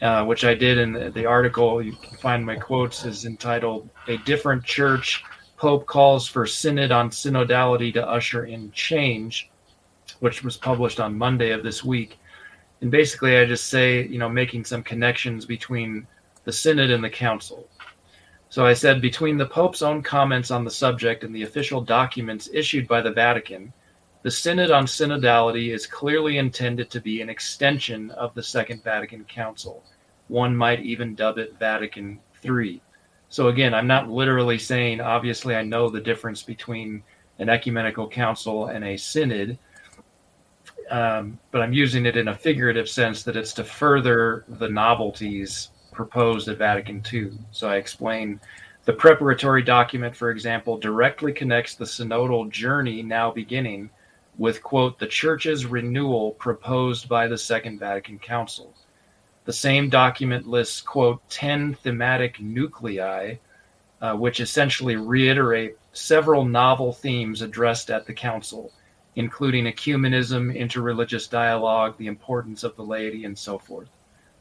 uh, 0.00 0.24
which 0.24 0.44
I 0.44 0.54
did 0.54 0.78
in 0.78 0.92
the, 0.92 1.10
the, 1.10 1.26
article. 1.26 1.82
You 1.82 1.92
can 1.92 2.16
find 2.18 2.44
my 2.44 2.56
quotes 2.56 3.04
is 3.04 3.24
entitled 3.24 3.88
"A 4.06 4.16
Different 4.18 4.64
Church." 4.64 5.24
Pope 5.56 5.86
calls 5.86 6.28
for 6.28 6.46
synod 6.46 6.92
on 6.92 7.10
synodality 7.10 7.92
to 7.94 8.08
usher 8.08 8.44
in 8.44 8.70
change, 8.70 9.50
which 10.20 10.44
was 10.44 10.56
published 10.56 11.00
on 11.00 11.18
Monday 11.18 11.50
of 11.50 11.64
this 11.64 11.82
week. 11.82 12.16
And 12.80 12.92
basically, 12.92 13.36
I 13.36 13.44
just 13.44 13.66
say, 13.66 14.06
you 14.06 14.18
know, 14.18 14.28
making 14.28 14.64
some 14.64 14.84
connections 14.84 15.44
between 15.44 16.06
the 16.44 16.52
synod 16.52 16.90
and 16.90 17.02
the 17.02 17.10
council. 17.10 17.68
So 18.50 18.64
I 18.64 18.72
said, 18.72 19.02
between 19.02 19.36
the 19.36 19.46
Pope's 19.46 19.82
own 19.82 20.02
comments 20.02 20.50
on 20.50 20.64
the 20.64 20.70
subject 20.70 21.24
and 21.24 21.34
the 21.34 21.42
official 21.42 21.80
documents 21.80 22.48
issued 22.52 22.86
by 22.86 23.02
the 23.02 23.10
Vatican, 23.10 23.72
the 24.22 24.30
Synod 24.30 24.70
on 24.70 24.86
Synodality 24.86 25.72
is 25.72 25.86
clearly 25.86 26.38
intended 26.38 26.90
to 26.90 27.00
be 27.00 27.20
an 27.20 27.30
extension 27.30 28.10
of 28.12 28.34
the 28.34 28.42
Second 28.42 28.82
Vatican 28.82 29.24
Council. 29.24 29.84
One 30.26 30.56
might 30.56 30.80
even 30.80 31.14
dub 31.14 31.38
it 31.38 31.58
Vatican 31.58 32.18
III. 32.44 32.80
So 33.28 33.48
again, 33.48 33.74
I'm 33.74 33.86
not 33.86 34.10
literally 34.10 34.58
saying, 34.58 35.00
obviously, 35.00 35.54
I 35.54 35.62
know 35.62 35.88
the 35.88 36.00
difference 36.00 36.42
between 36.42 37.02
an 37.38 37.48
ecumenical 37.48 38.08
council 38.08 38.66
and 38.66 38.84
a 38.84 38.96
synod, 38.96 39.56
um, 40.90 41.38
but 41.52 41.60
I'm 41.62 41.72
using 41.72 42.06
it 42.06 42.16
in 42.16 42.28
a 42.28 42.34
figurative 42.34 42.88
sense 42.88 43.22
that 43.22 43.36
it's 43.36 43.52
to 43.54 43.64
further 43.64 44.44
the 44.48 44.68
novelties 44.68 45.70
proposed 45.92 46.48
at 46.48 46.58
Vatican 46.58 47.02
II. 47.12 47.32
So 47.52 47.68
I 47.68 47.76
explain 47.76 48.40
the 48.84 48.92
preparatory 48.94 49.62
document, 49.62 50.16
for 50.16 50.30
example, 50.30 50.78
directly 50.78 51.32
connects 51.32 51.74
the 51.74 51.84
synodal 51.84 52.50
journey 52.50 53.02
now 53.02 53.30
beginning 53.30 53.90
with, 54.38 54.62
quote, 54.62 54.98
the 54.98 55.06
church's 55.06 55.66
renewal 55.66 56.30
proposed 56.32 57.08
by 57.08 57.26
the 57.26 57.36
Second 57.36 57.78
Vatican 57.78 58.18
Council. 58.18 58.72
The 59.44 59.52
same 59.52 59.90
document 59.90 60.46
lists, 60.46 60.80
quote, 60.80 61.28
10 61.28 61.74
thematic 61.74 62.40
nuclei, 62.40 63.34
uh, 64.00 64.14
which 64.14 64.40
essentially 64.40 64.96
reiterate 64.96 65.76
several 65.92 66.44
novel 66.44 66.92
themes 66.92 67.42
addressed 67.42 67.90
at 67.90 68.06
the 68.06 68.14
Council, 68.14 68.72
including 69.16 69.64
ecumenism, 69.64 70.56
interreligious 70.56 71.28
dialogue, 71.28 71.98
the 71.98 72.06
importance 72.06 72.62
of 72.62 72.76
the 72.76 72.84
laity, 72.84 73.24
and 73.24 73.36
so 73.36 73.58
forth. 73.58 73.88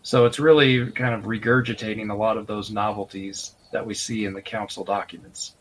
So 0.03 0.25
it's 0.25 0.39
really 0.39 0.91
kind 0.91 1.15
of 1.15 1.23
regurgitating 1.23 2.11
a 2.11 2.15
lot 2.15 2.37
of 2.37 2.47
those 2.47 2.69
novelties 2.71 3.55
that 3.73 3.85
we 3.85 3.93
see 3.93 4.25
in 4.25 4.33
the 4.33 4.41
Council 4.41 4.85
documents. 4.85 5.56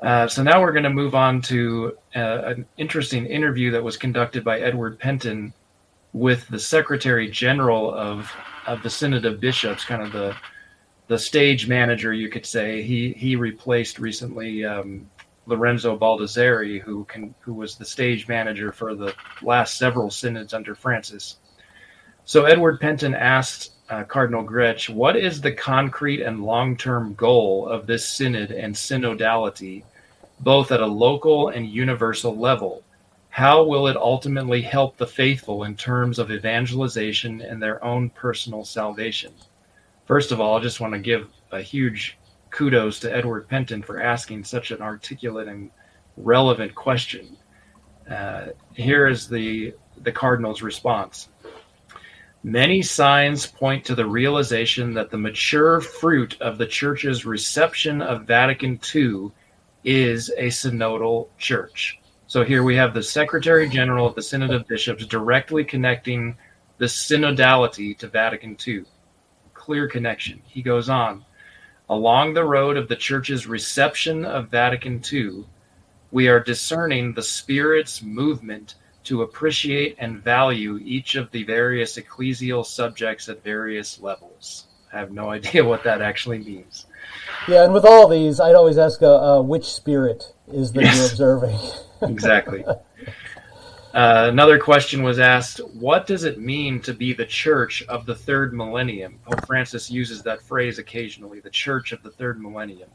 Uh, 0.00 0.28
so 0.28 0.42
now 0.42 0.60
we're 0.60 0.72
going 0.72 0.84
to 0.84 0.90
move 0.90 1.14
on 1.14 1.40
to 1.40 1.96
uh, 2.14 2.42
an 2.44 2.66
interesting 2.76 3.26
interview 3.26 3.70
that 3.70 3.82
was 3.82 3.96
conducted 3.96 4.44
by 4.44 4.60
Edward 4.60 4.98
Pentin 4.98 5.52
with 6.12 6.46
the 6.48 6.58
Secretary 6.58 7.30
General 7.30 7.92
of 7.94 8.30
of 8.66 8.82
the 8.82 8.90
Synod 8.90 9.24
of 9.24 9.40
Bishops, 9.40 9.84
kind 9.84 10.02
of 10.02 10.12
the 10.12 10.36
the 11.08 11.18
stage 11.18 11.68
manager, 11.68 12.12
you 12.12 12.28
could 12.28 12.44
say. 12.44 12.82
He 12.82 13.12
he 13.12 13.36
replaced 13.36 13.98
recently 13.98 14.64
um, 14.64 15.08
Lorenzo 15.46 15.96
Baldisseri, 15.98 16.80
who 16.80 17.04
can 17.04 17.34
who 17.40 17.54
was 17.54 17.76
the 17.76 17.84
stage 17.84 18.28
manager 18.28 18.72
for 18.72 18.94
the 18.94 19.14
last 19.40 19.78
several 19.78 20.10
synods 20.10 20.52
under 20.52 20.74
Francis. 20.74 21.36
So 22.24 22.44
Edward 22.44 22.80
Pentin 22.80 23.14
asked 23.14 23.75
uh, 23.88 24.04
Cardinal 24.04 24.44
Grech, 24.44 24.88
what 24.88 25.16
is 25.16 25.40
the 25.40 25.52
concrete 25.52 26.22
and 26.22 26.44
long 26.44 26.76
term 26.76 27.14
goal 27.14 27.68
of 27.68 27.86
this 27.86 28.08
synod 28.08 28.50
and 28.50 28.74
synodality, 28.74 29.84
both 30.40 30.72
at 30.72 30.80
a 30.80 30.86
local 30.86 31.48
and 31.48 31.68
universal 31.68 32.36
level? 32.36 32.82
How 33.30 33.62
will 33.64 33.86
it 33.86 33.96
ultimately 33.96 34.62
help 34.62 34.96
the 34.96 35.06
faithful 35.06 35.64
in 35.64 35.76
terms 35.76 36.18
of 36.18 36.30
evangelization 36.30 37.42
and 37.42 37.62
their 37.62 37.84
own 37.84 38.08
personal 38.10 38.64
salvation? 38.64 39.32
First 40.06 40.32
of 40.32 40.40
all, 40.40 40.56
I 40.56 40.62
just 40.62 40.80
want 40.80 40.94
to 40.94 40.98
give 40.98 41.28
a 41.52 41.60
huge 41.60 42.16
kudos 42.50 42.98
to 43.00 43.14
Edward 43.14 43.48
Pentin 43.48 43.84
for 43.84 44.00
asking 44.00 44.44
such 44.44 44.70
an 44.70 44.80
articulate 44.80 45.48
and 45.48 45.70
relevant 46.16 46.74
question. 46.74 47.36
Uh, 48.10 48.46
here 48.72 49.06
is 49.06 49.28
the 49.28 49.74
the 50.02 50.12
cardinal's 50.12 50.62
response. 50.62 51.28
Many 52.46 52.80
signs 52.80 53.44
point 53.44 53.84
to 53.86 53.96
the 53.96 54.06
realization 54.06 54.94
that 54.94 55.10
the 55.10 55.18
mature 55.18 55.80
fruit 55.80 56.40
of 56.40 56.58
the 56.58 56.66
Church's 56.66 57.26
reception 57.26 58.00
of 58.00 58.28
Vatican 58.28 58.78
II 58.94 59.32
is 59.82 60.30
a 60.38 60.46
synodal 60.46 61.26
church. 61.38 61.98
So 62.28 62.44
here 62.44 62.62
we 62.62 62.76
have 62.76 62.94
the 62.94 63.02
Secretary 63.02 63.68
General 63.68 64.06
of 64.06 64.14
the 64.14 64.22
Synod 64.22 64.52
of 64.52 64.68
Bishops 64.68 65.06
directly 65.06 65.64
connecting 65.64 66.36
the 66.78 66.84
synodality 66.84 67.98
to 67.98 68.06
Vatican 68.06 68.56
II. 68.64 68.84
Clear 69.52 69.88
connection. 69.88 70.40
He 70.46 70.62
goes 70.62 70.88
on 70.88 71.24
Along 71.90 72.32
the 72.32 72.44
road 72.44 72.76
of 72.76 72.86
the 72.86 72.94
Church's 72.94 73.48
reception 73.48 74.24
of 74.24 74.50
Vatican 74.50 75.02
II, 75.12 75.46
we 76.12 76.28
are 76.28 76.38
discerning 76.38 77.12
the 77.12 77.24
Spirit's 77.24 78.02
movement 78.02 78.76
to 79.06 79.22
appreciate 79.22 79.96
and 79.98 80.22
value 80.22 80.78
each 80.84 81.14
of 81.14 81.30
the 81.30 81.44
various 81.44 81.96
ecclesial 81.96 82.64
subjects 82.64 83.28
at 83.28 83.42
various 83.42 84.00
levels. 84.00 84.66
I 84.92 84.98
have 84.98 85.12
no 85.12 85.30
idea 85.38 85.64
what 85.64 85.84
that 85.84 86.02
actually 86.02 86.38
means. 86.38 86.86
Yeah, 87.48 87.64
and 87.64 87.72
with 87.72 87.84
all 87.84 88.08
these, 88.08 88.40
I'd 88.40 88.54
always 88.54 88.78
ask 88.78 89.02
uh, 89.02 89.38
uh, 89.38 89.42
which 89.42 89.64
spirit 89.64 90.32
is 90.48 90.72
that 90.72 90.82
yes. 90.82 90.96
you're 90.96 91.06
observing. 91.06 91.58
exactly. 92.02 92.64
Uh, 92.66 94.28
another 94.30 94.58
question 94.58 95.02
was 95.02 95.18
asked 95.18 95.58
What 95.72 96.06
does 96.06 96.24
it 96.24 96.38
mean 96.38 96.80
to 96.82 96.92
be 96.92 97.14
the 97.14 97.24
church 97.24 97.82
of 97.88 98.04
the 98.04 98.14
third 98.14 98.52
millennium? 98.52 99.18
Pope 99.24 99.46
Francis 99.46 99.90
uses 99.90 100.22
that 100.22 100.42
phrase 100.42 100.78
occasionally 100.78 101.40
the 101.40 101.50
church 101.50 101.92
of 101.92 102.02
the 102.02 102.10
third 102.10 102.40
millennium. 102.40 102.90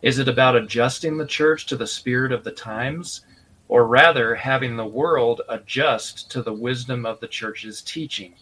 Is 0.00 0.18
it 0.18 0.28
about 0.28 0.56
adjusting 0.56 1.18
the 1.18 1.26
church 1.26 1.66
to 1.66 1.76
the 1.76 1.86
spirit 1.86 2.32
of 2.32 2.44
the 2.44 2.52
times? 2.52 3.22
Or 3.68 3.86
rather 3.86 4.34
having 4.34 4.76
the 4.76 4.86
world 4.86 5.42
adjust 5.48 6.30
to 6.30 6.42
the 6.42 6.52
wisdom 6.52 7.04
of 7.04 7.20
the 7.20 7.28
church's 7.28 7.82
teaching. 7.82 8.34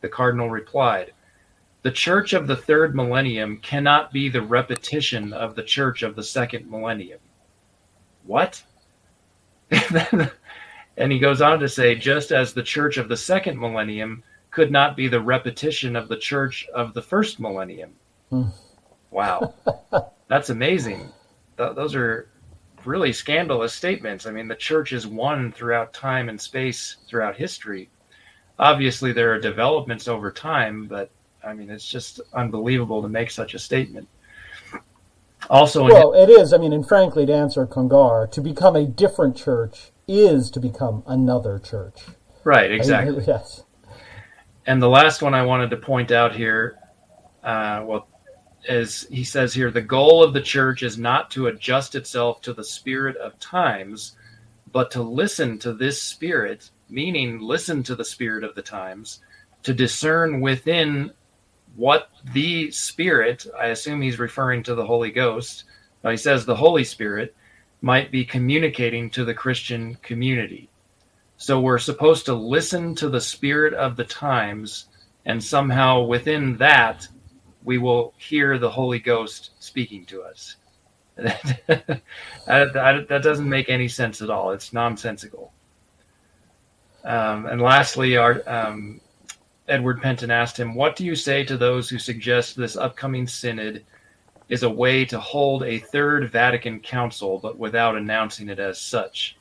The 0.00 0.08
cardinal 0.08 0.48
replied, 0.48 1.12
The 1.82 1.90
church 1.90 2.32
of 2.32 2.46
the 2.46 2.56
third 2.56 2.94
millennium 2.94 3.58
cannot 3.58 4.12
be 4.12 4.28
the 4.28 4.42
repetition 4.42 5.32
of 5.32 5.56
the 5.56 5.62
church 5.62 6.02
of 6.02 6.14
the 6.14 6.22
second 6.22 6.70
millennium. 6.70 7.18
What? 8.24 8.62
and 10.96 11.12
he 11.12 11.18
goes 11.18 11.42
on 11.42 11.58
to 11.60 11.68
say, 11.68 11.94
just 11.94 12.30
as 12.32 12.52
the 12.52 12.62
church 12.62 12.96
of 12.96 13.08
the 13.08 13.16
second 13.16 13.58
millennium 13.58 14.22
could 14.50 14.70
not 14.70 14.96
be 14.96 15.08
the 15.08 15.20
repetition 15.20 15.96
of 15.96 16.08
the 16.08 16.16
church 16.16 16.66
of 16.74 16.94
the 16.94 17.02
first 17.02 17.40
millennium. 17.40 17.92
Hmm. 18.30 18.48
wow. 19.10 19.54
That's 20.28 20.50
amazing. 20.50 21.10
Th- 21.56 21.74
those 21.74 21.94
are 21.94 22.28
really 22.86 23.12
scandalous 23.12 23.72
statements. 23.72 24.26
I 24.26 24.30
mean, 24.30 24.48
the 24.48 24.54
church 24.54 24.92
is 24.92 25.06
one 25.06 25.52
throughout 25.52 25.92
time 25.92 26.28
and 26.28 26.40
space 26.40 26.96
throughout 27.08 27.36
history. 27.36 27.90
Obviously, 28.58 29.12
there 29.12 29.32
are 29.32 29.38
developments 29.38 30.08
over 30.08 30.30
time, 30.30 30.86
but 30.86 31.10
I 31.44 31.54
mean, 31.54 31.70
it's 31.70 31.88
just 31.88 32.20
unbelievable 32.34 33.02
to 33.02 33.08
make 33.08 33.30
such 33.30 33.54
a 33.54 33.58
statement. 33.58 34.08
Also, 35.48 35.84
well, 35.84 36.12
it 36.12 36.28
is. 36.28 36.52
I 36.52 36.58
mean, 36.58 36.72
and 36.72 36.86
frankly, 36.86 37.24
to 37.26 37.32
answer 37.32 37.66
Congar, 37.66 38.30
to 38.30 38.40
become 38.40 38.76
a 38.76 38.84
different 38.84 39.36
church 39.36 39.90
is 40.06 40.50
to 40.50 40.60
become 40.60 41.02
another 41.06 41.58
church. 41.58 42.02
Right. 42.44 42.70
Exactly. 42.70 43.22
I 43.22 43.24
yes. 43.26 43.62
And 44.66 44.82
the 44.82 44.88
last 44.88 45.22
one 45.22 45.34
I 45.34 45.42
wanted 45.42 45.70
to 45.70 45.76
point 45.76 46.12
out 46.12 46.34
here, 46.34 46.78
uh, 47.42 47.82
well, 47.84 48.08
as 48.68 49.06
he 49.10 49.24
says 49.24 49.54
here, 49.54 49.70
the 49.70 49.80
goal 49.80 50.22
of 50.22 50.32
the 50.32 50.40
church 50.40 50.82
is 50.82 50.98
not 50.98 51.30
to 51.32 51.46
adjust 51.46 51.94
itself 51.94 52.40
to 52.42 52.52
the 52.52 52.64
spirit 52.64 53.16
of 53.16 53.38
times, 53.40 54.16
but 54.72 54.90
to 54.92 55.02
listen 55.02 55.58
to 55.58 55.72
this 55.72 56.02
spirit, 56.02 56.70
meaning 56.88 57.40
listen 57.40 57.82
to 57.84 57.94
the 57.94 58.04
spirit 58.04 58.44
of 58.44 58.54
the 58.54 58.62
times, 58.62 59.20
to 59.62 59.74
discern 59.74 60.40
within 60.40 61.10
what 61.76 62.10
the 62.32 62.70
spirit, 62.70 63.46
I 63.58 63.66
assume 63.66 64.02
he's 64.02 64.18
referring 64.18 64.62
to 64.64 64.74
the 64.74 64.86
Holy 64.86 65.10
Ghost, 65.10 65.64
he 66.02 66.16
says 66.16 66.44
the 66.44 66.56
Holy 66.56 66.84
Spirit 66.84 67.34
might 67.82 68.10
be 68.10 68.24
communicating 68.24 69.10
to 69.10 69.24
the 69.24 69.34
Christian 69.34 69.96
community. 70.02 70.68
So 71.36 71.60
we're 71.60 71.78
supposed 71.78 72.26
to 72.26 72.34
listen 72.34 72.94
to 72.96 73.08
the 73.08 73.20
spirit 73.20 73.72
of 73.74 73.96
the 73.96 74.04
times, 74.04 74.86
and 75.24 75.42
somehow 75.42 76.02
within 76.02 76.56
that, 76.58 77.08
we 77.64 77.78
will 77.78 78.14
hear 78.16 78.58
the 78.58 78.70
Holy 78.70 78.98
Ghost 78.98 79.50
speaking 79.58 80.04
to 80.06 80.22
us. 80.22 80.56
that, 81.16 82.02
that, 82.46 83.08
that, 83.08 83.22
doesn't 83.22 83.48
make 83.48 83.68
any 83.68 83.88
sense 83.88 84.22
at 84.22 84.30
all. 84.30 84.52
It's 84.52 84.72
nonsensical. 84.72 85.52
Um, 87.04 87.46
and 87.46 87.60
lastly, 87.60 88.16
our, 88.16 88.42
um, 88.46 89.00
Edward 89.68 90.00
Pentin 90.00 90.30
asked 90.30 90.58
him, 90.58 90.74
What 90.74 90.96
do 90.96 91.04
you 91.04 91.14
say 91.14 91.44
to 91.44 91.56
those 91.56 91.90
who 91.90 91.98
suggest 91.98 92.56
this 92.56 92.76
upcoming 92.76 93.26
synod 93.26 93.84
is 94.48 94.62
a 94.62 94.70
way 94.70 95.04
to 95.04 95.20
hold 95.20 95.62
a 95.62 95.78
third 95.78 96.30
Vatican 96.30 96.80
council, 96.80 97.38
but 97.38 97.58
without 97.58 97.96
announcing 97.96 98.48
it 98.48 98.58
as 98.58 98.80
such? 98.80 99.36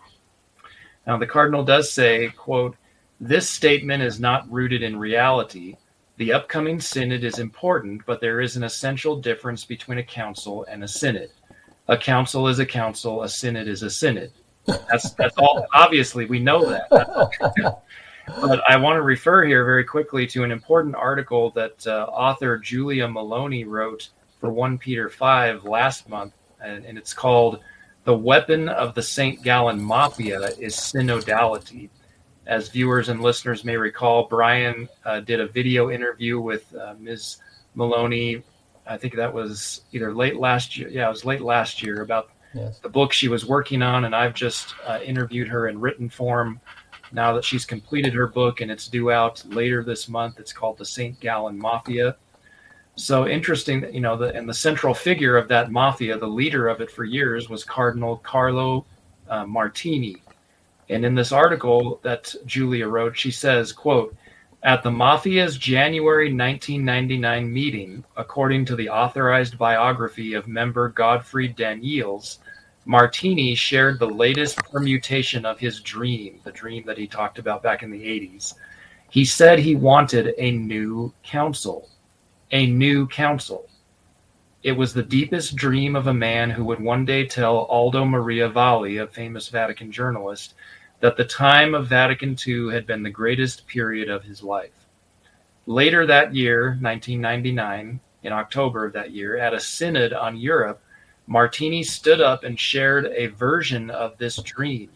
Now, 1.08 1.18
the 1.18 1.26
Cardinal 1.26 1.64
does 1.64 1.92
say, 1.92 2.30
quote, 2.30 2.76
This 3.22 3.50
statement 3.50 4.04
is 4.04 4.20
not 4.20 4.52
rooted 4.52 4.84
in 4.84 5.00
reality 5.00 5.78
the 6.20 6.34
upcoming 6.34 6.82
synod 6.82 7.24
is 7.24 7.40
important, 7.40 8.06
but 8.06 8.20
there 8.20 8.42
is 8.42 8.58
an 8.58 8.64
essential 8.64 9.16
difference 9.16 9.64
between 9.64 10.00
a 10.00 10.04
council 10.04 10.66
and 10.70 10.84
a 10.84 10.88
synod. 10.88 11.30
A 11.88 11.98
council 11.98 12.50
is 12.50 12.60
a 12.60 12.66
council, 12.66 13.24
a 13.24 13.30
synod 13.30 13.70
is 13.70 13.84
a 13.84 13.90
synod. 13.90 14.30
That's 14.68 15.12
that's 15.12 15.38
all 15.38 15.66
obviously 15.74 16.26
we 16.26 16.40
know 16.40 16.70
that. 16.70 16.90
but 18.42 18.62
I 18.70 18.76
want 18.76 18.98
to 18.98 19.02
refer 19.02 19.46
here 19.46 19.64
very 19.64 19.86
quickly 19.86 20.28
to 20.28 20.44
an 20.44 20.52
important 20.52 20.94
article 20.96 21.52
that 21.52 21.88
uh, 21.88 22.08
author 22.12 22.58
Julia 22.58 23.08
Meloni 23.08 23.66
wrote 23.66 24.10
for 24.42 24.52
1 24.52 24.78
Peter 24.78 25.10
5 25.10 25.64
last 25.64 26.10
month, 26.10 26.34
and, 26.62 26.84
and 26.84 26.98
it's 26.98 27.14
called 27.14 27.62
The 28.04 28.16
Weapon 28.16 28.68
of 28.68 28.94
the 28.94 29.02
St. 29.02 29.42
Gallen 29.42 29.82
Mafia 29.82 30.50
is 30.60 30.76
Synodality. 30.76 31.90
As 32.50 32.68
viewers 32.68 33.10
and 33.10 33.22
listeners 33.22 33.64
may 33.64 33.78
recall, 33.78 34.26
Brian 34.28 34.90
uh, 35.06 35.20
did 35.20 35.40
a 35.40 35.48
video 35.48 35.92
interview 35.92 36.40
with 36.40 36.74
uh, 36.74 36.96
Ms. 37.00 37.38
Meloni. 37.78 38.42
I 38.88 38.98
think 38.98 39.14
that 39.16 39.32
was 39.32 39.82
either 39.92 40.16
late 40.16 40.36
last 40.36 40.76
year. 40.76 40.90
Yeah, 40.90 41.06
it 41.06 41.12
was 41.12 41.24
late 41.24 41.42
last 41.42 41.84
year 41.84 42.02
about 42.02 42.32
yes. 42.56 42.80
the 42.80 42.90
book 42.90 43.14
she 43.14 43.28
was 43.28 43.46
working 43.46 43.84
on, 43.84 44.06
and 44.06 44.16
I've 44.16 44.34
just 44.34 44.74
uh, 44.88 44.98
interviewed 45.06 45.48
her 45.48 45.68
in 45.68 45.80
written 45.80 46.10
form 46.10 46.60
now 47.12 47.34
that 47.34 47.46
she's 47.46 47.66
completed 47.66 48.16
her 48.16 48.26
book 48.26 48.62
and 48.62 48.72
it's 48.72 48.88
due 48.88 49.12
out 49.12 49.44
later 49.46 49.84
this 49.84 50.10
month. 50.10 50.40
It's 50.40 50.52
called 50.52 50.80
The 50.80 50.86
St. 50.86 51.20
Gallen 51.20 51.58
Mafia. 51.58 52.16
So 52.96 53.28
interesting, 53.28 53.94
you 53.94 54.02
know, 54.02 54.18
the, 54.18 54.34
and 54.34 54.50
the 54.50 54.56
central 54.56 54.96
figure 54.96 55.38
of 55.38 55.48
that 55.50 55.72
mafia, 55.72 56.18
the 56.18 56.28
leader 56.28 56.68
of 56.68 56.82
it 56.82 56.90
for 56.90 57.04
years, 57.04 57.48
was 57.48 57.64
Cardinal 57.64 58.18
Carlo 58.18 58.88
uh, 59.30 59.46
Martini. 59.46 60.18
And 60.90 61.06
in 61.06 61.16
this 61.16 61.32
article 61.32 62.00
that 62.04 62.34
Julia 62.46 62.88
wrote, 62.88 63.18
she 63.18 63.32
says, 63.32 63.72
quote, 63.72 64.16
at 64.64 64.84
the 64.84 64.90
Mafia's 64.90 65.58
January 65.58 66.34
1999 66.34 67.54
meeting, 67.54 68.04
according 68.18 68.66
to 68.66 68.76
the 68.76 68.90
authorized 68.90 69.58
biography 69.58 70.34
of 70.34 70.48
member 70.48 70.90
Godfried 70.90 71.56
Danneels, 71.56 72.40
Martini 72.86 73.56
shared 73.56 74.00
the 74.00 74.10
latest 74.10 74.58
permutation 74.58 75.46
of 75.46 75.60
his 75.60 75.80
dream, 75.80 76.42
the 76.44 76.52
dream 76.52 76.84
that 76.88 76.98
he 76.98 77.08
talked 77.08 77.40
about 77.40 77.64
back 77.64 77.84
in 77.84 77.92
the 77.92 78.04
80s. 78.04 78.56
He 79.10 79.24
said 79.26 79.60
he 79.60 79.76
wanted 79.76 80.34
a 80.38 80.52
new 80.52 81.14
council. 81.24 81.88
A 82.52 82.66
new 82.66 83.08
council. 83.08 83.70
It 84.64 84.74
was 84.74 84.94
the 84.94 85.04
deepest 85.04 85.56
dream 85.56 85.96
of 85.96 86.08
a 86.08 86.14
man 86.14 86.50
who 86.50 86.66
would 86.66 86.82
one 86.82 87.06
day 87.06 87.26
tell 87.26 87.60
Aldo 87.60 88.04
Maria 88.06 88.50
Valli, 88.50 88.98
a 88.98 89.08
famous 89.08 89.48
Vatican 89.48 89.92
journalist, 89.92 90.56
that 91.00 91.18
the 91.18 91.26
time 91.26 91.74
of 91.74 91.88
Vatican 91.88 92.36
II 92.46 92.74
had 92.74 92.86
been 92.86 93.04
the 93.04 93.10
greatest 93.10 93.68
period 93.68 94.10
of 94.10 94.24
his 94.24 94.44
life. 94.44 94.72
Later 95.66 96.06
that 96.06 96.34
year, 96.36 96.78
1999, 96.82 98.00
in 98.24 98.34
October 98.34 98.86
of 98.86 98.94
that 98.94 99.12
year, 99.12 99.38
at 99.38 99.54
a 99.54 99.60
synod 99.60 100.14
on 100.14 100.36
Europe, 100.36 100.82
Martini 101.28 101.84
stood 101.84 102.20
up 102.20 102.44
and 102.44 102.60
shared 102.60 103.06
a 103.06 103.28
version 103.28 103.90
of 103.92 104.18
this 104.18 104.38
dream. 104.38 104.90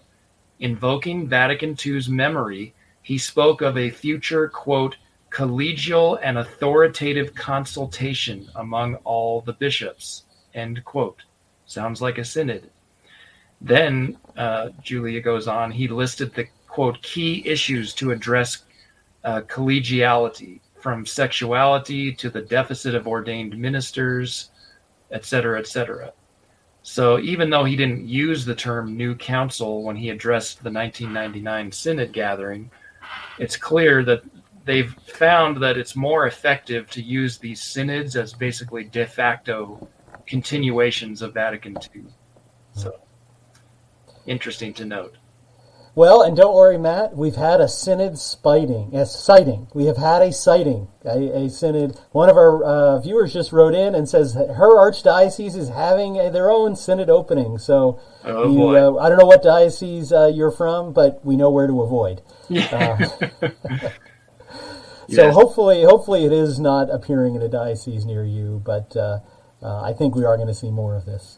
Invoking 0.59 1.27
Vatican 1.27 1.77
II's 1.83 2.09
memory, 2.09 2.73
he 3.01 3.17
spoke 3.17 3.61
of 3.61 3.77
a 3.77 3.89
future, 3.89 4.47
quote, 4.49 4.97
collegial 5.29 6.19
and 6.21 6.37
authoritative 6.37 7.33
consultation 7.33 8.49
among 8.55 8.95
all 9.03 9.41
the 9.41 9.53
bishops, 9.53 10.23
end 10.53 10.83
quote. 10.85 11.23
Sounds 11.65 12.01
like 12.01 12.17
a 12.17 12.25
synod. 12.25 12.69
Then, 13.61 14.17
uh, 14.37 14.69
Julia 14.81 15.21
goes 15.21 15.47
on, 15.47 15.71
he 15.71 15.87
listed 15.87 16.33
the, 16.33 16.47
quote, 16.67 17.01
key 17.01 17.43
issues 17.45 17.93
to 17.95 18.11
address 18.11 18.63
uh, 19.23 19.41
collegiality, 19.41 20.59
from 20.79 21.05
sexuality 21.05 22.13
to 22.13 22.29
the 22.29 22.41
deficit 22.41 22.93
of 22.93 23.07
ordained 23.07 23.57
ministers, 23.57 24.49
et 25.11 25.23
cetera, 25.23 25.57
et 25.57 25.67
cetera. 25.67 26.11
So 26.81 27.19
even 27.19 27.49
though 27.49 27.63
he 27.63 27.77
didn't 27.77 28.05
use 28.05 28.43
the 28.43 28.53
term 28.53 28.97
new 28.97 29.15
council 29.15 29.83
when 29.83 29.95
he 29.95 30.09
addressed 30.09 30.61
the 30.61 30.69
1999 30.69 31.71
synod 31.71 32.11
gathering, 32.11 32.69
it's 33.39 33.55
clear 33.55 34.03
that 34.03 34.23
they've 34.65 34.93
found 34.93 35.63
that 35.63 35.77
it's 35.77 35.95
more 35.95 36.27
effective 36.27 36.89
to 36.89 37.01
use 37.01 37.37
these 37.37 37.61
synods 37.61 38.17
as 38.17 38.33
basically 38.33 38.83
de 38.83 39.05
facto 39.05 39.87
continuations 40.27 41.21
of 41.21 41.33
Vatican 41.33 41.77
II. 41.95 42.03
So 42.73 42.99
interesting 44.25 44.73
to 44.75 44.85
note. 44.85 45.15
Well, 45.95 46.23
and 46.23 46.35
don't 46.35 46.55
worry, 46.55 46.79
Matt. 46.79 47.15
We've 47.15 47.35
had 47.35 47.61
a 47.61 47.67
synod 47.67 48.17
spiting, 48.17 48.95
a 48.95 49.05
sighting. 49.05 49.67
We 49.75 49.85
have 49.85 49.97
had 49.97 50.23
a 50.23 50.33
sighting, 50.33 50.87
a, 51.05 51.45
a 51.45 51.49
synod. 51.51 51.99
One 52.11 52.29
of 52.29 52.37
our 52.37 52.63
uh, 52.63 52.99
viewers 52.99 53.31
just 53.31 53.51
wrote 53.51 53.75
in 53.75 53.93
and 53.93 54.09
says 54.09 54.33
her 54.33 54.73
archdiocese 54.75 55.55
is 55.55 55.69
having 55.69 56.17
a, 56.17 56.31
their 56.31 56.49
own 56.49 56.75
synod 56.75 57.11
opening. 57.11 57.59
So, 57.59 58.01
oh, 58.23 58.51
you, 58.51 58.69
uh, 58.69 58.97
I 58.97 59.07
don't 59.07 59.19
know 59.19 59.27
what 59.27 59.43
diocese 59.43 60.11
uh, 60.11 60.31
you're 60.33 60.49
from, 60.49 60.93
but 60.93 61.23
we 61.23 61.35
know 61.35 61.51
where 61.51 61.67
to 61.67 61.81
avoid. 61.81 62.21
Yeah. 62.49 63.09
Uh, 63.43 63.49
so 65.09 65.25
yes. 65.25 65.33
hopefully, 65.33 65.83
hopefully 65.83 66.25
it 66.25 66.31
is 66.31 66.59
not 66.59 66.89
appearing 66.89 67.35
in 67.35 67.41
a 67.41 67.49
diocese 67.49 68.05
near 68.05 68.23
you. 68.23 68.61
But 68.65 68.95
uh, 68.95 69.19
uh, 69.61 69.81
I 69.81 69.93
think 69.93 70.15
we 70.15 70.23
are 70.23 70.37
going 70.37 70.47
to 70.47 70.53
see 70.53 70.71
more 70.71 70.95
of 70.95 71.05
this. 71.05 71.37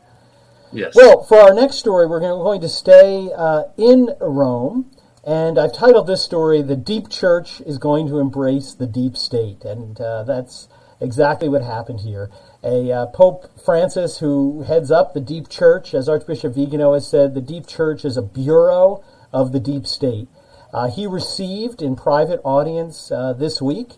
Yes. 0.76 0.96
Well, 0.96 1.24
for 1.24 1.38
our 1.38 1.54
next 1.54 1.76
story, 1.76 2.06
we're 2.06 2.20
going 2.20 2.62
to 2.62 2.70
stay 2.70 3.32
uh, 3.36 3.64
in 3.78 4.10
Rome. 4.20 4.92
And 5.26 5.58
I've 5.58 5.74
titled 5.74 6.06
this 6.06 6.22
story, 6.22 6.62
The 6.62 6.76
Deep 6.76 7.10
Church 7.10 7.60
is 7.62 7.80
Going 7.80 8.08
to 8.10 8.20
Embrace 8.20 8.76
the 8.76 8.86
Deep 8.86 9.18
State. 9.18 9.64
And 9.64 10.00
uh, 10.00 10.24
that's 10.24 10.68
exactly 11.02 11.50
what 11.50 11.64
happened 11.64 12.02
here. 12.02 12.30
A 12.64 12.92
uh, 12.92 13.06
Pope 13.08 13.60
Francis, 13.60 14.20
who 14.20 14.64
heads 14.64 14.92
up 14.92 15.14
the 15.14 15.22
Deep 15.22 15.50
Church, 15.50 15.94
as 15.96 16.08
Archbishop 16.08 16.54
Vigano 16.54 16.94
has 16.94 17.08
said, 17.10 17.34
the 17.34 17.42
Deep 17.42 17.66
Church 17.66 18.06
is 18.06 18.18
a 18.18 18.22
bureau 18.22 19.04
of 19.34 19.52
the 19.52 19.60
Deep 19.60 19.88
State. 19.88 20.28
Uh, 20.72 20.92
he 20.92 21.08
received 21.08 21.82
in 21.82 21.96
private 21.96 22.42
audience 22.44 23.12
uh, 23.12 23.34
this 23.34 23.62
week 23.62 23.94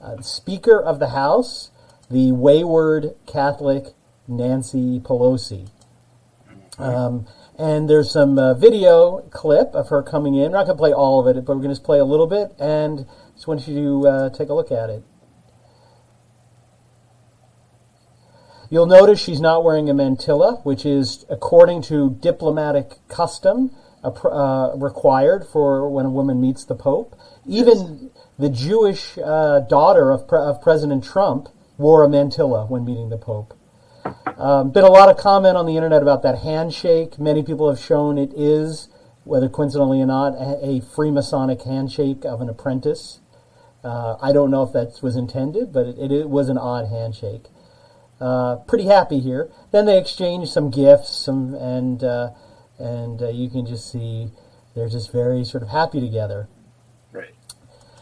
uh, 0.00 0.20
Speaker 0.20 0.80
of 0.80 0.98
the 0.98 1.10
House, 1.10 1.70
the 2.10 2.32
wayward 2.32 3.14
Catholic 3.26 3.94
Nancy 4.28 5.00
Pelosi. 5.00 5.68
Um, 6.78 7.26
and 7.58 7.88
there's 7.88 8.10
some 8.10 8.38
uh, 8.38 8.54
video 8.54 9.20
clip 9.30 9.74
of 9.74 9.88
her 9.88 10.02
coming 10.02 10.34
in. 10.34 10.52
We're 10.52 10.58
not 10.58 10.66
going 10.66 10.76
to 10.76 10.80
play 10.80 10.92
all 10.92 11.20
of 11.20 11.34
it, 11.34 11.44
but 11.44 11.56
we're 11.56 11.62
going 11.62 11.74
to 11.74 11.80
play 11.80 11.98
a 11.98 12.04
little 12.04 12.26
bit, 12.26 12.52
and 12.58 13.06
just 13.34 13.46
want 13.46 13.66
you 13.66 13.74
to 13.74 14.08
uh, 14.08 14.30
take 14.30 14.48
a 14.48 14.54
look 14.54 14.70
at 14.70 14.90
it. 14.90 15.02
You'll 18.68 18.86
notice 18.86 19.20
she's 19.20 19.40
not 19.40 19.62
wearing 19.64 19.88
a 19.88 19.94
mantilla, 19.94 20.64
which 20.64 20.84
is, 20.84 21.24
according 21.30 21.82
to 21.82 22.10
diplomatic 22.20 22.98
custom, 23.08 23.70
uh, 24.02 24.72
required 24.76 25.46
for 25.46 25.88
when 25.88 26.04
a 26.04 26.10
woman 26.10 26.40
meets 26.40 26.64
the 26.64 26.74
Pope. 26.74 27.16
Even 27.46 28.10
the 28.38 28.50
Jewish 28.50 29.16
uh, 29.18 29.60
daughter 29.60 30.10
of, 30.10 30.28
Pre- 30.28 30.40
of 30.40 30.60
President 30.60 31.04
Trump 31.04 31.48
wore 31.78 32.04
a 32.04 32.08
mantilla 32.08 32.68
when 32.68 32.84
meeting 32.84 33.08
the 33.08 33.16
Pope. 33.16 33.54
Um, 34.38 34.70
been 34.70 34.84
a 34.84 34.90
lot 34.90 35.08
of 35.08 35.16
comment 35.16 35.56
on 35.56 35.66
the 35.66 35.76
internet 35.76 36.02
about 36.02 36.22
that 36.22 36.38
handshake. 36.38 37.18
Many 37.18 37.42
people 37.42 37.68
have 37.68 37.78
shown 37.78 38.18
it 38.18 38.32
is, 38.34 38.88
whether 39.24 39.48
coincidentally 39.48 40.00
or 40.00 40.06
not, 40.06 40.34
a, 40.34 40.58
a 40.62 40.80
Freemasonic 40.80 41.64
handshake 41.64 42.24
of 42.24 42.40
an 42.40 42.48
apprentice. 42.48 43.20
Uh, 43.82 44.16
I 44.20 44.32
don't 44.32 44.50
know 44.50 44.62
if 44.62 44.72
that 44.72 45.02
was 45.02 45.16
intended, 45.16 45.72
but 45.72 45.86
it, 45.86 46.12
it 46.12 46.28
was 46.28 46.48
an 46.48 46.58
odd 46.58 46.88
handshake. 46.88 47.44
Uh, 48.20 48.56
pretty 48.56 48.86
happy 48.86 49.20
here. 49.20 49.50
Then 49.72 49.86
they 49.86 49.98
exchange 49.98 50.48
some 50.48 50.70
gifts, 50.70 51.14
some 51.14 51.54
and 51.54 52.02
uh, 52.02 52.30
and 52.78 53.22
uh, 53.22 53.28
you 53.28 53.50
can 53.50 53.66
just 53.66 53.90
see 53.90 54.30
they're 54.74 54.88
just 54.88 55.12
very 55.12 55.44
sort 55.44 55.62
of 55.62 55.68
happy 55.68 56.00
together. 56.00 56.48
Right. 57.12 57.34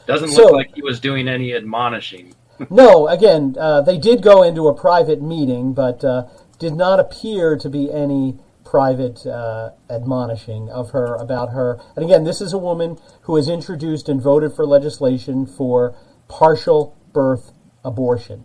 Doesn't 0.07 0.31
so, 0.31 0.45
look 0.45 0.53
like 0.53 0.75
he 0.75 0.83
was 0.83 1.01
doing 1.01 1.29
any 1.29 1.55
admonishing 1.55 2.35
no, 2.71 3.09
again, 3.09 3.57
uh, 3.59 3.81
they 3.83 3.99
did 3.99 4.23
go 4.23 4.43
into 4.43 4.69
a 4.69 4.75
private 4.75 5.23
meeting, 5.23 5.73
but 5.73 6.05
uh, 6.05 6.27
did 6.59 6.75
not 6.75 7.01
appear 7.01 7.57
to 7.57 7.69
be 7.69 7.93
any 7.93 8.39
private 8.65 9.25
uh, 9.27 9.71
admonishing 9.91 10.69
of 10.71 10.91
her 10.91 11.15
about 11.15 11.51
her. 11.51 11.79
And 11.95 12.05
again, 12.05 12.25
this 12.25 12.41
is 12.41 12.53
a 12.53 12.59
woman 12.59 12.99
who 13.23 13.37
has 13.37 13.49
introduced 13.49 14.09
and 14.09 14.21
voted 14.21 14.53
for 14.55 14.67
legislation 14.67 15.47
for 15.47 15.97
partial 16.29 16.97
birth 17.13 17.53
abortion. 17.85 18.45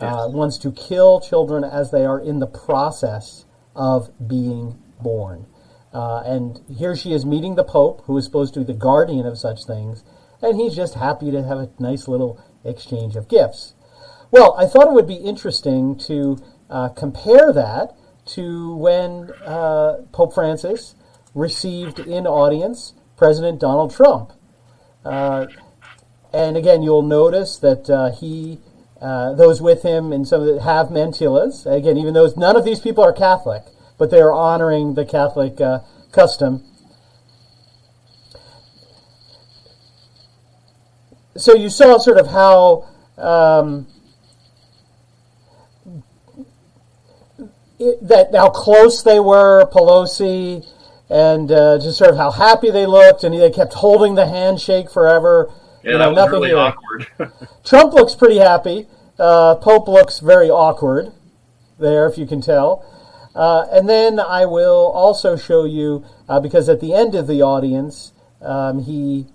Uh, 0.00 0.26
yes. 0.26 0.34
wants 0.34 0.58
to 0.58 0.72
kill 0.72 1.20
children 1.20 1.64
as 1.64 1.90
they 1.90 2.04
are 2.04 2.20
in 2.20 2.40
the 2.40 2.46
process 2.46 3.44
of 3.74 4.10
being 4.28 4.78
born. 5.00 5.46
Uh, 5.92 6.20
and 6.26 6.60
here 6.68 6.96
she 6.96 7.12
is 7.12 7.24
meeting 7.24 7.54
the 7.54 7.64
Pope, 7.64 8.02
who 8.06 8.16
is 8.18 8.24
supposed 8.24 8.52
to 8.54 8.60
be 8.60 8.66
the 8.66 8.74
guardian 8.74 9.24
of 9.24 9.38
such 9.38 9.64
things, 9.64 10.02
and 10.42 10.60
he's 10.60 10.74
just 10.74 10.94
happy 10.94 11.30
to 11.30 11.42
have 11.42 11.58
a 11.58 11.70
nice 11.78 12.08
little 12.08 12.42
exchange 12.64 13.16
of 13.16 13.28
gifts. 13.28 13.74
Well, 14.30 14.54
I 14.58 14.66
thought 14.66 14.88
it 14.88 14.92
would 14.92 15.06
be 15.06 15.14
interesting 15.14 15.96
to 16.06 16.38
uh, 16.68 16.88
compare 16.88 17.52
that 17.52 17.96
to 18.26 18.74
when 18.76 19.30
uh, 19.44 19.98
Pope 20.12 20.34
Francis 20.34 20.94
received 21.34 21.98
in 21.98 22.26
audience 22.26 22.94
President 23.16 23.60
Donald 23.60 23.94
Trump. 23.94 24.32
Uh, 25.04 25.46
and 26.32 26.56
again, 26.56 26.82
you'll 26.82 27.02
notice 27.02 27.58
that 27.58 27.88
uh, 27.88 28.10
he, 28.10 28.58
uh, 29.00 29.34
those 29.34 29.60
with 29.60 29.82
him, 29.82 30.12
and 30.12 30.26
some 30.26 30.40
of 30.40 30.46
the, 30.46 30.62
have 30.62 30.88
mantillas. 30.88 31.64
Again, 31.66 31.96
even 31.96 32.14
though 32.14 32.32
none 32.36 32.56
of 32.56 32.64
these 32.64 32.80
people 32.80 33.04
are 33.04 33.12
Catholic, 33.12 33.62
but 33.98 34.10
they 34.10 34.20
are 34.20 34.32
honoring 34.32 34.94
the 34.94 35.04
Catholic 35.04 35.60
uh, 35.60 35.80
custom 36.10 36.64
so 41.36 41.54
you 41.54 41.68
saw 41.68 41.98
sort 41.98 42.18
of 42.18 42.28
how 42.28 42.88
um, 43.18 43.86
it, 47.78 48.06
that 48.06 48.34
how 48.34 48.50
close 48.50 49.02
they 49.02 49.20
were, 49.20 49.68
Pelosi, 49.72 50.66
and 51.10 51.50
uh, 51.50 51.78
just 51.78 51.98
sort 51.98 52.10
of 52.10 52.16
how 52.16 52.30
happy 52.30 52.70
they 52.70 52.86
looked, 52.86 53.24
and 53.24 53.34
they 53.34 53.50
kept 53.50 53.74
holding 53.74 54.14
the 54.14 54.26
handshake 54.26 54.90
forever. 54.90 55.52
Yeah, 55.82 55.92
you 55.92 55.98
know, 55.98 56.14
that 56.14 56.24
was 56.24 56.32
really 56.32 56.48
here. 56.48 56.58
awkward. 56.58 57.06
Trump 57.64 57.92
looks 57.92 58.14
pretty 58.14 58.38
happy. 58.38 58.88
Uh, 59.18 59.56
Pope 59.56 59.88
looks 59.88 60.20
very 60.20 60.48
awkward 60.48 61.12
there, 61.78 62.06
if 62.06 62.16
you 62.16 62.26
can 62.26 62.40
tell. 62.40 62.90
Uh, 63.34 63.66
and 63.72 63.88
then 63.88 64.20
I 64.20 64.46
will 64.46 64.92
also 64.94 65.36
show 65.36 65.64
you, 65.64 66.04
uh, 66.28 66.40
because 66.40 66.68
at 66.68 66.80
the 66.80 66.94
end 66.94 67.14
of 67.14 67.26
the 67.26 67.42
audience, 67.42 68.12
um, 68.40 68.84
he 68.84 69.26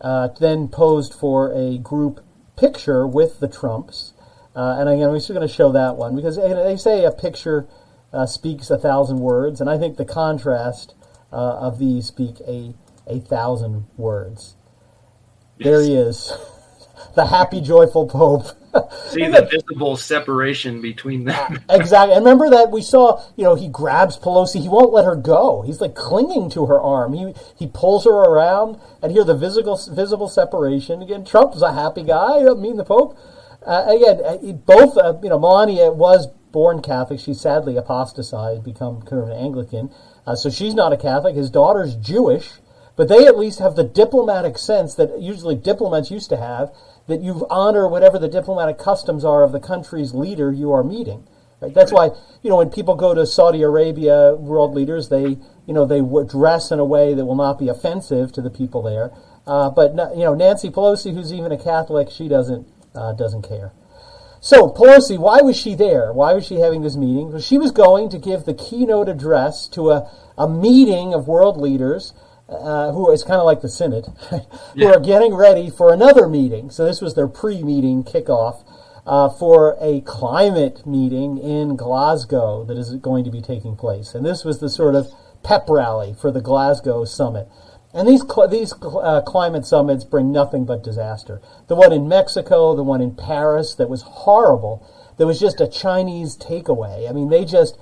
uh, 0.00 0.28
then 0.40 0.68
posed 0.68 1.14
for 1.14 1.52
a 1.52 1.78
group 1.78 2.24
picture 2.56 3.06
with 3.06 3.40
the 3.40 3.48
Trumps. 3.48 4.12
Uh, 4.54 4.76
and 4.78 4.88
again, 4.88 5.10
we're 5.10 5.20
still 5.20 5.36
going 5.36 5.46
to 5.46 5.52
show 5.52 5.72
that 5.72 5.96
one 5.96 6.16
because 6.16 6.36
they 6.36 6.76
say 6.76 7.04
a 7.04 7.12
picture 7.12 7.68
uh, 8.12 8.26
speaks 8.26 8.70
a 8.70 8.78
thousand 8.78 9.20
words, 9.20 9.60
and 9.60 9.70
I 9.70 9.78
think 9.78 9.96
the 9.96 10.04
contrast 10.04 10.94
uh, 11.32 11.36
of 11.36 11.78
these 11.78 12.06
speak 12.06 12.40
a, 12.40 12.74
a 13.06 13.20
thousand 13.20 13.86
words. 13.96 14.56
Yes. 15.58 15.64
There 15.64 15.82
he 15.82 15.94
is, 15.94 16.32
the 17.14 17.26
happy, 17.26 17.60
joyful 17.60 18.06
Pope. 18.06 18.57
See 19.08 19.26
the 19.26 19.48
visible 19.50 19.96
separation 19.96 20.80
between 20.80 21.24
them. 21.24 21.60
exactly. 21.70 22.14
And 22.14 22.24
remember 22.24 22.50
that 22.50 22.70
we 22.70 22.82
saw, 22.82 23.22
you 23.36 23.44
know, 23.44 23.54
he 23.54 23.68
grabs 23.68 24.18
Pelosi. 24.18 24.60
He 24.60 24.68
won't 24.68 24.92
let 24.92 25.04
her 25.04 25.16
go. 25.16 25.62
He's 25.62 25.80
like 25.80 25.94
clinging 25.94 26.50
to 26.50 26.66
her 26.66 26.80
arm. 26.80 27.14
He 27.14 27.34
he 27.56 27.66
pulls 27.66 28.04
her 28.04 28.10
around, 28.10 28.78
and 29.02 29.12
here 29.12 29.24
the 29.24 29.34
visible 29.34 29.80
visible 29.90 30.28
separation. 30.28 31.02
Again, 31.02 31.24
Trump's 31.24 31.62
a 31.62 31.72
happy 31.72 32.02
guy. 32.02 32.40
I 32.48 32.54
mean, 32.54 32.76
the 32.76 32.84
Pope. 32.84 33.18
Uh, 33.66 33.84
again, 33.88 34.20
uh, 34.24 34.52
both, 34.52 34.96
uh, 34.96 35.14
you 35.22 35.28
know, 35.28 35.38
Melania 35.38 35.90
was 35.90 36.28
born 36.52 36.80
Catholic. 36.80 37.20
She 37.20 37.34
sadly 37.34 37.76
apostatized, 37.76 38.64
become 38.64 39.02
kind 39.02 39.22
of 39.22 39.28
an 39.28 39.36
Anglican. 39.36 39.90
Uh, 40.26 40.36
so 40.36 40.48
she's 40.48 40.74
not 40.74 40.92
a 40.92 40.96
Catholic. 40.96 41.34
His 41.34 41.50
daughter's 41.50 41.96
Jewish, 41.96 42.50
but 42.96 43.08
they 43.08 43.26
at 43.26 43.38
least 43.38 43.58
have 43.58 43.76
the 43.76 43.84
diplomatic 43.84 44.58
sense 44.58 44.94
that 44.94 45.20
usually 45.20 45.54
diplomats 45.54 46.10
used 46.10 46.30
to 46.30 46.36
have 46.36 46.70
that 47.08 47.22
you 47.22 47.46
honor 47.50 47.88
whatever 47.88 48.18
the 48.18 48.28
diplomatic 48.28 48.78
customs 48.78 49.24
are 49.24 49.42
of 49.42 49.52
the 49.52 49.60
country's 49.60 50.14
leader 50.14 50.52
you 50.52 50.72
are 50.72 50.84
meeting. 50.84 51.26
Right? 51.60 51.74
That's 51.74 51.90
why 51.90 52.10
you 52.42 52.50
know 52.50 52.56
when 52.56 52.70
people 52.70 52.94
go 52.94 53.14
to 53.14 53.26
Saudi 53.26 53.62
Arabia, 53.62 54.34
world 54.34 54.74
leaders, 54.74 55.08
they 55.08 55.38
you 55.66 55.74
know 55.74 55.84
they 55.84 56.00
dress 56.28 56.70
in 56.70 56.78
a 56.78 56.84
way 56.84 57.14
that 57.14 57.24
will 57.24 57.34
not 57.34 57.58
be 57.58 57.68
offensive 57.68 58.30
to 58.32 58.42
the 58.42 58.50
people 58.50 58.82
there. 58.82 59.10
Uh, 59.46 59.70
but 59.70 59.90
you 60.16 60.24
know 60.24 60.34
Nancy 60.34 60.70
Pelosi, 60.70 61.12
who's 61.12 61.32
even 61.32 61.50
a 61.50 61.58
Catholic, 61.58 62.10
she 62.10 62.28
doesn't 62.28 62.68
uh, 62.94 63.12
doesn't 63.12 63.42
care. 63.42 63.72
So 64.40 64.68
Pelosi, 64.68 65.18
why 65.18 65.40
was 65.40 65.56
she 65.56 65.74
there? 65.74 66.12
Why 66.12 66.32
was 66.32 66.46
she 66.46 66.56
having 66.56 66.82
this 66.82 66.96
meeting? 66.96 67.32
Well, 67.32 67.40
she 67.40 67.58
was 67.58 67.72
going 67.72 68.08
to 68.10 68.18
give 68.18 68.44
the 68.44 68.54
keynote 68.54 69.08
address 69.08 69.66
to 69.68 69.90
a, 69.90 70.10
a 70.36 70.48
meeting 70.48 71.12
of 71.12 71.26
world 71.26 71.56
leaders 71.56 72.12
uh, 72.48 72.92
who 72.92 73.10
is 73.10 73.22
kind 73.22 73.40
of 73.40 73.44
like 73.44 73.60
the 73.60 73.68
Senate, 73.68 74.06
who 74.30 74.40
yeah. 74.74 74.90
are 74.90 75.00
getting 75.00 75.34
ready 75.34 75.70
for 75.70 75.92
another 75.92 76.28
meeting. 76.28 76.70
So 76.70 76.84
this 76.84 77.00
was 77.00 77.14
their 77.14 77.28
pre-meeting 77.28 78.04
kickoff 78.04 78.64
uh, 79.06 79.28
for 79.28 79.76
a 79.80 80.00
climate 80.02 80.86
meeting 80.86 81.38
in 81.38 81.76
Glasgow 81.76 82.64
that 82.64 82.76
is 82.76 82.94
going 82.96 83.24
to 83.24 83.30
be 83.30 83.40
taking 83.40 83.76
place. 83.76 84.14
And 84.14 84.24
this 84.24 84.44
was 84.44 84.60
the 84.60 84.68
sort 84.68 84.94
of 84.94 85.08
pep 85.42 85.66
rally 85.68 86.14
for 86.18 86.30
the 86.30 86.40
Glasgow 86.40 87.04
summit. 87.04 87.48
And 87.94 88.06
these 88.06 88.22
cl- 88.22 88.48
these 88.48 88.74
uh, 88.82 89.22
climate 89.22 89.64
summits 89.64 90.04
bring 90.04 90.30
nothing 90.30 90.66
but 90.66 90.84
disaster. 90.84 91.40
The 91.68 91.74
one 91.74 91.92
in 91.92 92.06
Mexico, 92.06 92.76
the 92.76 92.82
one 92.82 93.00
in 93.00 93.14
Paris, 93.14 93.74
that 93.76 93.88
was 93.88 94.02
horrible. 94.02 94.86
There 95.16 95.26
was 95.26 95.40
just 95.40 95.60
a 95.60 95.66
Chinese 95.66 96.36
takeaway. 96.36 97.08
I 97.08 97.12
mean, 97.12 97.30
they 97.30 97.44
just 97.44 97.78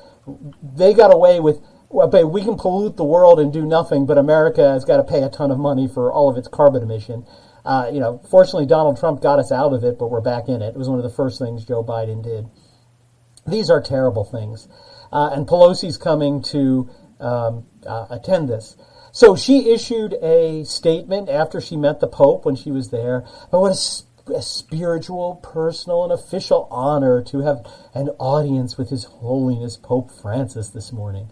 they 0.63 0.95
got 0.95 1.13
away 1.13 1.41
with 1.41 1.61
well, 1.97 2.29
we 2.29 2.43
can 2.43 2.57
pollute 2.57 2.99
the 2.99 3.05
world 3.05 3.41
and 3.41 3.51
do 3.51 3.65
nothing, 3.65 4.05
but 4.05 4.19
America 4.19 4.61
has 4.61 4.85
got 4.85 4.99
to 4.99 5.03
pay 5.03 5.23
a 5.23 5.31
ton 5.31 5.51
of 5.51 5.59
money 5.59 5.89
for 5.89 6.13
all 6.13 6.29
of 6.29 6.37
its 6.37 6.47
carbon 6.47 6.83
emission. 6.83 7.27
Uh, 7.65 7.89
you 7.91 8.01
know, 8.01 8.21
fortunately, 8.31 8.67
Donald 8.67 9.01
Trump 9.01 9.23
got 9.23 9.39
us 9.39 9.51
out 9.51 9.73
of 9.73 9.83
it, 9.83 9.99
but 9.99 10.11
we're 10.11 10.21
back 10.21 10.47
in 10.47 10.61
it. 10.61 10.75
It 10.75 10.77
was 10.77 10.91
one 10.91 10.99
of 10.99 11.05
the 11.05 11.17
first 11.17 11.39
things 11.39 11.65
Joe 11.65 11.83
Biden 11.83 12.23
did. 12.23 12.51
These 13.47 13.71
are 13.71 13.81
terrible 13.81 14.25
things, 14.25 14.69
uh, 15.11 15.31
and 15.33 15.47
Pelosi's 15.47 15.97
coming 15.97 16.43
to 16.43 16.91
um, 17.19 17.65
uh, 17.87 18.09
attend 18.11 18.51
this. 18.51 18.77
So 19.13 19.35
she 19.35 19.71
issued 19.71 20.13
a 20.21 20.65
statement 20.65 21.31
after 21.31 21.63
she 21.63 21.79
met 21.79 22.01
the 22.01 22.09
Pope 22.09 22.45
when 22.45 22.57
she 22.57 22.71
was 22.71 22.91
there. 22.91 23.25
But 23.51 23.61
what 23.63 23.73
a, 23.73 24.35
a 24.35 24.43
spiritual, 24.43 25.37
personal, 25.37 26.05
and 26.05 26.13
official 26.13 26.69
honor 26.71 27.23
to 27.23 27.41
have 27.41 27.67
an 27.95 28.11
audience 28.19 28.77
with 28.77 28.91
His 28.91 29.05
Holiness 29.05 29.79
Pope 29.79 30.11
Francis 30.11 30.69
this 30.69 30.93
morning. 30.93 31.31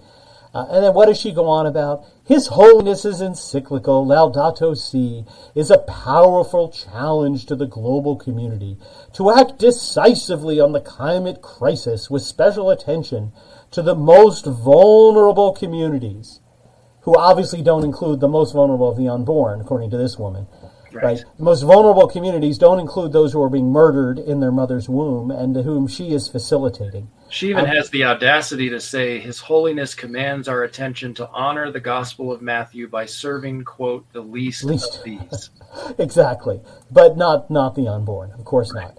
Uh, 0.54 0.66
and 0.70 0.84
then 0.84 0.94
what 0.94 1.06
does 1.06 1.20
she 1.20 1.32
go 1.32 1.46
on 1.48 1.66
about? 1.66 2.04
His 2.24 2.46
Holiness's 2.46 3.20
encyclical, 3.20 4.06
Laudato 4.06 4.76
Si, 4.76 5.24
is 5.54 5.70
a 5.70 5.78
powerful 5.78 6.70
challenge 6.70 7.46
to 7.46 7.56
the 7.56 7.66
global 7.66 8.14
community 8.14 8.78
to 9.14 9.32
act 9.32 9.58
decisively 9.58 10.60
on 10.60 10.70
the 10.70 10.80
climate 10.80 11.42
crisis 11.42 12.08
with 12.08 12.22
special 12.22 12.70
attention 12.70 13.32
to 13.72 13.82
the 13.82 13.96
most 13.96 14.46
vulnerable 14.46 15.52
communities 15.52 16.40
who 17.00 17.18
obviously 17.18 17.60
don't 17.60 17.84
include 17.84 18.20
the 18.20 18.28
most 18.28 18.52
vulnerable 18.52 18.88
of 18.88 18.96
the 18.96 19.08
unborn, 19.08 19.60
according 19.60 19.90
to 19.90 19.98
this 19.98 20.18
woman. 20.18 20.46
Right. 20.92 21.04
right. 21.04 21.24
The 21.36 21.42
most 21.42 21.62
vulnerable 21.62 22.06
communities 22.06 22.58
don't 22.58 22.78
include 22.78 23.12
those 23.12 23.32
who 23.32 23.42
are 23.42 23.50
being 23.50 23.72
murdered 23.72 24.20
in 24.20 24.38
their 24.38 24.52
mother's 24.52 24.88
womb 24.88 25.32
and 25.32 25.52
to 25.54 25.64
whom 25.64 25.88
she 25.88 26.12
is 26.12 26.28
facilitating. 26.28 27.10
She 27.34 27.50
even 27.50 27.64
has 27.64 27.90
the 27.90 28.04
audacity 28.04 28.70
to 28.70 28.80
say, 28.80 29.18
His 29.18 29.40
Holiness 29.40 29.96
commands 29.96 30.46
our 30.46 30.62
attention 30.62 31.14
to 31.14 31.28
honor 31.30 31.72
the 31.72 31.80
Gospel 31.80 32.30
of 32.30 32.40
Matthew 32.40 32.86
by 32.86 33.06
serving, 33.06 33.64
quote, 33.64 34.06
the 34.12 34.20
least, 34.20 34.62
least. 34.62 34.98
of 34.98 35.02
these. 35.02 35.50
exactly. 35.98 36.60
But 36.92 37.16
not 37.16 37.50
not 37.50 37.74
the 37.74 37.88
unborn. 37.88 38.30
Of 38.30 38.44
course 38.44 38.72
right. 38.72 38.84
not. 38.84 38.98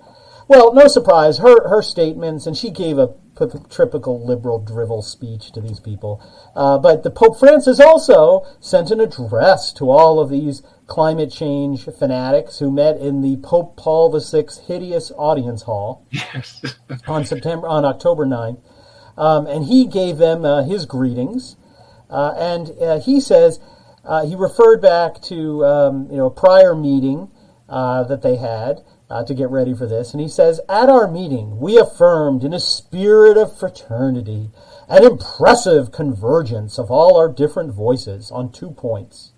Well, 0.50 0.74
no 0.74 0.89
surprise. 0.89 1.38
Her 1.38 1.69
her 1.69 1.82
statements, 1.82 2.45
and 2.45 2.58
she 2.58 2.71
gave 2.71 2.98
a 2.98 3.15
typical 3.36 4.26
liberal 4.26 4.60
drivel 4.60 5.02
speech 5.02 5.52
to 5.52 5.62
these 5.62 5.80
people. 5.80 6.21
Uh, 6.56 6.78
but 6.78 7.04
the 7.04 7.12
Pope 7.12 7.38
Francis 7.38 7.80
also 7.80 8.45
sent 8.60 8.91
an 8.91 9.00
address 9.00 9.74
to 9.74 9.89
all 9.89 10.19
of 10.19 10.30
these 10.30 10.63
climate 10.88 11.32
change 11.32 11.86
fanatics 11.86 12.60
who 12.60 12.71
met 12.71 12.98
in 12.98 13.21
the 13.21 13.38
Pope 13.38 13.76
Paul 13.76 14.17
VI 14.17 14.45
hideous 14.67 15.12
audience 15.17 15.63
hall 15.63 16.06
yes. 16.12 16.63
on 17.08 17.26
September 17.26 17.67
on 17.67 17.86
October 17.86 18.26
9th. 18.26 18.62
Um, 19.17 19.48
and 19.48 19.65
he 19.65 19.86
gave 19.86 20.17
them 20.17 20.45
uh, 20.45 20.63
his 20.63 20.86
greetings. 20.86 21.56
Uh, 22.10 22.34
and 22.38 22.71
uh, 22.82 23.00
he 23.00 23.19
says 23.19 23.60
uh, 24.04 24.26
he 24.26 24.36
referred 24.36 24.82
back 24.82 25.21
to 25.24 25.65
um, 25.65 26.08
you 26.12 26.17
know 26.17 26.28
a 26.28 26.32
prior 26.32 26.76
meeting 26.76 27.32
uh, 27.67 28.04
that 28.04 28.21
they 28.21 28.36
had 28.36 28.82
uh, 29.10 29.24
to 29.24 29.34
get 29.34 29.50
ready 29.50 29.74
for 29.74 29.86
this. 29.86 30.13
And 30.13 30.22
he 30.22 30.28
says, 30.28 30.60
At 30.68 30.89
our 30.89 31.08
meeting, 31.08 31.60
we 31.60 31.78
affirmed 31.78 32.44
in 32.44 32.54
a 32.54 32.60
spirit 32.60 33.38
of 33.38 33.58
fraternity 33.58 34.50
an 34.88 35.04
impressive 35.04 35.91
convergence 35.91 36.78
of 36.78 36.92
all 36.92 37.17
our 37.17 37.29
different 37.29 37.73
voices 37.73 38.32
on 38.32 38.52
two 38.52 38.71
points. 38.71 39.34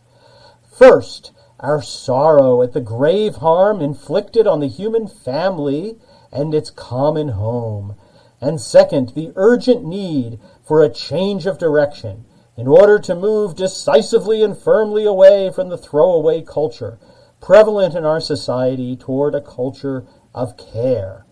First, 0.77 1.31
our 1.59 1.81
sorrow 1.81 2.61
at 2.61 2.73
the 2.73 2.81
grave 2.81 3.37
harm 3.37 3.81
inflicted 3.81 4.45
on 4.45 4.59
the 4.59 4.67
human 4.67 5.07
family 5.07 5.95
and 6.31 6.53
its 6.53 6.69
common 6.69 7.29
home. 7.29 7.95
And 8.39 8.61
second, 8.61 9.09
the 9.15 9.31
urgent 9.35 9.83
need 9.83 10.39
for 10.65 10.83
a 10.83 10.93
change 10.93 11.45
of 11.45 11.57
direction 11.57 12.25
in 12.55 12.67
order 12.67 12.99
to 12.99 13.15
move 13.15 13.55
decisively 13.55 14.43
and 14.43 14.57
firmly 14.57 15.05
away 15.05 15.51
from 15.51 15.69
the 15.69 15.77
throwaway 15.77 16.41
culture 16.41 16.99
prevalent 17.41 17.95
in 17.95 18.05
our 18.05 18.19
society 18.19 18.95
toward 18.95 19.35
a 19.35 19.41
culture 19.41 20.05
of 20.33 20.57
care. 20.57 21.25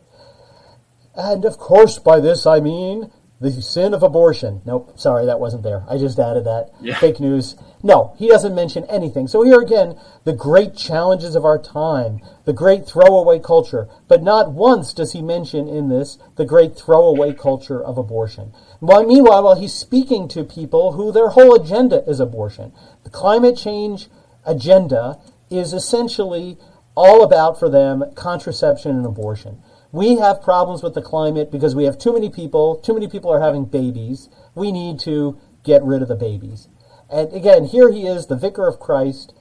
And 1.15 1.45
of 1.45 1.57
course, 1.57 1.99
by 1.99 2.19
this 2.19 2.45
I 2.45 2.59
mean 2.59 3.11
the 3.41 3.61
sin 3.61 3.93
of 3.93 4.01
abortion. 4.01 4.61
Nope, 4.65 4.97
sorry, 4.97 5.25
that 5.25 5.39
wasn't 5.39 5.63
there. 5.63 5.83
I 5.89 5.97
just 5.97 6.19
added 6.19 6.45
that. 6.45 6.71
Yeah. 6.81 6.97
Fake 6.97 7.19
news. 7.19 7.55
No, 7.83 8.15
he 8.17 8.27
doesn't 8.27 8.55
mention 8.55 8.85
anything. 8.85 9.27
So 9.27 9.43
here 9.43 9.59
again, 9.59 9.99
the 10.23 10.33
great 10.33 10.75
challenges 10.75 11.35
of 11.35 11.45
our 11.45 11.61
time, 11.61 12.21
the 12.45 12.53
great 12.53 12.87
throwaway 12.87 13.39
culture. 13.39 13.87
But 14.07 14.23
not 14.23 14.51
once 14.51 14.93
does 14.93 15.13
he 15.13 15.21
mention 15.21 15.67
in 15.67 15.89
this 15.89 16.17
the 16.37 16.45
great 16.45 16.77
throwaway 16.77 17.33
culture 17.33 17.83
of 17.83 17.97
abortion. 17.97 18.53
While 18.79 19.05
meanwhile, 19.05 19.43
while 19.43 19.59
he's 19.59 19.73
speaking 19.73 20.27
to 20.29 20.43
people 20.43 20.93
who 20.93 21.11
their 21.11 21.29
whole 21.29 21.55
agenda 21.55 22.03
is 22.07 22.19
abortion, 22.19 22.71
the 23.03 23.09
climate 23.09 23.57
change 23.57 24.07
agenda 24.45 25.19
is 25.49 25.73
essentially 25.73 26.57
all 26.95 27.23
about 27.23 27.59
for 27.59 27.69
them 27.69 28.03
contraception 28.15 28.91
and 28.91 29.05
abortion. 29.05 29.61
We 29.91 30.17
have 30.17 30.41
problems 30.41 30.83
with 30.83 30.93
the 30.93 31.01
climate 31.01 31.51
because 31.51 31.75
we 31.75 31.85
have 31.85 31.97
too 31.97 32.13
many 32.13 32.29
people, 32.29 32.77
too 32.77 32.93
many 32.93 33.07
people 33.07 33.31
are 33.31 33.41
having 33.41 33.65
babies. 33.65 34.29
We 34.53 34.71
need 34.71 34.99
to 35.01 35.39
get 35.63 35.83
rid 35.83 36.01
of 36.01 36.07
the 36.07 36.15
babies. 36.15 36.67
And 37.09 37.31
again, 37.33 37.65
here 37.65 37.91
he 37.91 38.05
is, 38.05 38.27
the 38.27 38.35
vicar 38.35 38.67
of 38.67 38.79
Christ, 38.79 39.33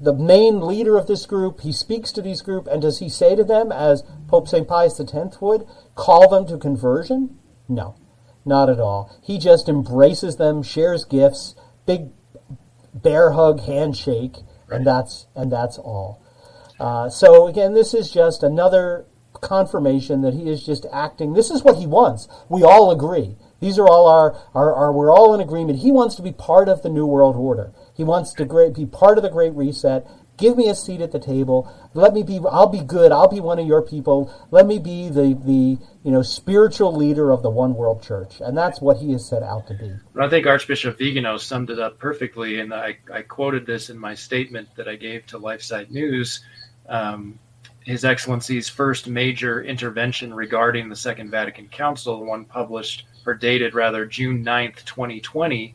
the 0.00 0.14
main 0.14 0.60
leader 0.60 0.96
of 0.96 1.06
this 1.06 1.26
group. 1.26 1.60
He 1.60 1.72
speaks 1.72 2.12
to 2.12 2.22
these 2.22 2.40
group, 2.40 2.66
and 2.66 2.80
does 2.80 3.00
he 3.00 3.08
say 3.08 3.36
to 3.36 3.44
them, 3.44 3.70
as 3.70 4.02
Pope 4.28 4.48
St. 4.48 4.66
Pius 4.66 4.98
X 4.98 5.40
would, 5.40 5.66
call 5.94 6.28
them 6.28 6.46
to 6.46 6.56
conversion? 6.56 7.38
No, 7.68 7.96
not 8.44 8.70
at 8.70 8.80
all. 8.80 9.14
He 9.22 9.38
just 9.38 9.68
embraces 9.68 10.36
them, 10.36 10.62
shares 10.62 11.04
gifts, 11.04 11.54
big 11.84 12.10
bear 12.94 13.32
hug, 13.32 13.60
handshake, 13.60 14.36
right. 14.70 14.78
and 14.78 14.86
that's 14.86 15.26
and 15.34 15.50
that's 15.50 15.78
all. 15.78 16.22
Uh, 16.78 17.10
so 17.10 17.46
again, 17.46 17.74
this 17.74 17.92
is 17.92 18.10
just 18.10 18.42
another 18.42 19.06
confirmation 19.40 20.22
that 20.22 20.34
he 20.34 20.48
is 20.48 20.64
just 20.64 20.86
acting. 20.92 21.32
This 21.32 21.50
is 21.50 21.62
what 21.62 21.76
he 21.76 21.86
wants. 21.86 22.28
We 22.48 22.62
all 22.62 22.90
agree. 22.90 23.36
These 23.60 23.78
are 23.78 23.86
all 23.86 24.08
our, 24.08 24.36
our, 24.54 24.74
our 24.74 24.92
we're 24.92 25.12
all 25.12 25.34
in 25.34 25.40
agreement. 25.40 25.80
He 25.80 25.92
wants 25.92 26.14
to 26.16 26.22
be 26.22 26.32
part 26.32 26.68
of 26.68 26.82
the 26.82 26.88
New 26.88 27.06
World 27.06 27.36
Order. 27.36 27.72
He 27.94 28.04
wants 28.04 28.32
to 28.34 28.46
great, 28.46 28.74
be 28.74 28.86
part 28.86 29.18
of 29.18 29.22
the 29.22 29.28
Great 29.28 29.54
Reset. 29.54 30.06
Give 30.40 30.56
me 30.56 30.70
a 30.70 30.74
seat 30.74 31.02
at 31.02 31.12
the 31.12 31.18
table. 31.18 31.70
Let 31.92 32.14
me 32.14 32.22
be. 32.22 32.40
I'll 32.50 32.66
be 32.66 32.80
good. 32.80 33.12
I'll 33.12 33.28
be 33.28 33.40
one 33.40 33.58
of 33.58 33.66
your 33.66 33.82
people. 33.82 34.32
Let 34.50 34.66
me 34.66 34.78
be 34.78 35.08
the 35.10 35.38
the 35.44 35.78
you 36.02 36.10
know 36.10 36.22
spiritual 36.22 36.96
leader 36.96 37.30
of 37.30 37.42
the 37.42 37.50
One 37.50 37.74
World 37.74 38.02
Church, 38.02 38.40
and 38.40 38.56
that's 38.56 38.80
what 38.80 38.96
he 38.96 39.12
has 39.12 39.28
set 39.28 39.42
out 39.42 39.66
to 39.66 39.74
be. 39.74 39.92
I 40.18 40.30
think 40.30 40.46
Archbishop 40.46 40.96
Vigano 40.96 41.36
summed 41.36 41.68
it 41.68 41.78
up 41.78 41.98
perfectly, 41.98 42.60
and 42.60 42.72
I, 42.72 42.96
I 43.12 43.20
quoted 43.20 43.66
this 43.66 43.90
in 43.90 43.98
my 43.98 44.14
statement 44.14 44.68
that 44.76 44.88
I 44.88 44.96
gave 44.96 45.26
to 45.26 45.38
LifeSite 45.38 45.90
News. 45.90 46.42
Um, 46.88 47.38
his 47.84 48.04
Excellency's 48.04 48.68
first 48.68 49.08
major 49.08 49.62
intervention 49.62 50.32
regarding 50.32 50.88
the 50.88 50.96
Second 50.96 51.30
Vatican 51.30 51.68
Council, 51.68 52.18
the 52.18 52.24
one 52.24 52.44
published 52.46 53.06
or 53.26 53.34
dated 53.34 53.74
rather 53.74 54.06
June 54.06 54.44
9th, 54.44 54.84
2020, 54.84 55.74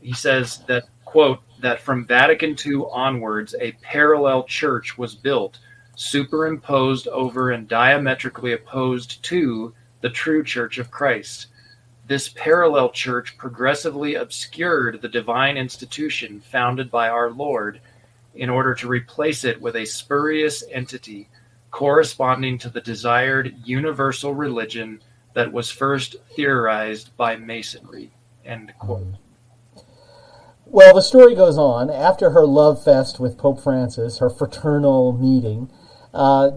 he 0.00 0.12
says 0.12 0.58
that, 0.66 0.84
quote, 1.04 1.40
that 1.60 1.80
from 1.80 2.06
Vatican 2.06 2.56
II 2.64 2.84
onwards, 2.90 3.54
a 3.60 3.72
parallel 3.82 4.44
church 4.44 4.96
was 4.98 5.14
built, 5.14 5.58
superimposed 5.94 7.08
over 7.08 7.50
and 7.50 7.68
diametrically 7.68 8.52
opposed 8.52 9.22
to 9.24 9.74
the 10.00 10.10
true 10.10 10.42
Church 10.42 10.78
of 10.78 10.90
Christ. 10.90 11.46
This 12.06 12.28
parallel 12.28 12.90
church 12.90 13.36
progressively 13.36 14.14
obscured 14.14 15.00
the 15.00 15.08
divine 15.08 15.56
institution 15.56 16.40
founded 16.40 16.90
by 16.90 17.08
our 17.08 17.30
Lord 17.30 17.80
in 18.34 18.50
order 18.50 18.74
to 18.74 18.88
replace 18.88 19.44
it 19.44 19.60
with 19.60 19.76
a 19.76 19.84
spurious 19.84 20.64
entity 20.70 21.28
corresponding 21.70 22.58
to 22.58 22.68
the 22.68 22.80
desired 22.80 23.54
universal 23.64 24.34
religion 24.34 25.00
that 25.34 25.52
was 25.52 25.70
first 25.70 26.16
theorized 26.34 27.16
by 27.16 27.36
Masonry. 27.36 28.10
End 28.44 28.72
quote. 28.78 29.06
Well, 30.72 30.94
the 30.94 31.02
story 31.02 31.34
goes 31.34 31.58
on. 31.58 31.90
After 31.90 32.30
her 32.30 32.46
love 32.46 32.84
fest 32.84 33.18
with 33.18 33.36
Pope 33.36 33.60
Francis, 33.60 34.18
her 34.18 34.30
fraternal 34.30 35.12
meeting, 35.12 35.68
uh, 36.14 36.52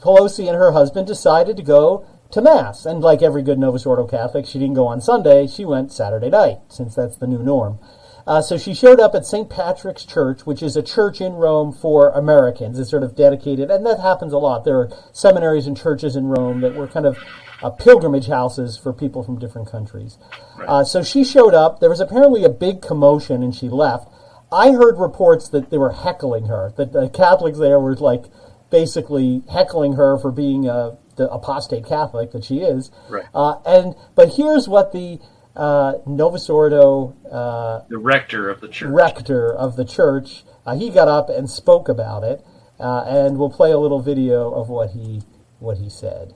Pelosi 0.00 0.48
and 0.48 0.56
her 0.56 0.72
husband 0.72 1.06
decided 1.06 1.58
to 1.58 1.62
go 1.62 2.06
to 2.30 2.40
Mass. 2.40 2.86
And 2.86 3.02
like 3.02 3.20
every 3.20 3.42
good 3.42 3.58
Novus 3.58 3.84
Ordo 3.84 4.06
Catholic, 4.06 4.46
she 4.46 4.58
didn't 4.58 4.74
go 4.74 4.86
on 4.86 5.02
Sunday, 5.02 5.46
she 5.46 5.66
went 5.66 5.92
Saturday 5.92 6.30
night, 6.30 6.60
since 6.68 6.94
that's 6.94 7.18
the 7.18 7.26
new 7.26 7.42
norm. 7.42 7.78
Uh, 8.26 8.40
so 8.40 8.56
she 8.56 8.72
showed 8.72 9.00
up 9.00 9.14
at 9.14 9.26
St. 9.26 9.50
Patrick's 9.50 10.06
Church, 10.06 10.46
which 10.46 10.62
is 10.62 10.74
a 10.74 10.82
church 10.82 11.20
in 11.20 11.34
Rome 11.34 11.70
for 11.70 12.08
Americans. 12.08 12.78
It's 12.78 12.88
sort 12.88 13.02
of 13.02 13.14
dedicated, 13.14 13.70
and 13.70 13.84
that 13.84 14.00
happens 14.00 14.32
a 14.32 14.38
lot. 14.38 14.64
There 14.64 14.78
are 14.78 14.90
seminaries 15.12 15.66
and 15.66 15.76
churches 15.76 16.16
in 16.16 16.28
Rome 16.28 16.62
that 16.62 16.74
were 16.74 16.88
kind 16.88 17.04
of 17.04 17.18
uh, 17.62 17.70
pilgrimage 17.70 18.28
houses 18.28 18.78
for 18.78 18.92
people 18.92 19.22
from 19.22 19.38
different 19.38 19.68
countries. 19.68 20.18
Right. 20.56 20.68
Uh, 20.68 20.84
so 20.84 21.02
she 21.02 21.24
showed 21.24 21.54
up. 21.54 21.80
There 21.80 21.90
was 21.90 22.00
apparently 22.00 22.44
a 22.44 22.48
big 22.48 22.82
commotion, 22.82 23.42
and 23.42 23.54
she 23.54 23.68
left. 23.68 24.08
I 24.50 24.72
heard 24.72 24.98
reports 24.98 25.48
that 25.50 25.70
they 25.70 25.78
were 25.78 25.92
heckling 25.92 26.46
her, 26.46 26.72
that 26.76 26.92
the 26.92 27.08
Catholics 27.08 27.58
there 27.58 27.78
were 27.78 27.94
like 27.96 28.24
basically 28.70 29.42
heckling 29.50 29.94
her 29.94 30.18
for 30.18 30.30
being 30.30 30.66
a, 30.68 30.96
the 31.16 31.30
apostate 31.30 31.86
Catholic 31.86 32.32
that 32.32 32.44
she 32.44 32.60
is. 32.60 32.90
Right. 33.08 33.24
Uh, 33.34 33.56
and 33.66 33.94
but 34.14 34.34
here's 34.34 34.68
what 34.68 34.92
the 34.92 35.18
uh, 35.56 35.94
Novus 36.06 36.48
Ordo, 36.48 37.16
uh, 37.30 37.82
the 37.88 37.98
rector 37.98 38.48
of 38.48 38.60
the 38.60 38.68
church, 38.68 38.90
rector 38.90 39.52
of 39.52 39.76
the 39.76 39.84
church, 39.84 40.44
uh, 40.64 40.76
he 40.76 40.88
got 40.88 41.08
up 41.08 41.28
and 41.28 41.50
spoke 41.50 41.88
about 41.88 42.22
it, 42.22 42.44
uh, 42.78 43.02
and 43.06 43.38
we'll 43.38 43.50
play 43.50 43.72
a 43.72 43.78
little 43.78 44.00
video 44.00 44.50
of 44.52 44.68
what 44.68 44.90
he 44.90 45.22
what 45.58 45.78
he 45.78 45.90
said. 45.90 46.34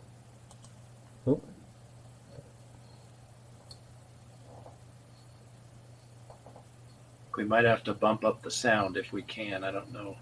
We 7.36 7.44
might 7.44 7.64
have 7.64 7.82
to 7.84 7.94
bump 7.94 8.24
up 8.24 8.42
the 8.42 8.50
sound 8.50 8.96
if 8.96 9.12
we 9.12 9.22
can. 9.22 9.64
I 9.64 9.70
don't 9.70 9.92
know. 9.92 10.16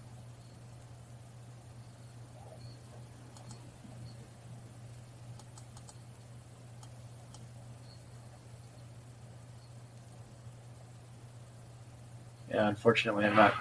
Yeah, 12.49 12.67
unfortunately, 12.67 13.25
I'm 13.25 13.35
not 13.35 13.53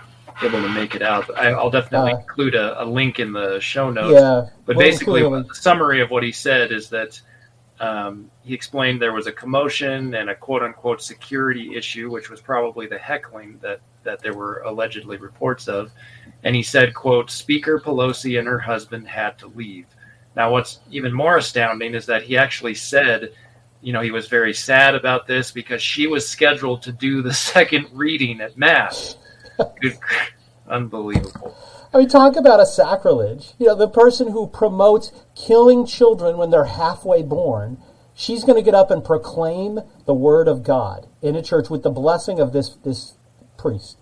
able 0.43 0.63
to 0.63 0.69
make 0.69 0.95
it 0.95 1.03
out. 1.03 1.27
But 1.29 1.39
I, 1.39 1.53
will 1.63 1.71
definitely 1.71 2.13
uh, 2.13 2.19
include 2.19 2.55
a, 2.55 2.83
a, 2.83 2.85
link 2.85 3.19
in 3.19 3.33
the 3.33 3.61
show 3.61 3.91
notes. 3.91 4.15
Yeah, 4.15 4.49
but 4.67 4.77
we'll 4.77 4.87
basically, 4.87 5.23
the 5.23 5.47
summary 5.55 6.01
of 6.01 6.11
what 6.11 6.23
he 6.23 6.33
said 6.33 6.73
is 6.73 6.91
that 6.91 7.21
um, 7.81 8.31
he 8.43 8.55
explained 8.55 9.01
there 9.01 9.13
was 9.13 9.27
a 9.27 9.33
commotion 9.33 10.15
and 10.15 10.31
a 10.31 10.35
quote 10.35 10.63
unquote 10.63 11.03
security 11.03 11.75
issue, 11.75 12.11
which 12.11 12.31
was 12.31 12.41
probably 12.41 12.87
the 12.87 12.99
heckling 12.99 13.59
that 13.63 13.81
that 14.03 14.21
there 14.21 14.35
were 14.35 14.63
allegedly 14.67 15.17
reports 15.17 15.69
of. 15.69 15.91
And 16.45 16.55
he 16.55 16.63
said, 16.63 16.95
"quote 16.95 17.31
Speaker 17.31 17.81
Pelosi 17.81 18.39
and 18.39 18.47
her 18.47 18.59
husband 18.59 19.09
had 19.09 19.39
to 19.39 19.49
leave." 19.49 19.87
Now, 20.37 20.53
what's 20.53 20.81
even 20.91 21.13
more 21.13 21.39
astounding 21.39 21.95
is 21.95 22.07
that 22.07 22.23
he 22.23 22.37
actually 22.37 22.75
said 22.75 23.33
you 23.83 23.93
know, 23.93 24.01
he 24.01 24.11
was 24.11 24.29
very 24.29 24.53
sad 24.53 24.95
about 24.95 25.27
this 25.27 25.51
because 25.51 25.83
she 25.83 26.07
was 26.07 26.29
scheduled 26.29 26.83
to 26.83 26.93
do 26.93 27.23
the 27.23 27.33
second 27.55 27.87
reading 27.93 28.41
at 28.41 28.57
Mass. 28.57 29.17
Unbelievable. 30.69 31.57
I 31.93 31.99
mean, 31.99 32.09
talk 32.09 32.37
about 32.37 32.61
a 32.61 32.67
sacrilege. 32.67 33.55
You 33.59 33.67
know, 33.67 33.75
the 33.75 33.89
person 33.89 34.31
who 34.31 34.47
promotes 34.47 35.11
killing 35.35 35.87
children 35.87 36.37
when 36.37 36.51
they're 36.51 36.65
halfway 36.65 37.23
born, 37.23 37.79
she's 38.15 38.45
going 38.45 38.57
to 38.57 38.65
get 38.65 38.75
up 38.75 38.91
and 38.91 39.05
proclaim 39.05 39.81
the 40.07 40.15
word 40.15 40.47
of 40.47 40.63
God 40.63 41.09
in 41.21 41.35
a 41.35 41.43
church 41.43 41.69
with 41.69 41.83
the 41.83 41.91
blessing 41.91 42.39
of 42.39 42.53
this 42.53 42.77
this 42.85 43.15
priest. 43.59 43.99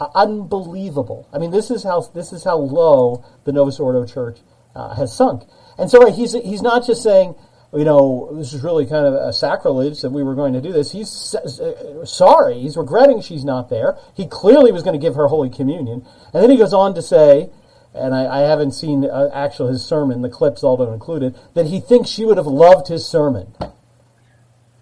Uh, 0.00 0.08
unbelievable. 0.14 1.28
I 1.30 1.38
mean, 1.38 1.50
this 1.50 1.70
is 1.70 1.82
how 1.82 2.00
this 2.14 2.32
is 2.32 2.44
how 2.44 2.56
low 2.56 3.22
the 3.44 3.52
Novus 3.52 3.78
Ordo 3.78 4.06
Church 4.06 4.38
uh, 4.74 4.94
has 4.94 5.14
sunk. 5.14 5.42
And 5.76 5.90
so, 5.90 6.00
right, 6.02 6.14
he's 6.14 6.32
he's 6.32 6.62
not 6.62 6.86
just 6.86 7.02
saying 7.02 7.34
you 7.72 7.84
know, 7.84 8.30
this 8.32 8.52
is 8.52 8.62
really 8.62 8.84
kind 8.84 9.06
of 9.06 9.14
a 9.14 9.32
sacrilege 9.32 10.00
that 10.02 10.10
we 10.10 10.24
were 10.24 10.34
going 10.34 10.54
to 10.54 10.60
do 10.60 10.72
this. 10.72 10.90
He's 10.90 11.34
uh, 11.34 12.04
sorry. 12.04 12.60
He's 12.60 12.76
regretting 12.76 13.20
she's 13.20 13.44
not 13.44 13.68
there. 13.70 13.96
He 14.14 14.26
clearly 14.26 14.72
was 14.72 14.82
going 14.82 14.98
to 14.98 15.04
give 15.04 15.14
her 15.14 15.28
Holy 15.28 15.50
Communion. 15.50 16.04
And 16.34 16.42
then 16.42 16.50
he 16.50 16.56
goes 16.56 16.74
on 16.74 16.94
to 16.94 17.02
say, 17.02 17.50
and 17.94 18.14
I, 18.14 18.40
I 18.40 18.40
haven't 18.40 18.72
seen 18.72 19.04
uh, 19.04 19.30
actual 19.32 19.68
his 19.68 19.84
sermon, 19.84 20.22
the 20.22 20.28
clips 20.28 20.64
although 20.64 20.92
included, 20.92 21.38
that 21.54 21.66
he 21.66 21.80
thinks 21.80 22.10
she 22.10 22.24
would 22.24 22.38
have 22.38 22.46
loved 22.46 22.88
his 22.88 23.06
sermon. 23.06 23.54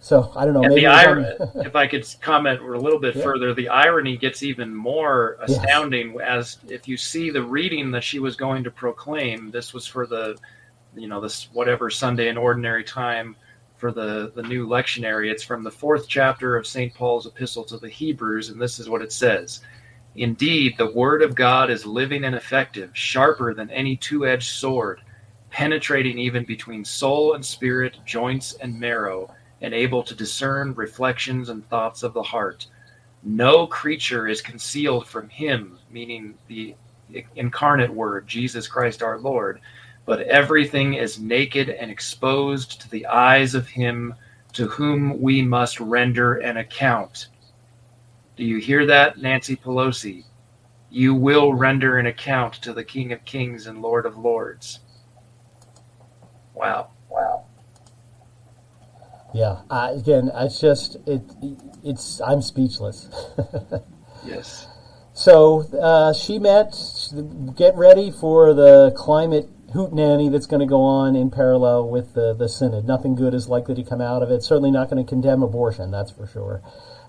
So 0.01 0.33
I 0.35 0.47
don't 0.47 0.55
know. 0.55 0.61
maybe 0.61 0.87
if 1.57 1.77
I 1.77 1.87
could 1.87 2.07
comment 2.23 2.63
a 2.63 2.79
little 2.79 3.01
bit 3.01 3.17
yeah. 3.17 3.23
further, 3.23 3.53
the 3.53 3.69
irony 3.69 4.17
gets 4.17 4.43
even 4.43 4.75
more 4.75 5.37
astounding 5.41 6.15
yes. 6.15 6.59
as 6.65 6.71
if 6.71 6.89
you 6.89 6.97
see 6.97 7.29
the 7.29 7.43
reading 7.43 7.91
that 7.91 8.05
she 8.05 8.19
was 8.19 8.35
going 8.35 8.65
to 8.65 8.71
proclaim. 8.71 9.51
This 9.51 9.75
was 9.75 9.87
for 9.87 10.07
the 10.07 10.39
you 10.97 11.09
know 11.09 11.21
this 11.21 11.49
whatever 11.53 11.91
Sunday 11.91 12.29
in 12.29 12.37
ordinary 12.37 12.85
time 12.85 13.37
for 13.77 13.93
the 13.93 14.33
the 14.35 14.43
new 14.43 14.67
lectionary. 14.67 15.31
It's 15.31 15.43
from 15.43 15.63
the 15.63 15.71
fourth 15.71 16.09
chapter 16.09 16.57
of 16.57 16.67
St. 16.67 16.93
Paul's 16.93 17.27
epistle 17.27 17.65
to 17.65 17.79
the 17.79 17.89
Hebrews, 17.89 18.51
and 18.51 18.61
this 18.61 18.79
is 18.79 18.89
what 18.89 19.03
it 19.03 19.13
says. 19.13 19.61
Indeed, 20.17 20.75
the 20.77 20.91
word 20.91 21.23
of 21.23 21.35
God 21.35 21.71
is 21.71 21.87
living 21.87 22.25
and 22.25 22.35
effective, 22.35 22.91
sharper 22.93 23.55
than 23.55 23.71
any 23.71 23.97
two 23.97 24.27
edged 24.27 24.51
sword, 24.51 25.01
penetrating 25.51 26.19
even 26.19 26.45
between 26.45 26.85
soul 26.85 27.35
and 27.35 27.45
spirit, 27.45 27.99
joints 28.05 28.55
and 28.55 28.79
marrow, 28.79 29.33
and 29.61 29.73
able 29.73 30.03
to 30.03 30.15
discern 30.15 30.75
reflections 30.75 31.51
and 31.51 31.69
thoughts 31.69 32.03
of 32.03 32.15
the 32.15 32.23
heart. 32.23 32.67
No 33.23 33.67
creature 33.67 34.27
is 34.27 34.41
concealed 34.41 35.07
from 35.07 35.29
him, 35.29 35.79
meaning 35.91 36.35
the 36.49 36.75
incarnate 37.37 37.93
word, 37.93 38.27
Jesus 38.27 38.67
Christ 38.67 39.03
our 39.03 39.19
Lord 39.19 39.61
but 40.09 40.23
everything 40.23 40.95
is 40.95 41.21
naked 41.21 41.69
and 41.69 41.91
exposed 41.91 42.81
to 42.81 42.89
the 42.89 43.05
eyes 43.05 43.55
of 43.55 43.69
him 43.69 44.15
to 44.55 44.67
whom 44.67 45.21
we 45.21 45.43
must 45.43 45.79
render 45.81 46.37
an 46.37 46.57
account. 46.57 47.29
Do 48.35 48.43
you 48.43 48.57
hear 48.57 48.87
that, 48.87 49.19
Nancy 49.19 49.55
Pelosi? 49.55 50.25
You 50.89 51.15
will 51.15 51.53
render 51.53 51.99
an 51.99 52.07
account 52.07 52.55
to 52.63 52.73
the 52.73 52.85
King 52.85 53.13
of 53.13 53.23
Kings 53.27 53.67
and 53.67 53.83
Lord 53.83 54.07
of 54.07 54.17
Lords. 54.17 54.79
Wow. 56.55 56.89
Wow. 57.11 57.45
Yeah. 59.35 59.61
Uh, 59.69 59.93
again, 59.95 60.31
it's 60.35 60.59
just 60.59 60.97
it. 61.07 61.21
It's 61.85 62.23
I'm 62.23 62.41
speechless. 62.41 63.11
yes. 64.25 64.69
So 65.13 65.67
uh, 65.79 66.15
she 66.15 66.39
met, 66.39 66.75
get 67.57 67.77
ready 67.77 68.11
for 68.11 68.55
the 68.55 68.95
climate 68.97 69.51
hootenanny 69.75 70.31
that's 70.31 70.47
going 70.47 70.61
to 70.61 70.67
go 70.67 70.83
on 70.83 71.15
in 71.15 71.31
parallel 71.31 71.89
with 71.89 72.15
the, 72.15 72.35
the 72.35 72.49
synod. 72.49 72.87
Nothing 72.87 73.15
good 73.15 73.35
is 73.35 73.49
likely 73.49 73.75
to 73.75 73.83
come 73.83 74.01
out 74.01 74.23
of 74.23 74.31
it. 74.31 74.43
Certainly 74.43 74.71
not 74.71 74.91
going 74.91 75.05
to 75.05 75.09
condemn 75.09 75.43
abortion, 75.43 75.91
that's 75.91 76.11
for 76.11 76.27
sure. 76.27 76.63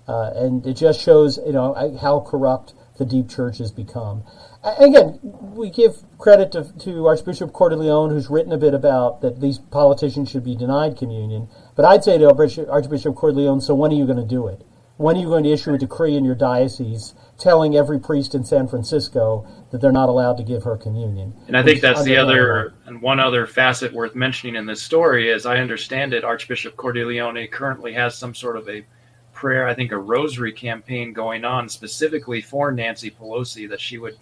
Uh, 0.06 0.30
and 0.34 0.66
it 0.66 0.74
just 0.74 1.00
shows, 1.00 1.38
you 1.46 1.52
know, 1.52 1.74
how 2.00 2.20
corrupt 2.20 2.74
the 2.98 3.04
deep 3.04 3.28
church 3.28 3.58
has 3.58 3.72
become. 3.72 4.22
Again, 4.62 5.18
we 5.22 5.70
give 5.70 5.96
credit 6.18 6.52
to, 6.52 6.70
to 6.80 7.06
Archbishop 7.06 7.52
Cordileone, 7.52 8.10
who's 8.10 8.28
written 8.28 8.52
a 8.52 8.58
bit 8.58 8.74
about 8.74 9.22
that 9.22 9.40
these 9.40 9.58
politicians 9.58 10.30
should 10.30 10.44
be 10.44 10.54
denied 10.54 10.98
communion. 10.98 11.48
But 11.76 11.86
I'd 11.86 12.04
say 12.04 12.18
to 12.18 12.28
Archbishop 12.28 13.14
de 13.14 13.60
so 13.60 13.74
when 13.74 13.90
are 13.90 13.94
you 13.94 14.04
going 14.04 14.18
to 14.18 14.24
do 14.24 14.48
it? 14.48 14.62
When 14.98 15.16
are 15.16 15.20
you 15.20 15.28
going 15.28 15.44
to 15.44 15.50
issue 15.50 15.72
a 15.72 15.78
decree 15.78 16.14
in 16.14 16.26
your 16.26 16.34
diocese 16.34 17.14
telling 17.40 17.74
every 17.76 17.98
priest 17.98 18.34
in 18.34 18.44
San 18.44 18.68
Francisco 18.68 19.46
that 19.70 19.80
they're 19.80 19.90
not 19.90 20.08
allowed 20.08 20.36
to 20.36 20.42
give 20.44 20.62
her 20.62 20.76
communion? 20.76 21.34
And 21.48 21.56
I 21.56 21.62
think 21.62 21.80
that's 21.80 22.04
the 22.04 22.16
other 22.16 22.74
and 22.86 23.00
one 23.00 23.18
other 23.18 23.46
facet 23.46 23.92
worth 23.92 24.14
mentioning 24.14 24.56
in 24.56 24.66
this 24.66 24.82
story. 24.82 25.32
As 25.32 25.46
I 25.46 25.58
understand 25.58 26.12
it, 26.12 26.22
Archbishop 26.22 26.82
Leon 26.82 27.46
currently 27.48 27.92
has 27.94 28.16
some 28.16 28.34
sort 28.34 28.56
of 28.56 28.68
a 28.68 28.84
prayer, 29.32 29.66
I 29.66 29.74
think 29.74 29.90
a 29.90 29.98
rosary 29.98 30.52
campaign 30.52 31.12
going 31.12 31.44
on 31.44 31.68
specifically 31.68 32.42
for 32.42 32.70
Nancy 32.70 33.10
Pelosi 33.10 33.68
that 33.70 33.80
she 33.80 33.96
would 33.96 34.18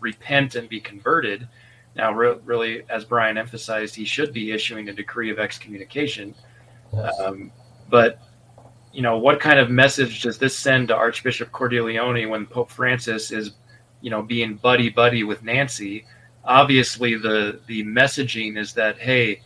repent 0.00 0.54
and 0.54 0.68
be 0.68 0.78
converted. 0.80 1.48
Now, 1.94 2.12
re- 2.12 2.38
really, 2.44 2.82
as 2.90 3.04
Brian 3.04 3.38
emphasized, 3.38 3.94
he 3.94 4.04
should 4.04 4.32
be 4.32 4.52
issuing 4.52 4.88
a 4.88 4.92
decree 4.92 5.30
of 5.30 5.38
excommunication. 5.38 6.34
Yes. 6.92 7.18
Um, 7.20 7.50
but 7.88 8.20
you 8.92 9.02
know, 9.02 9.18
what 9.18 9.40
kind 9.40 9.58
of 9.58 9.70
message 9.70 10.22
does 10.22 10.38
this 10.38 10.56
send 10.56 10.88
to 10.88 10.96
Archbishop 10.96 11.50
Leon 11.60 12.28
when 12.28 12.46
Pope 12.46 12.70
Francis 12.70 13.30
is, 13.30 13.52
you 14.00 14.10
know, 14.10 14.22
being 14.22 14.54
buddy 14.56 14.90
buddy 14.90 15.24
with 15.24 15.42
Nancy? 15.42 16.04
Obviously, 16.44 17.16
the 17.16 17.60
the 17.66 17.84
messaging 17.84 18.58
is 18.58 18.74
that 18.74 18.98
hey, 18.98 19.40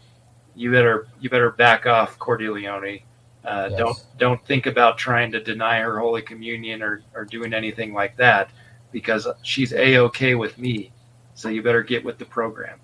you 0.54 0.72
better 0.72 1.06
you 1.20 1.30
better 1.30 1.50
back 1.52 1.86
off 1.86 2.18
Leon. 2.28 3.00
Uh, 3.44 3.68
yes. 3.70 3.78
Don't 3.78 4.04
don't 4.18 4.46
think 4.46 4.66
about 4.66 4.98
trying 4.98 5.30
to 5.30 5.40
deny 5.40 5.80
her 5.80 6.00
Holy 6.00 6.22
Communion 6.22 6.82
or, 6.82 7.02
or 7.14 7.24
doing 7.24 7.54
anything 7.54 7.94
like 7.94 8.16
that 8.16 8.50
because 8.90 9.28
she's 9.42 9.72
a 9.72 9.98
okay 9.98 10.34
with 10.34 10.58
me. 10.58 10.90
So 11.34 11.48
you 11.48 11.62
better 11.62 11.82
get 11.82 12.04
with 12.04 12.18
the 12.18 12.24
program. 12.24 12.80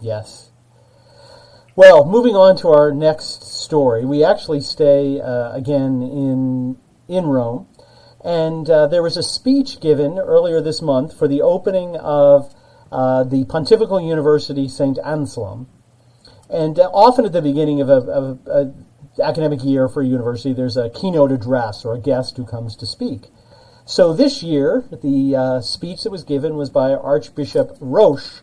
Yes. 0.00 0.50
Well, 1.76 2.06
moving 2.06 2.34
on 2.34 2.56
to 2.60 2.68
our 2.68 2.90
next 2.90 3.42
story, 3.52 4.06
we 4.06 4.24
actually 4.24 4.62
stay 4.62 5.20
uh, 5.20 5.52
again 5.52 6.00
in 6.00 6.78
in 7.06 7.26
Rome, 7.26 7.68
and 8.24 8.70
uh, 8.70 8.86
there 8.86 9.02
was 9.02 9.18
a 9.18 9.22
speech 9.22 9.78
given 9.78 10.18
earlier 10.18 10.62
this 10.62 10.80
month 10.80 11.18
for 11.18 11.28
the 11.28 11.42
opening 11.42 11.94
of 11.98 12.54
uh, 12.90 13.24
the 13.24 13.44
Pontifical 13.44 14.00
University 14.00 14.68
Saint 14.68 14.98
Anselm. 15.04 15.68
And 16.48 16.78
uh, 16.78 16.84
often 16.94 17.26
at 17.26 17.32
the 17.32 17.42
beginning 17.42 17.82
of 17.82 17.90
a, 17.90 18.72
academic 19.22 19.62
year 19.62 19.86
for 19.86 20.00
a 20.00 20.06
university, 20.06 20.54
there's 20.54 20.78
a 20.78 20.88
keynote 20.88 21.30
address 21.30 21.84
or 21.84 21.94
a 21.94 22.00
guest 22.00 22.38
who 22.38 22.46
comes 22.46 22.74
to 22.76 22.86
speak. 22.86 23.26
So 23.84 24.14
this 24.14 24.42
year, 24.42 24.84
the 24.90 25.36
uh, 25.36 25.60
speech 25.60 26.04
that 26.04 26.10
was 26.10 26.24
given 26.24 26.56
was 26.56 26.70
by 26.70 26.94
Archbishop 26.94 27.76
Roche, 27.80 28.40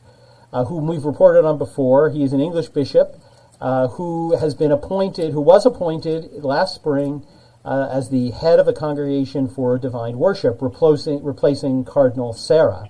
uh, 0.54 0.66
whom 0.66 0.86
we've 0.86 1.04
reported 1.04 1.46
on 1.46 1.58
before. 1.58 2.12
He 2.12 2.22
is 2.22 2.32
an 2.32 2.40
English 2.40 2.68
bishop 2.68 3.18
uh, 3.64 3.88
who 3.88 4.36
has 4.36 4.54
been 4.54 4.74
appointed, 4.74 5.32
who 5.32 5.40
was 5.40 5.66
appointed 5.66 6.44
last 6.44 6.76
spring 6.76 7.26
uh, 7.64 7.88
as 7.90 8.10
the 8.10 8.32
head 8.32 8.60
of 8.60 8.68
a 8.68 8.74
congregation 8.74 9.48
for 9.48 9.78
divine 9.78 10.18
worship, 10.18 10.62
replacing, 10.62 11.24
replacing 11.24 11.86
Cardinal 11.86 12.34
Sarah. 12.34 12.90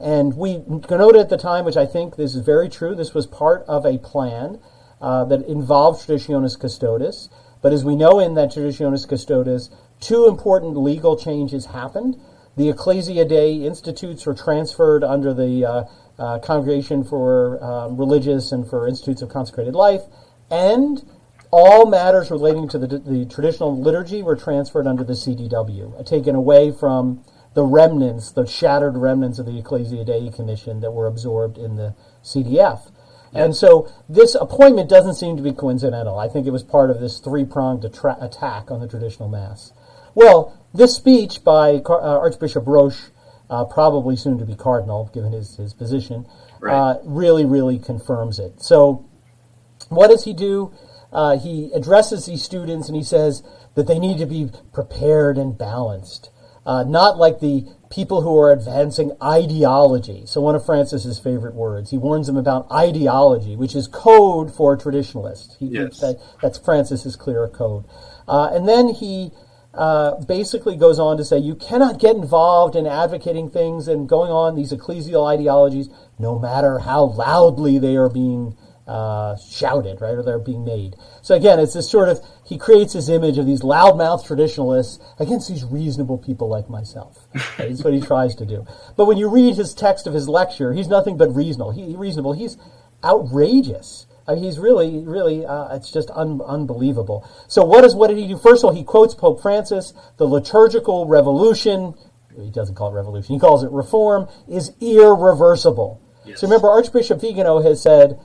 And 0.00 0.36
we 0.36 0.64
noted 0.90 1.20
at 1.20 1.28
the 1.28 1.36
time, 1.36 1.64
which 1.64 1.76
I 1.76 1.86
think 1.86 2.16
this 2.16 2.34
is 2.34 2.44
very 2.44 2.68
true, 2.68 2.96
this 2.96 3.14
was 3.14 3.28
part 3.28 3.64
of 3.68 3.86
a 3.86 3.98
plan 3.98 4.58
uh, 5.00 5.26
that 5.26 5.46
involved 5.46 6.04
Traditionis 6.04 6.58
Custodes. 6.58 7.28
But 7.62 7.72
as 7.72 7.84
we 7.84 7.94
know 7.94 8.18
in 8.18 8.34
that 8.34 8.50
Traditionis 8.50 9.08
Custodes, 9.08 9.70
two 10.00 10.26
important 10.26 10.76
legal 10.76 11.16
changes 11.16 11.66
happened. 11.66 12.20
The 12.56 12.68
Ecclesia 12.68 13.24
Dei 13.24 13.64
Institutes 13.64 14.26
were 14.26 14.34
transferred 14.34 15.04
under 15.04 15.32
the 15.32 15.64
uh, 16.18 16.38
Congregation 16.38 17.04
for 17.04 17.62
uh, 17.62 17.88
Religious 17.88 18.52
and 18.52 18.68
for 18.68 18.86
Institutes 18.88 19.22
of 19.22 19.28
Consecrated 19.28 19.74
Life, 19.74 20.02
and 20.50 21.02
all 21.50 21.86
matters 21.86 22.30
relating 22.30 22.68
to 22.68 22.78
the, 22.78 22.86
the 22.98 23.24
traditional 23.26 23.80
liturgy 23.80 24.22
were 24.22 24.36
transferred 24.36 24.86
under 24.86 25.04
the 25.04 25.12
CDW, 25.12 25.98
uh, 25.98 26.02
taken 26.02 26.34
away 26.34 26.72
from 26.72 27.24
the 27.54 27.62
remnants, 27.62 28.32
the 28.32 28.46
shattered 28.46 28.96
remnants 28.96 29.38
of 29.38 29.46
the 29.46 29.58
Ecclesia 29.58 30.04
Dei 30.04 30.30
Commission 30.30 30.80
that 30.80 30.90
were 30.90 31.06
absorbed 31.06 31.56
in 31.56 31.76
the 31.76 31.94
CDF. 32.24 32.90
And 33.32 33.54
so 33.54 33.90
this 34.08 34.36
appointment 34.36 34.88
doesn't 34.88 35.14
seem 35.14 35.36
to 35.36 35.42
be 35.42 35.52
coincidental. 35.52 36.18
I 36.18 36.28
think 36.28 36.46
it 36.46 36.50
was 36.52 36.62
part 36.62 36.90
of 36.90 37.00
this 37.00 37.18
three 37.18 37.44
pronged 37.44 37.84
attack 37.84 38.70
on 38.70 38.80
the 38.80 38.86
traditional 38.86 39.28
Mass. 39.28 39.72
Well, 40.14 40.56
this 40.72 40.94
speech 40.94 41.42
by 41.42 41.82
uh, 41.84 42.18
Archbishop 42.18 42.66
Roche, 42.66 43.10
uh, 43.54 43.64
probably 43.64 44.16
soon 44.16 44.36
to 44.38 44.44
be 44.44 44.56
cardinal, 44.56 45.10
given 45.14 45.32
his, 45.32 45.56
his 45.56 45.72
position, 45.72 46.26
right. 46.60 46.74
uh, 46.74 46.98
really, 47.04 47.44
really 47.44 47.78
confirms 47.78 48.40
it. 48.40 48.60
So, 48.60 49.08
what 49.90 50.08
does 50.08 50.24
he 50.24 50.32
do? 50.32 50.72
Uh, 51.12 51.38
he 51.38 51.70
addresses 51.72 52.26
these 52.26 52.42
students 52.42 52.88
and 52.88 52.96
he 52.96 53.04
says 53.04 53.44
that 53.76 53.86
they 53.86 54.00
need 54.00 54.18
to 54.18 54.26
be 54.26 54.50
prepared 54.72 55.38
and 55.38 55.56
balanced. 55.56 56.30
Uh, 56.66 56.82
not 56.82 57.16
like 57.16 57.38
the 57.38 57.64
people 57.90 58.22
who 58.22 58.36
are 58.36 58.50
advancing 58.50 59.12
ideology. 59.22 60.24
So, 60.26 60.40
one 60.40 60.56
of 60.56 60.66
Francis's 60.66 61.20
favorite 61.20 61.54
words. 61.54 61.92
He 61.92 61.98
warns 61.98 62.26
them 62.26 62.36
about 62.36 62.66
ideology, 62.72 63.54
which 63.54 63.76
is 63.76 63.86
code 63.86 64.52
for 64.52 64.76
traditionalists. 64.76 65.56
He, 65.60 65.66
yes. 65.66 66.00
that, 66.00 66.20
that's 66.42 66.58
Francis's 66.58 67.14
clear 67.14 67.46
code. 67.46 67.84
Uh, 68.26 68.50
and 68.52 68.66
then 68.66 68.88
he 68.88 69.30
uh, 69.76 70.16
basically 70.26 70.76
goes 70.76 70.98
on 70.98 71.16
to 71.16 71.24
say 71.24 71.38
you 71.38 71.54
cannot 71.54 71.98
get 71.98 72.16
involved 72.16 72.76
in 72.76 72.86
advocating 72.86 73.50
things 73.50 73.88
and 73.88 74.08
going 74.08 74.30
on 74.30 74.54
these 74.54 74.72
ecclesial 74.72 75.26
ideologies, 75.26 75.88
no 76.18 76.38
matter 76.38 76.78
how 76.78 77.04
loudly 77.04 77.78
they 77.78 77.96
are 77.96 78.08
being 78.08 78.56
uh, 78.86 79.36
shouted, 79.36 80.00
right, 80.00 80.14
or 80.14 80.22
they're 80.22 80.38
being 80.38 80.64
made. 80.64 80.94
So 81.22 81.34
again, 81.34 81.58
it's 81.58 81.72
this 81.72 81.90
sort 81.90 82.08
of 82.08 82.20
he 82.44 82.58
creates 82.58 82.92
this 82.92 83.08
image 83.08 83.38
of 83.38 83.46
these 83.46 83.62
loudmouth 83.62 84.26
traditionalists 84.26 85.02
against 85.18 85.48
these 85.48 85.64
reasonable 85.64 86.18
people 86.18 86.48
like 86.48 86.68
myself. 86.68 87.26
Right? 87.58 87.68
That's 87.68 87.84
what 87.84 87.94
he 87.94 88.00
tries 88.00 88.34
to 88.36 88.44
do. 88.44 88.66
But 88.96 89.06
when 89.06 89.16
you 89.16 89.28
read 89.28 89.54
his 89.56 89.74
text 89.74 90.06
of 90.06 90.14
his 90.14 90.28
lecture, 90.28 90.72
he's 90.72 90.88
nothing 90.88 91.16
but 91.16 91.34
reasonable. 91.34 91.70
He, 91.70 91.94
reasonable. 91.96 92.32
He's 92.32 92.56
outrageous. 93.02 94.06
I 94.26 94.34
mean, 94.34 94.44
he's 94.44 94.58
really, 94.58 95.04
really, 95.04 95.44
uh, 95.44 95.74
it's 95.74 95.90
just 95.90 96.10
un- 96.10 96.40
unbelievable. 96.46 97.28
So 97.46 97.64
what 97.64 97.84
is 97.84 97.94
what 97.94 98.08
did 98.08 98.18
he 98.18 98.26
do? 98.26 98.38
First 98.38 98.64
of 98.64 98.68
all, 98.68 98.74
he 98.74 98.84
quotes 98.84 99.14
Pope 99.14 99.42
Francis, 99.42 99.92
the 100.16 100.24
liturgical 100.24 101.06
revolution. 101.06 101.94
He 102.40 102.50
doesn't 102.50 102.74
call 102.74 102.90
it 102.90 102.94
revolution. 102.94 103.34
He 103.34 103.38
calls 103.38 103.62
it 103.62 103.70
reform. 103.70 104.28
Is 104.48 104.72
irreversible. 104.80 106.00
Yes. 106.24 106.40
So 106.40 106.46
remember, 106.46 106.68
Archbishop 106.68 107.20
Vigano 107.20 107.62
has 107.62 107.82
said 107.82 108.18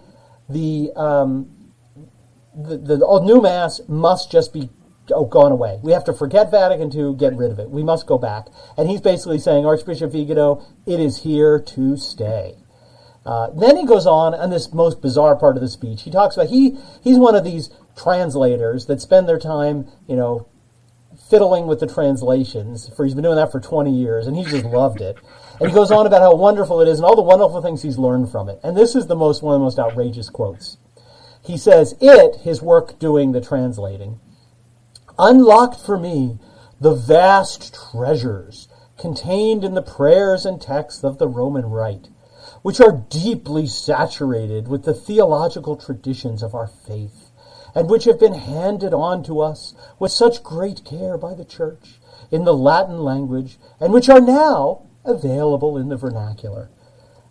the 0.48 0.92
um, 0.96 1.50
the, 2.56 2.78
the 2.78 3.06
old 3.06 3.26
new 3.26 3.42
mass 3.42 3.82
must 3.88 4.32
just 4.32 4.54
be 4.54 4.70
oh, 5.12 5.26
gone 5.26 5.52
away. 5.52 5.80
We 5.82 5.92
have 5.92 6.04
to 6.06 6.14
forget 6.14 6.52
Vatican 6.52 6.96
II, 6.96 7.16
get 7.16 7.36
rid 7.36 7.52
of 7.52 7.60
it. 7.60 7.70
We 7.70 7.84
must 7.84 8.08
go 8.08 8.18
back. 8.18 8.48
And 8.78 8.90
he's 8.90 9.02
basically 9.02 9.40
saying, 9.40 9.66
Archbishop 9.66 10.12
Vigano, 10.12 10.66
it 10.86 11.00
is 11.00 11.24
here 11.24 11.60
to 11.60 11.98
stay. 11.98 12.56
Uh, 13.26 13.50
then 13.52 13.76
he 13.76 13.86
goes 13.86 14.06
on 14.06 14.34
on 14.34 14.50
this 14.50 14.74
most 14.74 15.02
bizarre 15.02 15.36
part 15.36 15.56
of 15.56 15.62
the 15.62 15.68
speech. 15.68 16.04
He 16.04 16.12
talks 16.12 16.36
about 16.36 16.50
he 16.50 16.78
he's 17.04 17.18
one 17.18 17.36
of 17.36 17.44
these 17.44 17.70
translators 17.96 18.86
that 18.86 19.02
spend 19.02 19.28
their 19.28 19.40
time, 19.40 19.88
you 20.08 20.16
know, 20.16 20.48
fiddling 21.30 21.68
with 21.68 21.80
the 21.80 21.88
translations. 21.88 22.90
For 22.96 23.06
he's 23.06 23.14
been 23.14 23.24
doing 23.24 23.36
that 23.36 23.52
for 23.52 23.60
20 23.60 23.92
years, 23.92 24.26
and 24.26 24.36
he 24.36 24.44
just 24.44 24.66
loved 24.66 25.02
it. 25.02 25.18
And 25.60 25.70
he 25.70 25.76
goes 25.76 25.92
on 25.92 26.08
about 26.08 26.22
how 26.22 26.34
wonderful 26.36 26.80
it 26.82 26.88
is 26.88 27.00
and 27.00 27.06
all 27.06 27.16
the 27.16 27.22
wonderful 27.22 27.62
things 27.62 27.82
he's 27.82 27.98
learned 27.98 28.32
from 28.32 28.48
it. 28.48 28.60
And 28.64 28.78
this 28.78 28.96
is 28.96 29.08
the 29.08 29.16
most 29.16 29.44
one 29.44 29.54
of 29.54 29.60
the 29.60 29.66
most 29.66 29.80
outrageous 29.80 30.30
quotes. 30.30 30.78
He 31.44 31.58
says, 31.58 31.96
"It, 32.00 32.38
his 32.38 32.62
work 32.62 33.00
doing 33.00 33.34
the 33.34 33.42
translating, 33.42 34.20
unlocked 35.18 35.80
for 35.80 35.98
me 35.98 36.40
the 36.80 36.94
vast 36.94 37.76
treasures 37.92 38.70
contained 38.98 39.64
in 39.66 39.74
the 39.74 39.82
prayers 39.82 40.46
and 40.46 40.62
texts 40.62 41.04
of 41.04 41.18
the 41.18 41.28
Roman 41.28 41.66
Rite." 41.66 42.08
Which 42.62 42.80
are 42.82 43.06
deeply 43.10 43.66
saturated 43.68 44.68
with 44.68 44.84
the 44.84 44.94
theological 44.94 45.76
traditions 45.76 46.44
of 46.44 46.54
our 46.54 46.68
faith, 46.68 47.32
and 47.74 47.90
which 47.90 48.06
have 48.06 48.20
been 48.20 48.34
handed 48.34 48.94
on 48.94 49.24
to 49.24 49.40
us 49.40 49.74
with 50.00 50.12
such 50.12 50.44
great 50.44 50.84
care 50.84 51.18
by 51.18 51.34
the 51.34 51.46
Church 51.46 52.00
in 52.32 52.44
the 52.46 52.54
Latin 52.54 53.00
language, 53.00 53.58
and 53.80 53.94
which 53.94 54.10
are 54.10 54.22
now 54.22 54.84
available 55.06 55.78
in 55.78 55.90
the 55.90 55.98
vernacular. 55.98 56.70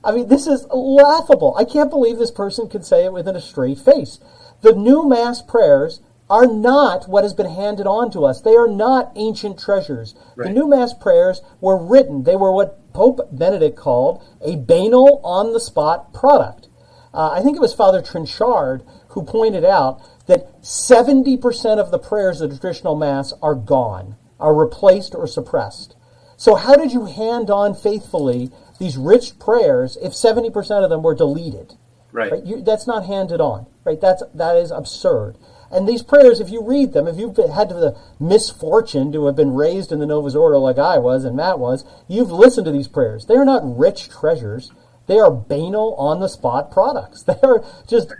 I 0.02 0.12
mean, 0.12 0.28
this 0.28 0.46
is 0.46 0.66
laughable. 0.72 1.54
I 1.58 1.64
can't 1.64 1.90
believe 1.90 2.18
this 2.18 2.30
person 2.30 2.68
could 2.68 2.84
say 2.84 3.04
it 3.04 3.12
with 3.12 3.28
a 3.28 3.40
straight 3.40 3.78
face. 3.78 4.20
The 4.62 4.72
new 4.72 5.08
Mass 5.08 5.42
prayers 5.42 6.00
are 6.30 6.46
not 6.46 7.08
what 7.08 7.24
has 7.24 7.34
been 7.34 7.50
handed 7.50 7.86
on 7.86 8.10
to 8.12 8.24
us. 8.24 8.40
They 8.40 8.54
are 8.54 8.68
not 8.68 9.12
ancient 9.16 9.58
treasures. 9.58 10.14
Right. 10.36 10.48
The 10.48 10.54
new 10.54 10.68
Mass 10.68 10.94
prayers 10.94 11.40
were 11.60 11.76
written. 11.76 12.24
They 12.24 12.36
were 12.36 12.52
what 12.52 12.87
Pope 12.98 13.20
Benedict 13.30 13.76
called 13.76 14.24
a 14.40 14.56
banal, 14.56 15.20
on 15.22 15.52
the 15.52 15.60
spot 15.60 16.12
product. 16.12 16.66
Uh, 17.14 17.30
I 17.30 17.42
think 17.42 17.56
it 17.56 17.60
was 17.60 17.72
Father 17.72 18.02
Trinchard 18.02 18.84
who 19.10 19.22
pointed 19.22 19.64
out 19.64 20.00
that 20.26 20.60
70% 20.62 21.78
of 21.78 21.92
the 21.92 21.98
prayers 22.00 22.40
of 22.40 22.50
the 22.50 22.58
traditional 22.58 22.96
Mass 22.96 23.32
are 23.40 23.54
gone, 23.54 24.16
are 24.40 24.52
replaced 24.52 25.14
or 25.14 25.28
suppressed. 25.28 25.94
So, 26.36 26.56
how 26.56 26.74
did 26.74 26.90
you 26.90 27.04
hand 27.04 27.50
on 27.50 27.72
faithfully 27.72 28.50
these 28.80 28.96
rich 28.96 29.38
prayers 29.38 29.96
if 30.02 30.10
70% 30.10 30.82
of 30.82 30.90
them 30.90 31.04
were 31.04 31.14
deleted? 31.14 31.74
Right. 32.10 32.32
right? 32.32 32.44
You, 32.44 32.62
that's 32.62 32.88
not 32.88 33.06
handed 33.06 33.40
on. 33.40 33.66
Right. 33.84 34.00
That's 34.00 34.24
that 34.34 34.56
is 34.56 34.72
absurd. 34.72 35.36
And 35.70 35.86
these 35.86 36.02
prayers, 36.02 36.40
if 36.40 36.50
you 36.50 36.62
read 36.62 36.92
them, 36.92 37.06
if 37.06 37.18
you've 37.18 37.36
had 37.36 37.68
the 37.68 37.96
misfortune 38.18 39.12
to 39.12 39.26
have 39.26 39.36
been 39.36 39.54
raised 39.54 39.92
in 39.92 39.98
the 39.98 40.06
Novus 40.06 40.34
Ordo 40.34 40.58
like 40.58 40.78
I 40.78 40.98
was 40.98 41.24
and 41.24 41.36
Matt 41.36 41.58
was, 41.58 41.84
you've 42.08 42.30
listened 42.30 42.64
to 42.66 42.72
these 42.72 42.88
prayers. 42.88 43.26
They 43.26 43.36
are 43.36 43.44
not 43.44 43.78
rich 43.78 44.08
treasures. 44.08 44.72
They 45.06 45.18
are 45.18 45.30
banal, 45.30 45.94
on 45.94 46.20
the 46.20 46.28
spot 46.28 46.70
products. 46.70 47.22
They 47.26 47.38
are 47.42 47.64
just 47.86 48.12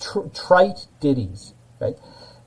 tr- 0.00 0.28
trite 0.34 0.86
ditties, 1.00 1.54
right? 1.80 1.96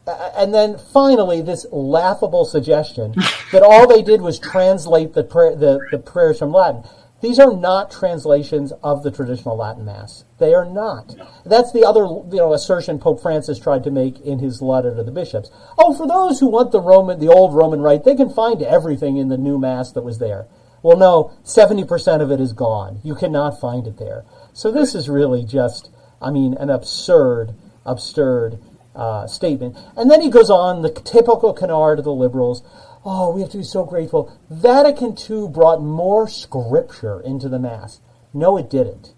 And 0.08 0.54
then 0.54 0.78
finally, 0.78 1.42
this 1.42 1.66
laughable 1.72 2.46
suggestion 2.46 3.16
that 3.52 3.64
all 3.64 3.88
they 3.88 4.02
did 4.02 4.22
was 4.22 4.38
translate 4.38 5.14
the, 5.14 5.24
pra- 5.24 5.56
the, 5.56 5.80
the 5.92 5.98
prayers 5.98 6.40
from 6.40 6.52
Latin. 6.52 6.84
These 7.26 7.40
are 7.40 7.58
not 7.58 7.90
translations 7.90 8.72
of 8.84 9.02
the 9.02 9.10
traditional 9.10 9.58
Latin 9.58 9.84
Mass. 9.84 10.26
They 10.38 10.54
are 10.54 10.64
not. 10.64 11.18
No. 11.18 11.28
That's 11.44 11.72
the 11.72 11.84
other 11.84 12.02
you 12.02 12.38
know, 12.38 12.54
assertion 12.54 13.00
Pope 13.00 13.20
Francis 13.20 13.58
tried 13.58 13.84
to 13.86 13.90
make 13.90 14.20
in 14.20 14.38
his 14.38 14.62
letter 14.62 14.96
to 14.96 15.02
the 15.02 15.12
bishops. 15.12 15.50
Oh, 15.76 15.96
for 15.96 16.08
those 16.08 16.40
who 16.40 16.46
want 16.46 16.72
the 16.72 16.80
Roman, 16.80 17.20
the 17.20 17.34
old 17.34 17.56
Roman 17.56 17.82
rite, 17.82 18.04
they 18.04 18.14
can 18.14 18.30
find 18.30 18.62
everything 18.62 19.18
in 19.18 19.30
the 19.30 19.40
new 19.40 19.58
Mass 19.58 19.92
that 19.94 20.04
was 20.04 20.20
there. 20.20 20.46
Well, 20.84 20.98
no, 20.98 21.32
70% 21.44 22.22
of 22.22 22.30
it 22.30 22.40
is 22.40 22.54
gone. 22.54 23.00
You 23.04 23.16
cannot 23.16 23.60
find 23.60 23.88
it 23.88 23.98
there. 23.98 24.24
So 24.54 24.72
this 24.72 24.94
is 24.94 25.10
really 25.10 25.44
just, 25.44 25.90
I 26.22 26.30
mean, 26.30 26.54
an 26.54 26.70
absurd, 26.70 27.56
absurd 27.88 28.60
uh, 28.96 29.26
statement. 29.26 29.76
And 29.98 30.12
then 30.12 30.22
he 30.22 30.30
goes 30.30 30.52
on, 30.52 30.84
the 30.84 30.92
typical 30.92 31.54
canard 31.54 31.98
of 31.98 32.06
the 32.06 32.14
liberals. 32.14 32.62
Oh, 33.08 33.30
we 33.30 33.42
have 33.42 33.52
to 33.52 33.60
be 33.60 33.64
so 33.64 33.86
grateful. 33.86 34.36
Vatican 34.50 35.16
II 35.30 35.48
brought 35.50 35.80
more 35.80 36.28
scripture 36.28 37.22
into 37.22 37.48
the 37.48 37.60
Mass. 37.60 38.02
No, 38.34 38.58
it 38.58 38.68
didn't. 38.68 39.14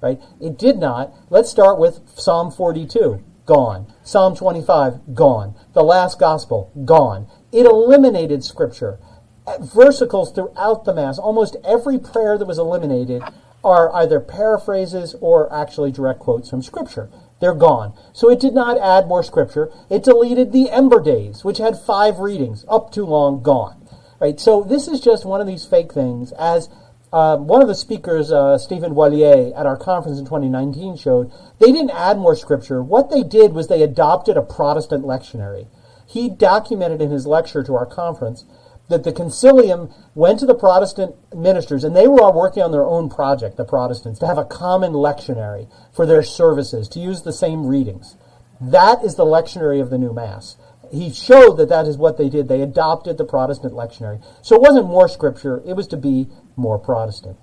Right? 0.00 0.20
It 0.40 0.56
did 0.56 0.78
not. 0.78 1.12
Let's 1.28 1.50
start 1.50 1.78
with 1.78 2.08
Psalm 2.14 2.52
42. 2.52 3.22
Gone. 3.44 3.92
Psalm 4.04 4.36
25. 4.36 5.14
Gone. 5.14 5.56
The 5.72 5.82
last 5.82 6.20
gospel. 6.20 6.70
Gone. 6.84 7.26
It 7.50 7.66
eliminated 7.66 8.44
scripture. 8.44 9.00
Eh, 9.48 9.58
versicles 9.58 10.32
throughout 10.32 10.84
the 10.84 10.94
Mass. 10.94 11.18
Almost 11.18 11.56
every 11.64 11.98
prayer 11.98 12.38
that 12.38 12.46
was 12.46 12.60
eliminated 12.60 13.22
are 13.64 13.92
either 13.94 14.20
paraphrases 14.20 15.16
or 15.20 15.52
actually 15.52 15.90
direct 15.90 16.20
quotes 16.20 16.48
from 16.48 16.62
scripture. 16.62 17.10
They're 17.42 17.54
gone. 17.54 17.92
So 18.12 18.30
it 18.30 18.38
did 18.38 18.54
not 18.54 18.78
add 18.78 19.08
more 19.08 19.24
scripture. 19.24 19.68
It 19.90 20.04
deleted 20.04 20.52
the 20.52 20.70
Ember 20.70 21.02
Days, 21.02 21.44
which 21.44 21.58
had 21.58 21.76
five 21.76 22.20
readings, 22.20 22.64
up 22.68 22.92
too 22.92 23.04
long, 23.04 23.42
gone. 23.42 23.84
Right. 24.20 24.38
So 24.38 24.62
this 24.62 24.86
is 24.86 25.00
just 25.00 25.24
one 25.24 25.40
of 25.40 25.48
these 25.48 25.64
fake 25.64 25.92
things. 25.92 26.30
As 26.38 26.68
uh, 27.12 27.38
one 27.38 27.60
of 27.60 27.66
the 27.66 27.74
speakers, 27.74 28.30
uh, 28.30 28.58
Stephen 28.58 28.94
Wallier, 28.94 29.58
at 29.58 29.66
our 29.66 29.76
conference 29.76 30.20
in 30.20 30.24
2019 30.24 30.96
showed, 30.96 31.32
they 31.58 31.72
didn't 31.72 31.90
add 31.90 32.16
more 32.16 32.36
scripture. 32.36 32.80
What 32.80 33.10
they 33.10 33.24
did 33.24 33.54
was 33.54 33.66
they 33.66 33.82
adopted 33.82 34.36
a 34.36 34.42
Protestant 34.42 35.04
lectionary. 35.04 35.66
He 36.06 36.28
documented 36.28 37.02
in 37.02 37.10
his 37.10 37.26
lecture 37.26 37.64
to 37.64 37.74
our 37.74 37.86
conference 37.86 38.44
that 38.92 39.04
the 39.04 39.12
Consilium 39.12 39.92
went 40.14 40.38
to 40.38 40.46
the 40.46 40.54
Protestant 40.54 41.16
ministers, 41.34 41.82
and 41.82 41.96
they 41.96 42.06
were 42.06 42.22
all 42.22 42.32
working 42.32 42.62
on 42.62 42.70
their 42.70 42.84
own 42.84 43.08
project, 43.08 43.56
the 43.56 43.64
Protestants, 43.64 44.18
to 44.20 44.26
have 44.26 44.38
a 44.38 44.44
common 44.44 44.92
lectionary 44.92 45.68
for 45.92 46.06
their 46.06 46.22
services, 46.22 46.88
to 46.90 47.00
use 47.00 47.22
the 47.22 47.32
same 47.32 47.66
readings. 47.66 48.16
That 48.60 49.02
is 49.02 49.16
the 49.16 49.24
lectionary 49.24 49.80
of 49.80 49.90
the 49.90 49.98
new 49.98 50.12
Mass. 50.12 50.56
He 50.92 51.10
showed 51.10 51.56
that 51.56 51.70
that 51.70 51.86
is 51.86 51.96
what 51.96 52.18
they 52.18 52.28
did. 52.28 52.48
They 52.48 52.60
adopted 52.60 53.16
the 53.16 53.24
Protestant 53.24 53.72
lectionary. 53.72 54.22
So 54.42 54.54
it 54.56 54.62
wasn't 54.62 54.86
more 54.86 55.08
scripture, 55.08 55.62
it 55.66 55.74
was 55.74 55.88
to 55.88 55.96
be 55.96 56.28
more 56.56 56.78
Protestant. 56.78 57.38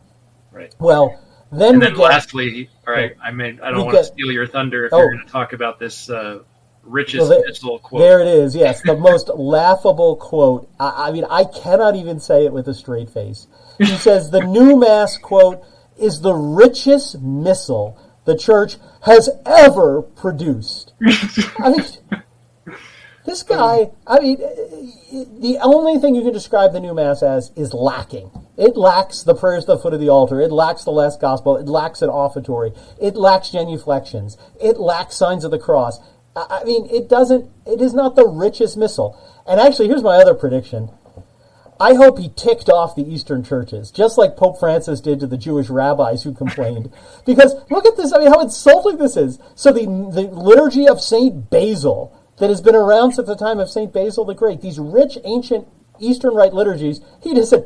Right. 0.51 0.73
Well, 0.79 1.19
then, 1.51 1.75
and 1.75 1.81
then 1.81 1.93
get, 1.93 1.99
lastly, 1.99 2.69
all 2.87 2.93
right, 2.93 3.15
I 3.21 3.31
mean, 3.31 3.59
I 3.63 3.71
don't 3.71 3.85
want 3.85 3.93
get, 3.93 4.01
to 4.01 4.05
steal 4.05 4.31
your 4.31 4.45
thunder 4.45 4.85
if 4.85 4.93
oh, 4.93 4.99
you're 4.99 5.13
going 5.13 5.25
to 5.25 5.31
talk 5.31 5.53
about 5.53 5.79
this 5.79 6.09
uh, 6.09 6.39
richest 6.83 7.29
well, 7.63 7.79
quote. 7.79 8.01
There 8.01 8.19
it 8.19 8.27
is. 8.27 8.55
Yes, 8.55 8.81
the 8.81 8.95
most 8.95 9.29
laughable 9.35 10.15
quote. 10.15 10.69
I, 10.79 11.07
I, 11.07 11.11
mean, 11.11 11.25
I 11.29 11.43
cannot 11.43 11.95
even 11.95 12.19
say 12.19 12.45
it 12.45 12.53
with 12.53 12.67
a 12.67 12.73
straight 12.73 13.09
face. 13.09 13.47
He 13.77 13.85
says 13.85 14.31
the 14.31 14.41
new 14.41 14.77
mass 14.77 15.17
quote 15.17 15.63
is 15.97 16.21
the 16.21 16.33
richest 16.33 17.21
missal 17.21 17.97
the 18.25 18.37
church 18.37 18.77
has 19.03 19.29
ever 19.45 20.01
produced. 20.01 20.93
I 21.59 21.69
mean, 21.69 21.85
this 23.25 23.43
guy. 23.43 23.91
I 24.05 24.19
mean, 24.19 24.37
the 24.37 25.57
only 25.61 25.99
thing 25.99 26.15
you 26.15 26.23
can 26.23 26.33
describe 26.33 26.73
the 26.73 26.79
new 26.79 26.93
mass 26.93 27.23
as 27.23 27.51
is 27.55 27.73
lacking. 27.73 28.31
It 28.57 28.75
lacks 28.75 29.23
the 29.23 29.35
prayers 29.35 29.63
at 29.63 29.67
the 29.67 29.77
foot 29.77 29.93
of 29.93 29.99
the 29.99 30.09
altar. 30.09 30.41
It 30.41 30.51
lacks 30.51 30.83
the 30.83 30.91
last 30.91 31.21
gospel. 31.21 31.55
It 31.57 31.67
lacks 31.67 32.01
an 32.01 32.09
offertory. 32.09 32.73
It 33.01 33.15
lacks 33.15 33.49
genuflections. 33.49 34.37
It 34.61 34.77
lacks 34.77 35.15
signs 35.15 35.43
of 35.43 35.51
the 35.51 35.59
cross. 35.59 35.99
I 36.35 36.63
mean, 36.63 36.87
it 36.89 37.09
doesn't, 37.09 37.49
it 37.65 37.81
is 37.81 37.93
not 37.93 38.15
the 38.15 38.27
richest 38.27 38.77
missal. 38.77 39.19
And 39.47 39.59
actually, 39.59 39.87
here's 39.87 40.03
my 40.03 40.15
other 40.15 40.33
prediction. 40.33 40.89
I 41.79 41.93
hope 41.93 42.19
he 42.19 42.29
ticked 42.29 42.69
off 42.69 42.95
the 42.95 43.09
Eastern 43.09 43.43
churches, 43.43 43.89
just 43.89 44.17
like 44.17 44.35
Pope 44.35 44.59
Francis 44.59 44.99
did 44.99 45.21
to 45.21 45.27
the 45.27 45.37
Jewish 45.37 45.69
rabbis 45.69 46.23
who 46.23 46.33
complained. 46.33 46.91
because 47.25 47.55
look 47.69 47.85
at 47.85 47.95
this, 47.95 48.13
I 48.13 48.19
mean, 48.19 48.27
how 48.27 48.41
insulting 48.41 48.97
this 48.97 49.15
is. 49.15 49.39
So 49.55 49.71
the, 49.71 49.85
the 49.85 50.29
liturgy 50.33 50.87
of 50.87 51.01
St. 51.01 51.49
Basil, 51.49 52.15
that 52.37 52.49
has 52.49 52.61
been 52.61 52.75
around 52.75 53.13
since 53.13 53.27
the 53.27 53.35
time 53.35 53.59
of 53.59 53.69
St. 53.69 53.91
Basil 53.93 54.25
the 54.25 54.33
Great, 54.33 54.61
these 54.61 54.79
rich 54.79 55.17
ancient 55.23 55.67
Eastern 55.99 56.33
Rite 56.33 56.53
liturgies, 56.53 57.01
he 57.21 57.33
just 57.33 57.49
said, 57.49 57.65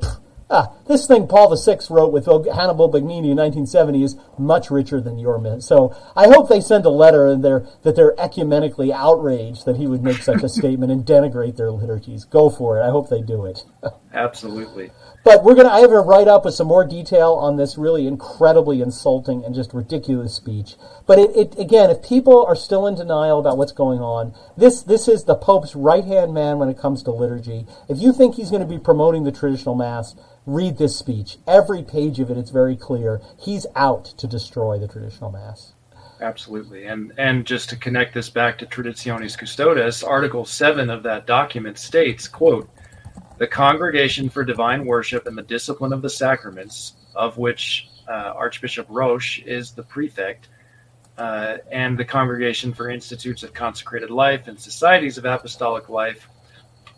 Ah, 0.55 0.71
this 0.87 1.07
thing 1.07 1.25
Paul 1.27 1.55
VI 1.55 1.79
wrote 1.89 2.13
with 2.13 2.27
Annibale 2.27 2.91
Bugnini 2.93 3.31
in 3.31 3.37
1970 3.37 4.03
is 4.03 4.15
much 4.37 4.69
richer 4.69 5.01
than 5.01 5.17
your 5.17 5.39
mint. 5.39 5.63
So 5.63 5.95
I 6.15 6.27
hope 6.27 6.47
they 6.47 6.61
send 6.61 6.85
a 6.85 6.91
letter 6.91 7.25
and 7.25 7.43
they're, 7.43 7.65
that 7.81 7.95
they're 7.95 8.13
ecumenically 8.17 8.93
outraged 8.93 9.65
that 9.65 9.77
he 9.77 9.87
would 9.87 10.03
make 10.03 10.21
such 10.21 10.43
a 10.43 10.49
statement 10.59 10.91
and 10.91 11.03
denigrate 11.03 11.57
their 11.57 11.71
liturgies. 11.71 12.25
Go 12.25 12.51
for 12.51 12.79
it. 12.79 12.83
I 12.83 12.91
hope 12.91 13.09
they 13.09 13.23
do 13.23 13.45
it. 13.47 13.65
Absolutely. 14.13 14.91
But 15.23 15.43
we're 15.43 15.55
gonna. 15.55 15.69
I 15.69 15.79
have 15.79 15.91
a 15.91 16.01
write 16.01 16.27
up 16.27 16.43
with 16.43 16.53
some 16.53 16.67
more 16.67 16.85
detail 16.85 17.33
on 17.33 17.55
this 17.55 17.77
really 17.77 18.07
incredibly 18.07 18.81
insulting 18.81 19.45
and 19.45 19.55
just 19.55 19.73
ridiculous 19.73 20.35
speech. 20.35 20.75
But 21.07 21.17
it, 21.17 21.35
it, 21.35 21.57
again, 21.57 21.89
if 21.89 22.03
people 22.03 22.45
are 22.45 22.57
still 22.57 22.85
in 22.87 22.95
denial 22.95 23.39
about 23.39 23.57
what's 23.57 23.71
going 23.71 24.01
on, 24.01 24.33
this 24.57 24.83
this 24.83 25.07
is 25.07 25.23
the 25.23 25.35
Pope's 25.35 25.75
right 25.75 26.03
hand 26.03 26.33
man 26.33 26.59
when 26.59 26.67
it 26.67 26.77
comes 26.77 27.03
to 27.03 27.11
liturgy. 27.11 27.65
If 27.87 27.99
you 27.99 28.11
think 28.11 28.35
he's 28.35 28.49
going 28.49 28.61
to 28.61 28.67
be 28.67 28.77
promoting 28.77 29.23
the 29.23 29.31
traditional 29.31 29.75
mass, 29.75 30.13
read 30.45 30.77
this 30.77 30.97
speech. 30.97 31.37
Every 31.47 31.83
page 31.83 32.19
of 32.19 32.29
it, 32.29 32.37
it's 32.37 32.51
very 32.51 32.75
clear 32.75 33.21
he's 33.39 33.65
out 33.75 34.05
to 34.17 34.27
destroy 34.27 34.77
the 34.77 34.87
traditional 34.87 35.31
mass. 35.31 35.73
Absolutely, 36.21 36.85
and 36.85 37.11
and 37.17 37.45
just 37.45 37.69
to 37.69 37.75
connect 37.75 38.13
this 38.13 38.29
back 38.29 38.57
to 38.59 38.65
Traditionis 38.65 39.37
Custodes, 39.37 40.03
Article 40.03 40.45
Seven 40.45 40.89
of 40.89 41.03
that 41.03 41.27
document 41.27 41.77
states, 41.77 42.27
"quote." 42.27 42.69
the 43.37 43.47
Congregation 43.47 44.29
for 44.29 44.43
Divine 44.43 44.85
Worship 44.85 45.27
and 45.27 45.37
the 45.37 45.43
Discipline 45.43 45.91
of 45.91 46.01
the 46.01 46.09
Sacraments, 46.09 46.93
of 47.15 47.37
which 47.37 47.89
uh, 48.07 48.33
Archbishop 48.35 48.85
Roche 48.89 49.39
is 49.39 49.71
the 49.71 49.83
prefect, 49.83 50.49
uh, 51.17 51.57
and 51.71 51.97
the 51.97 52.05
Congregation 52.05 52.73
for 52.73 52.89
Institutes 52.89 53.43
of 53.43 53.53
Consecrated 53.53 54.11
Life 54.11 54.47
and 54.47 54.59
Societies 54.59 55.17
of 55.17 55.25
Apostolic 55.25 55.89
Life, 55.89 56.29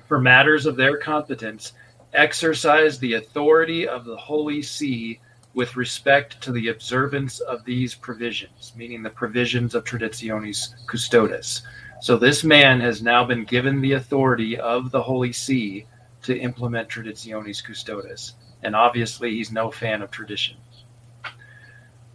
for 0.07 0.19
matters 0.19 0.65
of 0.65 0.75
their 0.75 0.97
competence, 0.97 1.73
exercise 2.15 2.99
the 2.99 3.13
authority 3.13 3.87
of 3.87 4.05
the 4.05 4.17
Holy 4.17 4.61
See 4.61 5.19
with 5.53 5.75
respect 5.75 6.41
to 6.41 6.51
the 6.51 6.67
observance 6.67 7.39
of 7.39 7.63
these 7.63 7.95
provisions, 7.95 8.73
meaning 8.75 9.01
the 9.01 9.09
provisions 9.09 9.73
of 9.73 9.83
Traditionis 9.83 10.75
Custodes. 10.87 11.61
So 12.01 12.17
this 12.17 12.43
man 12.43 12.81
has 12.81 13.01
now 13.01 13.23
been 13.23 13.45
given 13.45 13.81
the 13.81 13.93
authority 13.93 14.59
of 14.59 14.91
the 14.91 15.01
Holy 15.01 15.31
See 15.31 15.85
to 16.23 16.37
implement 16.37 16.89
Traditionis 16.89 17.63
Custodes. 17.63 18.33
And 18.63 18.75
obviously, 18.75 19.31
he's 19.31 19.51
no 19.51 19.71
fan 19.71 20.01
of 20.01 20.11
tradition. 20.11 20.57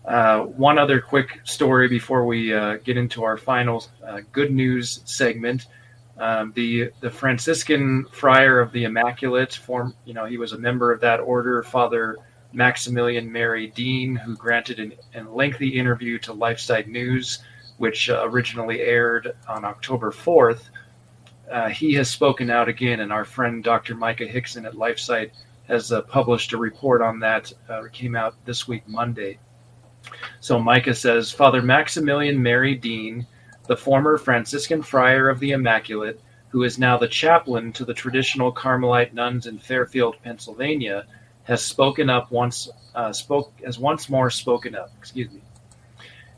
Uh, 0.05 0.41
one 0.41 0.79
other 0.79 1.01
quick 1.01 1.41
story 1.45 1.89
before 1.89 2.27
we 2.27 2.53
uh, 2.53 2.77
get 2.79 2.97
into 2.97 3.23
our 3.23 3.37
final 3.37 3.85
uh, 4.07 4.21
good 4.33 4.51
news 4.51 5.01
segment. 5.05 5.67
Um, 6.21 6.53
the 6.55 6.93
the 7.01 7.11
Franciscan 7.11 8.05
friar 8.13 8.61
of 8.61 8.71
the 8.73 8.85
Immaculate, 8.85 9.55
form 9.55 9.95
you 10.05 10.15
know 10.15 10.27
he 10.27 10.39
was 10.39 10.53
a 10.53 10.59
member 10.59 10.93
of 10.93 11.01
that 11.01 11.19
order, 11.19 11.63
Father 11.63 12.19
Maximilian 12.53 13.31
Mary 13.31 13.69
Dean, 13.69 14.15
who 14.15 14.37
granted 14.37 14.79
an, 14.79 14.93
a 15.15 15.23
lengthy 15.29 15.69
interview 15.69 16.19
to 16.19 16.33
LifeSite 16.33 16.87
News, 16.87 17.41
which 17.79 18.11
uh, 18.11 18.21
originally 18.25 18.81
aired 18.81 19.35
on 19.49 19.65
October 19.65 20.11
4th 20.11 20.71
uh, 21.51 21.69
he 21.69 21.93
has 21.95 22.09
spoken 22.09 22.49
out 22.49 22.69
again, 22.69 23.01
and 23.01 23.13
our 23.13 23.25
friend 23.25 23.65
Dr. 23.65 23.95
Maike 23.95 24.29
Hickson 24.29 24.65
at 24.65 24.75
LifeSite 24.75 25.33
has 25.67 25.93
uh, 25.93 26.03
published 26.03 26.53
a 26.53 26.57
report 26.57 27.03
on 27.03 27.19
that. 27.21 27.53
Uh, 27.69 27.83
came 27.93 28.15
out 28.15 28.35
this 28.45 28.69
week, 28.69 28.87
Monday. 28.87 29.39
So 30.41 30.59
Maike 30.59 30.95
says 30.95 31.33
Father 31.33 31.61
Maximilian 31.61 32.41
Mary 32.41 32.75
Dean, 32.75 33.27
the 33.67 33.77
former 33.77 34.19
Franciscan 34.19 34.83
friar 34.83 35.29
of 35.29 35.41
the 35.41 35.53
Immaculate, 35.53 36.21
who 36.49 36.65
is 36.65 36.79
now 36.79 36.99
the 36.99 37.09
chaplain 37.09 37.73
to 37.73 37.85
the 37.85 37.95
traditional 37.95 38.53
Carmelite 38.53 39.15
nuns 39.15 39.47
in 39.47 39.59
Fairfield, 39.59 40.17
Pennsylvania, 40.23 41.07
has 41.45 41.63
spoken 41.63 42.11
up 42.11 42.31
once 42.31 42.69
uh, 42.95 43.13
spoke 43.13 43.53
has 43.65 43.79
once 43.79 44.09
more 44.09 44.31
spoken 44.31 44.75
up. 44.75 44.91
Excuse 44.99 45.31
me. 45.31 45.41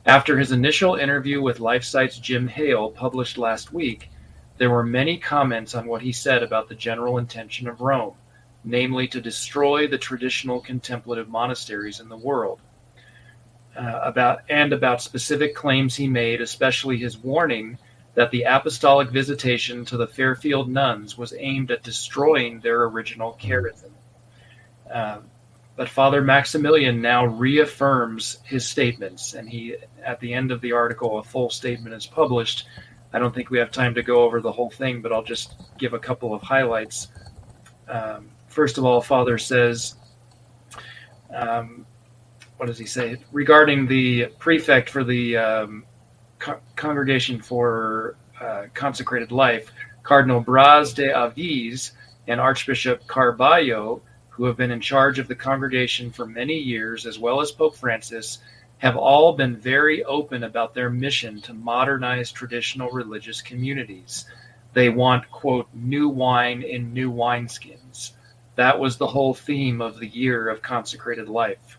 After 0.04 0.38
his 0.38 0.52
initial 0.52 0.96
interview 0.96 1.40
with 1.40 1.58
LifeSite's 1.58 2.18
Jim 2.18 2.48
Hale, 2.48 2.90
published 2.90 3.38
last 3.38 3.72
week, 3.72 4.10
there 4.58 4.70
were 4.70 4.82
many 4.82 5.16
comments 5.16 5.74
on 5.74 5.86
what 5.86 6.02
he 6.02 6.12
said 6.12 6.42
about 6.42 6.68
the 6.68 6.74
general 6.74 7.18
intention 7.18 7.68
of 7.68 7.80
Rome, 7.80 8.14
namely 8.64 9.06
to 9.08 9.20
destroy 9.20 9.86
the 9.86 9.98
traditional 9.98 10.60
contemplative 10.60 11.28
monasteries 11.28 12.00
in 12.00 12.08
the 12.08 12.16
world. 12.16 12.60
Uh, 13.74 14.00
about 14.02 14.42
and 14.50 14.74
about 14.74 15.00
specific 15.00 15.54
claims 15.54 15.96
he 15.96 16.06
made, 16.06 16.42
especially 16.42 16.98
his 16.98 17.16
warning 17.16 17.78
that 18.14 18.30
the 18.30 18.42
apostolic 18.42 19.08
visitation 19.08 19.84
to 19.86 19.96
the 19.96 20.06
Fairfield 20.06 20.68
nuns 20.68 21.16
was 21.16 21.32
aimed 21.38 21.70
at 21.70 21.82
destroying 21.82 22.60
their 22.60 22.84
original 22.84 23.38
charism. 23.40 23.90
Uh, 24.92 25.20
but 25.74 25.88
Father 25.88 26.20
Maximilian 26.20 27.00
now 27.00 27.24
reaffirms 27.24 28.40
his 28.44 28.68
statements, 28.68 29.32
and 29.32 29.48
he, 29.48 29.76
at 30.04 30.20
the 30.20 30.34
end 30.34 30.52
of 30.52 30.60
the 30.60 30.72
article, 30.72 31.18
a 31.18 31.22
full 31.22 31.48
statement 31.48 31.94
is 31.94 32.06
published. 32.06 32.66
I 33.14 33.18
don't 33.18 33.34
think 33.34 33.48
we 33.48 33.58
have 33.58 33.70
time 33.70 33.94
to 33.94 34.02
go 34.02 34.22
over 34.22 34.42
the 34.42 34.52
whole 34.52 34.70
thing, 34.70 35.00
but 35.00 35.12
I'll 35.12 35.22
just 35.22 35.54
give 35.78 35.94
a 35.94 35.98
couple 35.98 36.34
of 36.34 36.42
highlights. 36.42 37.08
Um, 37.88 38.28
first 38.48 38.76
of 38.76 38.84
all, 38.84 39.00
Father 39.00 39.38
says, 39.38 39.94
um, 41.34 41.86
what 42.62 42.68
does 42.68 42.78
he 42.78 42.86
say 42.86 43.16
regarding 43.32 43.88
the 43.88 44.26
prefect 44.38 44.88
for 44.88 45.02
the 45.02 45.36
um, 45.36 45.84
co- 46.38 46.60
Congregation 46.76 47.42
for 47.42 48.14
uh, 48.40 48.66
Consecrated 48.72 49.32
Life, 49.32 49.72
Cardinal 50.04 50.44
Braz 50.44 50.94
de 50.94 51.08
Aviz 51.08 51.90
and 52.28 52.40
Archbishop 52.40 53.04
Carballo, 53.08 54.00
who 54.28 54.44
have 54.44 54.56
been 54.56 54.70
in 54.70 54.80
charge 54.80 55.18
of 55.18 55.26
the 55.26 55.34
congregation 55.34 56.12
for 56.12 56.24
many 56.24 56.56
years, 56.56 57.04
as 57.04 57.18
well 57.18 57.40
as 57.40 57.50
Pope 57.50 57.74
Francis, 57.74 58.38
have 58.78 58.96
all 58.96 59.32
been 59.32 59.56
very 59.56 60.04
open 60.04 60.44
about 60.44 60.72
their 60.72 60.88
mission 60.88 61.40
to 61.40 61.52
modernize 61.52 62.30
traditional 62.30 62.90
religious 62.90 63.42
communities. 63.42 64.26
They 64.72 64.88
want, 64.88 65.28
quote, 65.32 65.66
new 65.74 66.08
wine 66.08 66.62
in 66.62 66.94
new 66.94 67.10
wineskins. 67.10 68.12
That 68.54 68.78
was 68.78 68.98
the 68.98 69.08
whole 69.08 69.34
theme 69.34 69.80
of 69.80 69.98
the 69.98 70.06
year 70.06 70.48
of 70.48 70.62
consecrated 70.62 71.28
life 71.28 71.78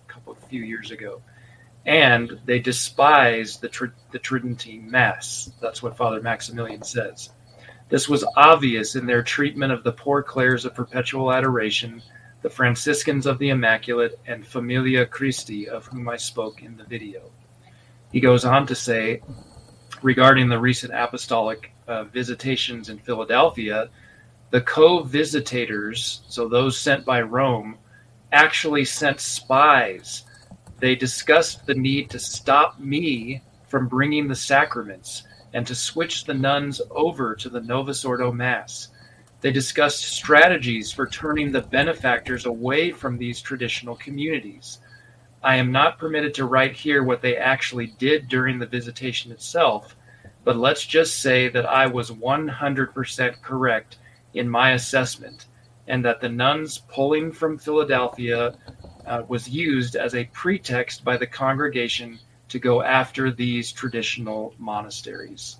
few 0.54 0.64
years 0.64 0.91
ago 0.91 1.20
and 1.88 2.39
they 2.45 2.60
despise 2.60 3.58
the, 3.58 3.68
tr- 3.68 3.97
the 4.12 4.20
Tridentine 4.20 4.88
Mass. 4.89 5.51
That's 5.60 5.82
what 5.82 5.97
Father 5.97 6.22
Maximilian 6.22 6.84
says. 6.84 7.32
This 7.89 8.08
was 8.08 8.24
obvious 8.38 8.95
in 8.95 9.08
their 9.08 9.24
treatment 9.24 9.74
of 9.74 9.84
the 9.84 9.91
Poor 9.91 10.22
Clares 10.22 10.64
of 10.64 10.76
Perpetual 10.76 11.34
Adoration, 11.34 12.04
the 12.43 12.49
Franciscans 12.51 13.26
of 13.26 13.39
the 13.39 13.49
Immaculate, 13.49 14.20
and 14.28 14.45
Familia 14.45 15.08
Christi, 15.08 15.68
of 15.68 15.88
whom 15.88 16.08
I 16.08 16.18
spoke 16.18 16.62
in 16.62 16.78
the 16.78 16.84
video. 16.84 17.32
He 18.12 18.20
goes 18.20 18.45
on 18.45 18.68
to 18.68 18.76
say, 18.76 19.22
regarding 20.04 20.49
the 20.49 20.60
recent 20.60 20.93
apostolic 20.93 21.72
uh, 21.88 22.04
visitations 22.06 22.89
in 22.89 22.99
Philadelphia, 22.99 23.89
the 24.51 24.62
co 24.62 25.01
visitators, 25.01 26.22
so 26.30 26.47
those 26.47 26.80
sent 26.80 27.06
by 27.06 27.24
Rome, 27.24 27.80
actually 28.32 28.86
sent 28.86 29.20
spies 29.20 30.26
they 30.80 30.95
discussed 30.95 31.65
the 31.65 31.76
need 31.76 32.09
to 32.09 32.19
stop 32.19 32.80
me 32.80 33.41
from 33.67 33.88
bringing 33.88 34.28
the 34.28 34.36
sacraments 34.36 35.24
and 35.53 35.65
to 35.67 35.76
switch 35.76 36.26
the 36.26 36.34
nuns 36.34 36.82
over 36.91 37.36
to 37.36 37.49
the 37.49 37.61
Novus 37.61 38.03
Ordo 38.03 38.32
Mass. 38.32 38.89
They 39.41 39.51
discussed 39.51 40.03
strategies 40.03 40.91
for 40.91 41.05
turning 41.05 41.51
the 41.51 41.61
benefactors 41.61 42.45
away 42.45 42.91
from 42.91 43.17
these 43.17 43.41
traditional 43.41 43.95
communities. 43.95 44.80
I 45.43 45.57
am 45.57 45.71
not 45.71 45.99
permitted 45.99 46.34
to 46.36 46.45
write 46.45 46.74
here 46.74 47.03
what 47.03 47.21
they 47.21 47.36
actually 47.36 47.88
did 47.97 48.30
during 48.30 48.59
the 48.59 48.65
visitation 48.65 49.32
itself, 49.32 49.95
but 50.43 50.55
let's 50.55 50.86
just 50.86 51.19
say 51.19 51.49
that 51.49 51.65
I 51.65 51.88
was 51.88 52.11
100% 52.11 53.41
correct 53.41 53.97
in 54.34 54.49
my 54.49 54.71
assessment 54.71 55.47
and 55.88 56.03
that 56.05 56.21
the 56.21 56.30
nuns 56.30 56.78
pulling 56.78 57.32
from 57.32 57.57
Philadelphia 57.57 58.55
uh, 59.06 59.24
was 59.28 59.49
used 59.49 59.95
as 59.95 60.16
a 60.16 60.26
pretext 60.26 61.04
by 61.04 61.18
the 61.18 61.28
congregation 61.28 62.20
to 62.49 62.60
go 62.60 62.82
after 62.82 63.32
these 63.32 63.72
traditional 63.72 64.54
monasteries. 64.58 65.58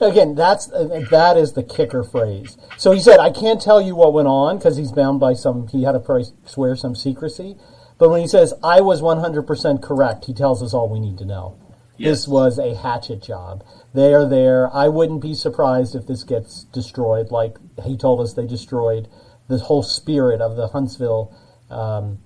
Again, 0.00 0.34
that's 0.34 0.66
that 0.66 1.36
is 1.36 1.52
the 1.52 1.62
kicker 1.62 2.02
phrase. 2.02 2.56
So 2.76 2.90
he 2.90 2.98
said, 2.98 3.20
"I 3.20 3.30
can't 3.30 3.60
tell 3.60 3.80
you 3.80 3.94
what 3.94 4.12
went 4.12 4.26
on 4.26 4.58
because 4.58 4.76
he's 4.76 4.90
bound 4.90 5.20
by 5.20 5.34
some. 5.34 5.68
He 5.68 5.84
had 5.84 5.92
to 5.92 6.24
swear 6.44 6.74
some 6.74 6.96
secrecy." 6.96 7.56
But 7.98 8.10
when 8.10 8.20
he 8.20 8.26
says, 8.26 8.52
"I 8.64 8.80
was 8.80 9.00
100% 9.00 9.80
correct," 9.80 10.24
he 10.24 10.34
tells 10.34 10.60
us 10.60 10.74
all 10.74 10.88
we 10.88 10.98
need 10.98 11.18
to 11.18 11.24
know. 11.24 11.56
Yes. 11.96 12.10
This 12.10 12.28
was 12.28 12.58
a 12.58 12.74
hatchet 12.74 13.22
job. 13.22 13.62
They 13.94 14.12
are 14.12 14.28
there. 14.28 14.74
I 14.74 14.88
wouldn't 14.88 15.20
be 15.20 15.34
surprised 15.34 15.94
if 15.94 16.06
this 16.06 16.24
gets 16.24 16.64
destroyed, 16.64 17.30
like 17.30 17.58
he 17.84 17.96
told 17.96 18.20
us 18.20 18.32
they 18.32 18.46
destroyed 18.46 19.06
the 19.46 19.58
whole 19.58 19.82
spirit 19.82 20.40
of 20.40 20.56
the 20.56 20.68
Huntsville 20.68 21.32
um, 21.70 22.18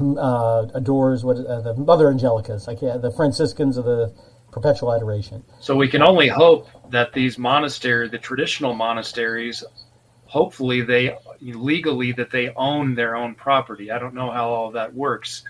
uh, 0.00 0.66
adores 0.74 1.24
what 1.24 1.38
uh, 1.38 1.60
the 1.60 1.74
Mother 1.74 2.06
Angelicas, 2.06 2.66
like 2.66 2.80
the 2.80 3.12
Franciscans 3.16 3.76
of 3.76 3.84
the 3.84 4.12
Perpetual 4.52 4.92
Adoration. 4.92 5.42
So 5.60 5.76
we 5.76 5.88
can 5.88 6.02
only 6.02 6.28
hope 6.28 6.68
that 6.90 7.12
these 7.12 7.38
monasteries, 7.38 8.10
the 8.10 8.18
traditional 8.18 8.74
monasteries, 8.74 9.64
hopefully 10.26 10.80
they 10.80 11.16
legally 11.40 12.12
that 12.12 12.30
they 12.30 12.50
own 12.56 12.94
their 12.94 13.16
own 13.16 13.34
property. 13.34 13.90
I 13.90 13.98
don't 13.98 14.14
know 14.14 14.30
how 14.30 14.48
all 14.48 14.70
that 14.72 14.92
works, 14.94 15.44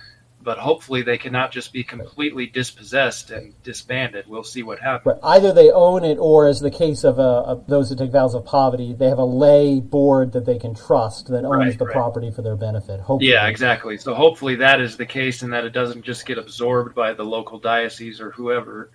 but 0.44 0.58
hopefully 0.58 1.02
they 1.02 1.16
cannot 1.16 1.50
just 1.50 1.72
be 1.72 1.82
completely 1.82 2.46
dispossessed 2.46 3.30
and 3.30 3.60
disbanded. 3.62 4.26
We'll 4.28 4.44
see 4.44 4.62
what 4.62 4.78
happens. 4.78 5.16
Right. 5.22 5.36
Either 5.36 5.52
they 5.52 5.70
own 5.70 6.04
it, 6.04 6.18
or 6.18 6.46
as 6.46 6.60
the 6.60 6.70
case 6.70 7.02
of, 7.02 7.18
uh, 7.18 7.42
of, 7.42 7.66
those 7.66 7.88
who 7.88 7.96
take 7.96 8.12
vows 8.12 8.34
of 8.34 8.44
poverty, 8.44 8.92
they 8.92 9.08
have 9.08 9.18
a 9.18 9.24
lay 9.24 9.80
board 9.80 10.32
that 10.32 10.44
they 10.44 10.58
can 10.58 10.74
trust 10.74 11.28
that 11.28 11.44
owns 11.44 11.56
right, 11.56 11.78
the 11.78 11.86
right. 11.86 11.94
property 11.94 12.30
for 12.30 12.42
their 12.42 12.56
benefit. 12.56 13.00
Hopefully. 13.00 13.30
Yeah, 13.30 13.48
exactly. 13.48 13.96
So 13.96 14.14
hopefully 14.14 14.56
that 14.56 14.80
is 14.80 14.96
the 14.98 15.06
case, 15.06 15.42
and 15.42 15.52
that 15.54 15.64
it 15.64 15.70
doesn't 15.70 16.04
just 16.04 16.26
get 16.26 16.36
absorbed 16.36 16.94
by 16.94 17.14
the 17.14 17.24
local 17.24 17.58
diocese 17.58 18.20
or 18.20 18.30
whoever, 18.30 18.90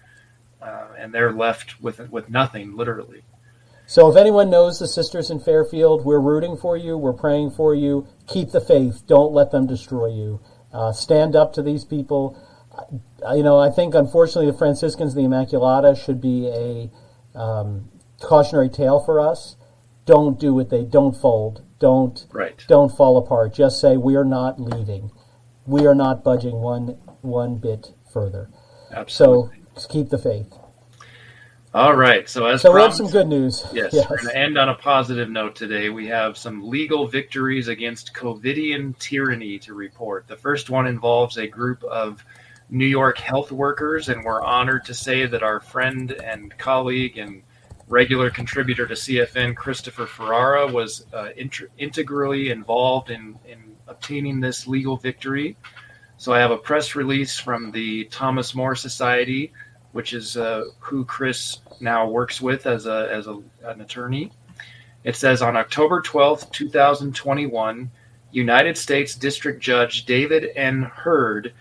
uh, 0.62 0.89
and 0.97 1.12
they're 1.12 1.34
left 1.34 1.82
with 1.82 2.00
with 2.12 2.30
nothing, 2.30 2.78
literally. 2.78 3.24
So 3.88 4.08
if 4.12 4.18
anyone 4.18 4.52
knows 4.52 4.78
the 4.78 4.88
sisters 4.88 5.32
in 5.32 5.39
Fairfield, 5.39 6.06
we're 6.06 6.20
rooting 6.20 6.58
for 6.58 6.78
you. 6.78 6.95
We're 6.95 7.12
praying 7.12 7.52
for 7.52 7.74
you. 7.74 8.08
Keep 8.28 8.52
the 8.52 8.62
faith. 8.62 9.02
Don't 9.08 9.34
let 9.34 9.50
them 9.50 9.66
destroy 9.66 10.10
you. 10.14 10.41
Uh, 10.72 10.92
stand 10.92 11.36
up 11.36 11.54
to 11.54 11.62
these 11.62 11.84
people. 11.84 12.38
You 13.34 13.44
know, 13.44 13.60
I 13.60 13.70
think 13.70 13.94
unfortunately 13.96 14.52
the 14.52 14.58
Franciscans, 14.58 15.16
the 15.16 15.22
Immaculata, 15.22 15.98
should 15.98 16.22
be 16.22 16.48
a 16.48 17.38
um, 17.38 17.90
cautionary 18.22 18.70
tale 18.70 19.00
for 19.00 19.20
us. 19.20 19.56
Don't 20.06 20.40
do 20.40 20.54
what 20.54 20.70
they 20.70 20.84
don't 20.84 21.16
fold. 21.16 21.64
Don't 21.80 22.26
right. 22.32 22.64
don't 22.68 22.90
fall 22.90 23.18
apart. 23.18 23.54
Just 23.54 23.80
say 23.80 23.96
we 23.96 24.16
are 24.16 24.26
not 24.26 24.60
leaving. 24.60 25.12
We 25.66 25.86
are 25.86 25.96
not 25.96 26.24
budging 26.24 26.62
one 26.62 26.98
one 27.22 27.58
bit 27.58 27.94
further. 28.12 28.50
Absolutely. 28.92 29.62
So 29.76 29.88
keep 29.88 30.10
the 30.10 30.18
faith. 30.18 30.54
All 31.74 31.96
right. 31.96 32.28
So 32.28 32.48
as 32.48 32.64
so 32.64 32.72
promised, 32.72 33.00
we 33.00 33.04
have 33.04 33.12
some 33.12 33.22
good 33.22 33.28
news. 33.28 33.64
Yes. 33.72 33.94
yes. 33.94 34.10
We're 34.10 34.18
going 34.18 34.30
to 34.30 34.38
end 34.38 34.58
on 34.58 34.70
a 34.70 34.76
positive 34.76 35.30
note 35.30 35.56
today. 35.56 35.90
We 35.90 36.08
have 36.08 36.36
some 36.36 36.68
legal 36.68 37.08
victories 37.08 37.68
against 37.68 38.14
COVIDian 38.14 38.98
tyranny 38.98 39.60
to 39.60 39.76
report. 39.76 40.28
The 40.28 40.36
first 40.36 40.72
one 40.72 40.88
involves 40.88 41.38
a 41.38 41.46
group 41.46 41.84
of 41.84 42.26
New 42.72 42.88
York 42.88 43.20
health 43.20 43.52
workers, 43.52 44.10
and 44.10 44.24
we're 44.24 44.42
honored 44.42 44.84
to 44.86 44.96
say 44.96 45.28
that 45.28 45.44
our 45.44 45.60
friend 45.60 46.12
and 46.12 46.58
colleague 46.58 47.20
and 47.20 47.44
regular 47.88 48.32
contributor 48.32 48.88
to 48.88 48.96
CFN, 48.96 49.56
Christopher 49.56 50.08
Ferrara, 50.08 50.66
was 50.66 51.06
uh, 51.14 51.30
int- 51.38 51.70
integrally 51.78 52.50
involved 52.50 53.12
in, 53.12 53.38
in 53.48 53.76
obtaining 53.88 54.40
this 54.40 54.68
legal 54.68 54.98
victory. 54.98 55.56
So 56.18 56.34
I 56.34 56.40
have 56.40 56.52
a 56.52 56.58
press 56.58 56.96
release 56.96 57.40
from 57.40 57.72
the 57.72 58.06
Thomas 58.06 58.56
More 58.56 58.76
Society 58.76 59.52
which 59.92 60.14
is 60.14 60.38
uh, 60.38 60.66
who 60.80 61.06
Chris 61.06 61.60
now 61.80 62.08
works 62.08 62.42
with 62.42 62.66
as 62.66 62.86
a 62.86 63.10
as 63.12 63.28
a, 63.28 63.42
an 63.64 63.82
attorney. 63.82 64.32
It 65.04 65.16
says 65.16 65.42
on 65.42 65.56
October 65.56 66.02
12th, 66.02 66.52
2021, 66.52 67.90
United 68.32 68.78
States 68.78 69.16
District 69.16 69.62
Judge 69.62 70.06
David 70.06 70.50
N. 70.56 70.84
Hurd 70.84 71.54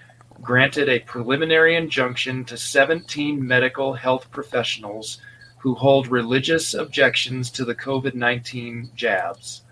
granted 0.43 0.89
a 0.89 1.01
preliminary 1.01 1.76
injunction 1.76 2.45
to 2.45 2.57
17 2.57 3.45
medical 3.45 3.95
health 3.95 4.31
professionals 4.31 5.18
who 5.59 5.74
hold 5.74 6.09
religious 6.09 6.74
objections 6.74 7.51
to 7.51 7.64
the 7.64 7.74
COVID 7.74 8.14
19 8.14 8.91
jabs. 8.95 9.62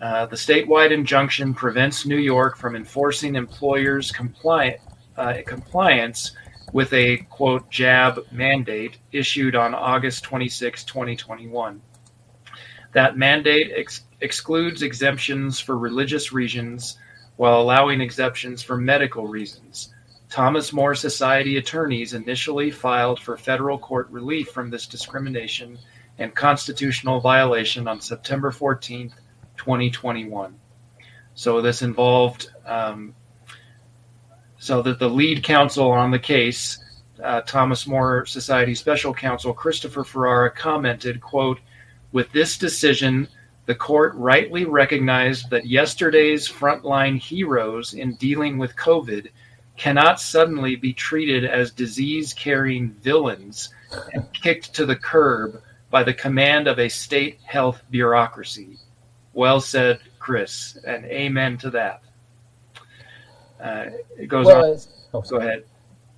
Uh, 0.00 0.26
the 0.26 0.36
statewide 0.36 0.90
injunction 0.90 1.54
prevents 1.54 2.04
New 2.04 2.16
York 2.16 2.56
from 2.56 2.74
enforcing 2.74 3.36
employers' 3.36 4.12
uh, 5.16 5.34
compliance 5.46 6.32
with 6.72 6.92
a 6.92 7.18
quote 7.28 7.70
jab 7.70 8.20
mandate 8.30 8.98
issued 9.12 9.54
on 9.54 9.74
August 9.74 10.24
26, 10.24 10.84
2021. 10.84 11.80
That 12.92 13.16
mandate 13.16 13.72
ex- 13.74 14.02
excludes 14.20 14.82
exemptions 14.82 15.60
for 15.60 15.78
religious 15.78 16.32
reasons 16.32 16.98
while 17.36 17.60
allowing 17.60 18.00
exemptions 18.00 18.62
for 18.62 18.76
medical 18.76 19.26
reasons. 19.26 19.92
Thomas 20.28 20.72
More 20.72 20.94
Society 20.94 21.58
attorneys 21.58 22.14
initially 22.14 22.70
filed 22.70 23.20
for 23.20 23.36
federal 23.36 23.78
court 23.78 24.08
relief 24.10 24.48
from 24.48 24.70
this 24.70 24.86
discrimination 24.86 25.78
and 26.18 26.34
constitutional 26.34 27.20
violation 27.20 27.86
on 27.88 28.00
September 28.00 28.50
14th, 28.50 29.12
2021. 29.56 30.54
So 31.34 31.60
this 31.60 31.82
involved, 31.82 32.50
um, 32.66 33.14
so 34.62 34.80
that 34.80 35.00
the 35.00 35.08
lead 35.08 35.42
counsel 35.42 35.90
on 35.90 36.12
the 36.12 36.18
case, 36.20 36.78
uh, 37.20 37.40
Thomas 37.40 37.84
More 37.84 38.24
Society 38.26 38.76
Special 38.76 39.12
Counsel 39.12 39.52
Christopher 39.52 40.04
Ferrara 40.04 40.52
commented, 40.52 41.20
quote, 41.20 41.58
with 42.12 42.30
this 42.30 42.56
decision, 42.58 43.26
the 43.66 43.74
court 43.74 44.14
rightly 44.14 44.64
recognized 44.64 45.50
that 45.50 45.66
yesterday's 45.66 46.48
frontline 46.48 47.18
heroes 47.18 47.94
in 47.94 48.14
dealing 48.14 48.56
with 48.56 48.76
COVID 48.76 49.30
cannot 49.76 50.20
suddenly 50.20 50.76
be 50.76 50.92
treated 50.92 51.44
as 51.44 51.72
disease 51.72 52.32
carrying 52.32 52.90
villains 52.90 53.70
and 54.12 54.32
kicked 54.32 54.72
to 54.74 54.86
the 54.86 54.94
curb 54.94 55.60
by 55.90 56.04
the 56.04 56.14
command 56.14 56.68
of 56.68 56.78
a 56.78 56.88
state 56.88 57.40
health 57.42 57.82
bureaucracy. 57.90 58.78
Well 59.32 59.60
said, 59.60 59.98
Chris, 60.20 60.78
and 60.86 61.04
amen 61.06 61.58
to 61.58 61.70
that. 61.70 62.02
Uh, 63.62 63.86
it 64.18 64.26
goes 64.26 64.46
well, 64.46 64.72
on. 64.72 64.78
Oh, 65.14 65.20
Go 65.22 65.36
ahead. 65.36 65.64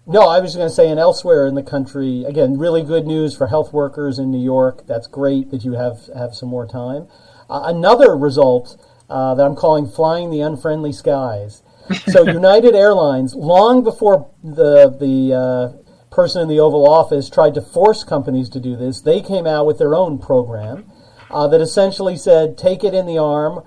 No, 0.06 0.28
I 0.28 0.40
was 0.40 0.54
going 0.54 0.68
to 0.68 0.74
say, 0.74 0.90
and 0.90 1.00
elsewhere 1.00 1.46
in 1.46 1.54
the 1.54 1.62
country, 1.62 2.24
again, 2.24 2.58
really 2.58 2.82
good 2.82 3.06
news 3.06 3.36
for 3.36 3.46
health 3.46 3.72
workers 3.72 4.18
in 4.18 4.30
New 4.30 4.42
York. 4.42 4.86
That's 4.86 5.06
great 5.06 5.50
that 5.50 5.64
you 5.64 5.72
have 5.72 6.10
have 6.14 6.34
some 6.34 6.50
more 6.50 6.66
time. 6.66 7.08
Uh, 7.48 7.62
another 7.64 8.14
result 8.14 8.76
uh, 9.08 9.34
that 9.34 9.44
I'm 9.44 9.56
calling 9.56 9.86
"flying 9.86 10.30
the 10.30 10.40
unfriendly 10.40 10.92
skies." 10.92 11.62
So, 12.06 12.22
United 12.26 12.74
Airlines, 12.74 13.34
long 13.34 13.82
before 13.82 14.30
the 14.42 14.90
the 14.90 15.34
uh, 15.34 15.84
person 16.14 16.42
in 16.42 16.48
the 16.48 16.60
Oval 16.60 16.88
Office 16.88 17.28
tried 17.28 17.54
to 17.54 17.62
force 17.62 18.04
companies 18.04 18.48
to 18.50 18.60
do 18.60 18.76
this, 18.76 19.00
they 19.00 19.20
came 19.20 19.46
out 19.46 19.66
with 19.66 19.78
their 19.78 19.94
own 19.94 20.18
program 20.18 20.90
uh, 21.30 21.48
that 21.48 21.60
essentially 21.60 22.16
said, 22.16 22.56
take 22.56 22.84
it 22.84 22.94
in 22.94 23.06
the 23.06 23.18
arm, 23.18 23.62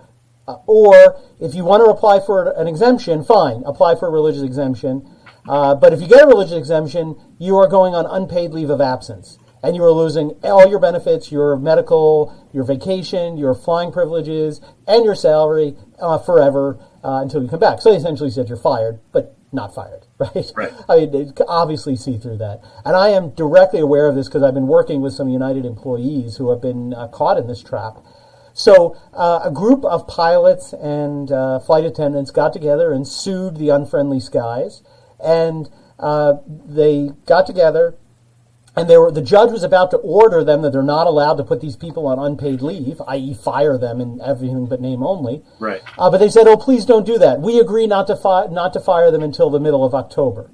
uh, 0.48 0.58
or 0.66 1.20
if 1.40 1.54
you 1.54 1.64
want 1.64 1.84
to 1.84 1.90
apply 1.90 2.20
for 2.20 2.52
an 2.60 2.68
exemption, 2.68 3.24
fine, 3.24 3.64
apply 3.66 3.96
for 3.96 4.08
a 4.08 4.12
religious 4.12 4.42
exemption. 4.42 5.08
Uh, 5.48 5.76
but 5.76 5.94
if 5.94 6.02
you 6.02 6.08
get 6.08 6.24
a 6.24 6.28
religious 6.28 6.58
exemption, 6.58 7.16
you 7.38 7.56
are 7.58 7.68
going 7.68 7.94
on 7.94 8.06
unpaid 8.06 8.52
leave 8.52 8.70
of 8.70 8.82
absence. 8.82 9.38
And 9.64 9.76
you 9.76 9.84
are 9.84 9.92
losing 9.92 10.32
all 10.44 10.70
your 10.70 10.80
benefits, 10.80 11.32
your 11.32 11.58
medical, 11.58 12.34
your 12.54 12.64
vacation, 12.64 13.38
your 13.38 13.56
flying 13.56 13.92
privileges, 13.92 14.62
and 14.88 15.04
your 15.04 15.16
salary 15.16 15.76
uh, 16.00 16.20
forever 16.20 16.78
uh, 17.04 17.22
until 17.22 17.42
you 17.42 17.50
come 17.50 17.60
back. 17.60 17.82
So 17.82 17.90
they 17.90 17.98
essentially 17.98 18.30
said 18.30 18.48
you're 18.50 18.58
fired, 18.58 19.00
but 19.12 19.36
not 19.52 19.74
fired, 19.74 20.06
right? 20.20 20.52
Right. 20.56 20.74
I 20.88 20.98
mean, 20.98 21.12
they 21.12 21.44
obviously 21.48 21.96
see 21.96 22.18
through 22.18 22.38
that. 22.38 22.62
And 22.86 22.96
I 22.96 23.10
am 23.10 23.32
directly 23.32 23.80
aware 23.80 24.08
of 24.08 24.16
this 24.16 24.28
because 24.28 24.44
I've 24.44 24.54
been 24.54 24.68
working 24.68 25.02
with 25.02 25.14
some 25.14 25.30
United 25.30 25.66
employees 25.66 26.38
who 26.38 26.50
have 26.52 26.62
been 26.62 26.94
uh, 26.94 27.08
caught 27.08 27.38
in 27.38 27.48
this 27.48 27.64
trap. 27.64 27.98
So 28.58 28.98
uh, 29.14 29.42
a 29.44 29.52
group 29.52 29.86
of 29.86 30.08
pilots 30.08 30.74
and 30.74 31.32
uh, 31.32 31.60
flight 31.60 31.86
attendants 31.86 32.32
got 32.32 32.54
together 32.54 32.92
and 32.92 33.08
sued 33.08 33.58
the 33.58 33.70
unfriendly 33.70 34.20
skies, 34.20 34.82
and 35.24 35.70
uh, 36.00 36.38
they 36.48 37.12
got 37.28 37.46
together 37.46 37.96
and 38.76 38.90
they 38.90 38.98
were 38.98 39.12
the 39.12 39.22
judge 39.22 39.52
was 39.52 39.64
about 39.64 39.92
to 39.92 39.98
order 39.98 40.44
them 40.44 40.64
that 40.64 40.72
they're 40.72 40.84
not 40.84 41.06
allowed 41.06 41.36
to 41.36 41.44
put 41.44 41.62
these 41.62 41.76
people 41.76 42.08
on 42.08 42.20
unpaid 42.20 42.62
leave, 42.62 43.02
i.e., 43.08 43.34
fire 43.34 43.78
them 43.78 44.00
in 44.00 44.22
everything 44.22 44.68
but 44.68 44.82
name 44.82 45.04
only. 45.04 45.44
Right. 45.60 45.82
Uh, 45.98 46.10
but 46.10 46.20
they 46.20 46.30
said, 46.30 46.48
"Oh, 46.48 46.58
please 46.58 46.86
don't 46.86 47.06
do 47.06 47.18
that. 47.18 47.42
We 47.42 47.60
agree 47.60 47.88
not 47.88 48.08
to 48.08 48.16
fi- 48.16 48.48
not 48.48 48.74
to 48.74 48.80
fire 48.80 49.12
them 49.12 49.24
until 49.24 49.50
the 49.50 49.60
middle 49.60 49.84
of 49.84 49.94
October." 49.94 50.52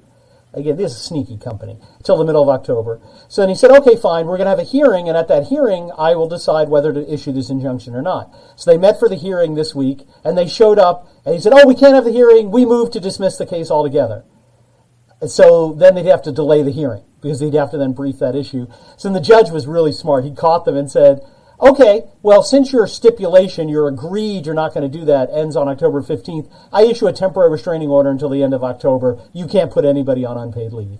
Again, 0.54 0.76
this 0.76 0.92
is 0.92 0.98
a 0.98 1.00
sneaky 1.00 1.36
company 1.36 1.78
until 1.98 2.16
the 2.16 2.24
middle 2.24 2.42
of 2.42 2.48
October. 2.48 3.00
So 3.28 3.42
then 3.42 3.48
he 3.48 3.54
said, 3.54 3.70
"Okay, 3.70 3.96
fine. 3.96 4.26
We're 4.26 4.36
going 4.36 4.46
to 4.46 4.50
have 4.50 4.58
a 4.58 4.62
hearing, 4.62 5.08
and 5.08 5.16
at 5.18 5.28
that 5.28 5.48
hearing, 5.48 5.90
I 5.98 6.14
will 6.14 6.28
decide 6.28 6.68
whether 6.68 6.92
to 6.92 7.12
issue 7.12 7.32
this 7.32 7.50
injunction 7.50 7.94
or 7.94 8.02
not." 8.02 8.32
So 8.56 8.70
they 8.70 8.78
met 8.78 8.98
for 8.98 9.08
the 9.08 9.16
hearing 9.16 9.54
this 9.54 9.74
week, 9.74 10.06
and 10.24 10.38
they 10.38 10.46
showed 10.46 10.78
up, 10.78 11.08
and 11.24 11.34
he 11.34 11.40
said, 11.40 11.52
"Oh, 11.54 11.66
we 11.66 11.74
can't 11.74 11.94
have 11.94 12.04
the 12.04 12.12
hearing. 12.12 12.50
We 12.50 12.64
move 12.64 12.90
to 12.92 13.00
dismiss 13.00 13.36
the 13.36 13.46
case 13.46 13.70
altogether." 13.70 14.24
And 15.20 15.30
so 15.30 15.72
then 15.72 15.94
they'd 15.94 16.06
have 16.06 16.22
to 16.22 16.32
delay 16.32 16.62
the 16.62 16.70
hearing 16.70 17.02
because 17.20 17.40
they'd 17.40 17.54
have 17.54 17.70
to 17.70 17.78
then 17.78 17.92
brief 17.92 18.18
that 18.18 18.36
issue. 18.36 18.66
So 18.96 19.10
the 19.10 19.20
judge 19.20 19.50
was 19.50 19.66
really 19.66 19.92
smart. 19.92 20.24
He 20.24 20.34
caught 20.34 20.66
them 20.66 20.76
and 20.76 20.90
said, 20.90 21.22
okay, 21.60 22.04
well, 22.22 22.42
since 22.42 22.72
your 22.72 22.86
stipulation, 22.86 23.68
you're 23.68 23.88
agreed 23.88 24.46
you're 24.46 24.54
not 24.54 24.74
going 24.74 24.90
to 24.90 24.98
do 24.98 25.04
that, 25.04 25.30
ends 25.32 25.56
on 25.56 25.68
October 25.68 26.02
15th, 26.02 26.50
I 26.72 26.84
issue 26.84 27.06
a 27.06 27.12
temporary 27.12 27.50
restraining 27.50 27.88
order 27.88 28.10
until 28.10 28.28
the 28.28 28.42
end 28.42 28.54
of 28.54 28.64
October. 28.64 29.18
You 29.32 29.46
can't 29.46 29.70
put 29.70 29.84
anybody 29.84 30.24
on 30.24 30.36
unpaid 30.36 30.72
leave. 30.72 30.98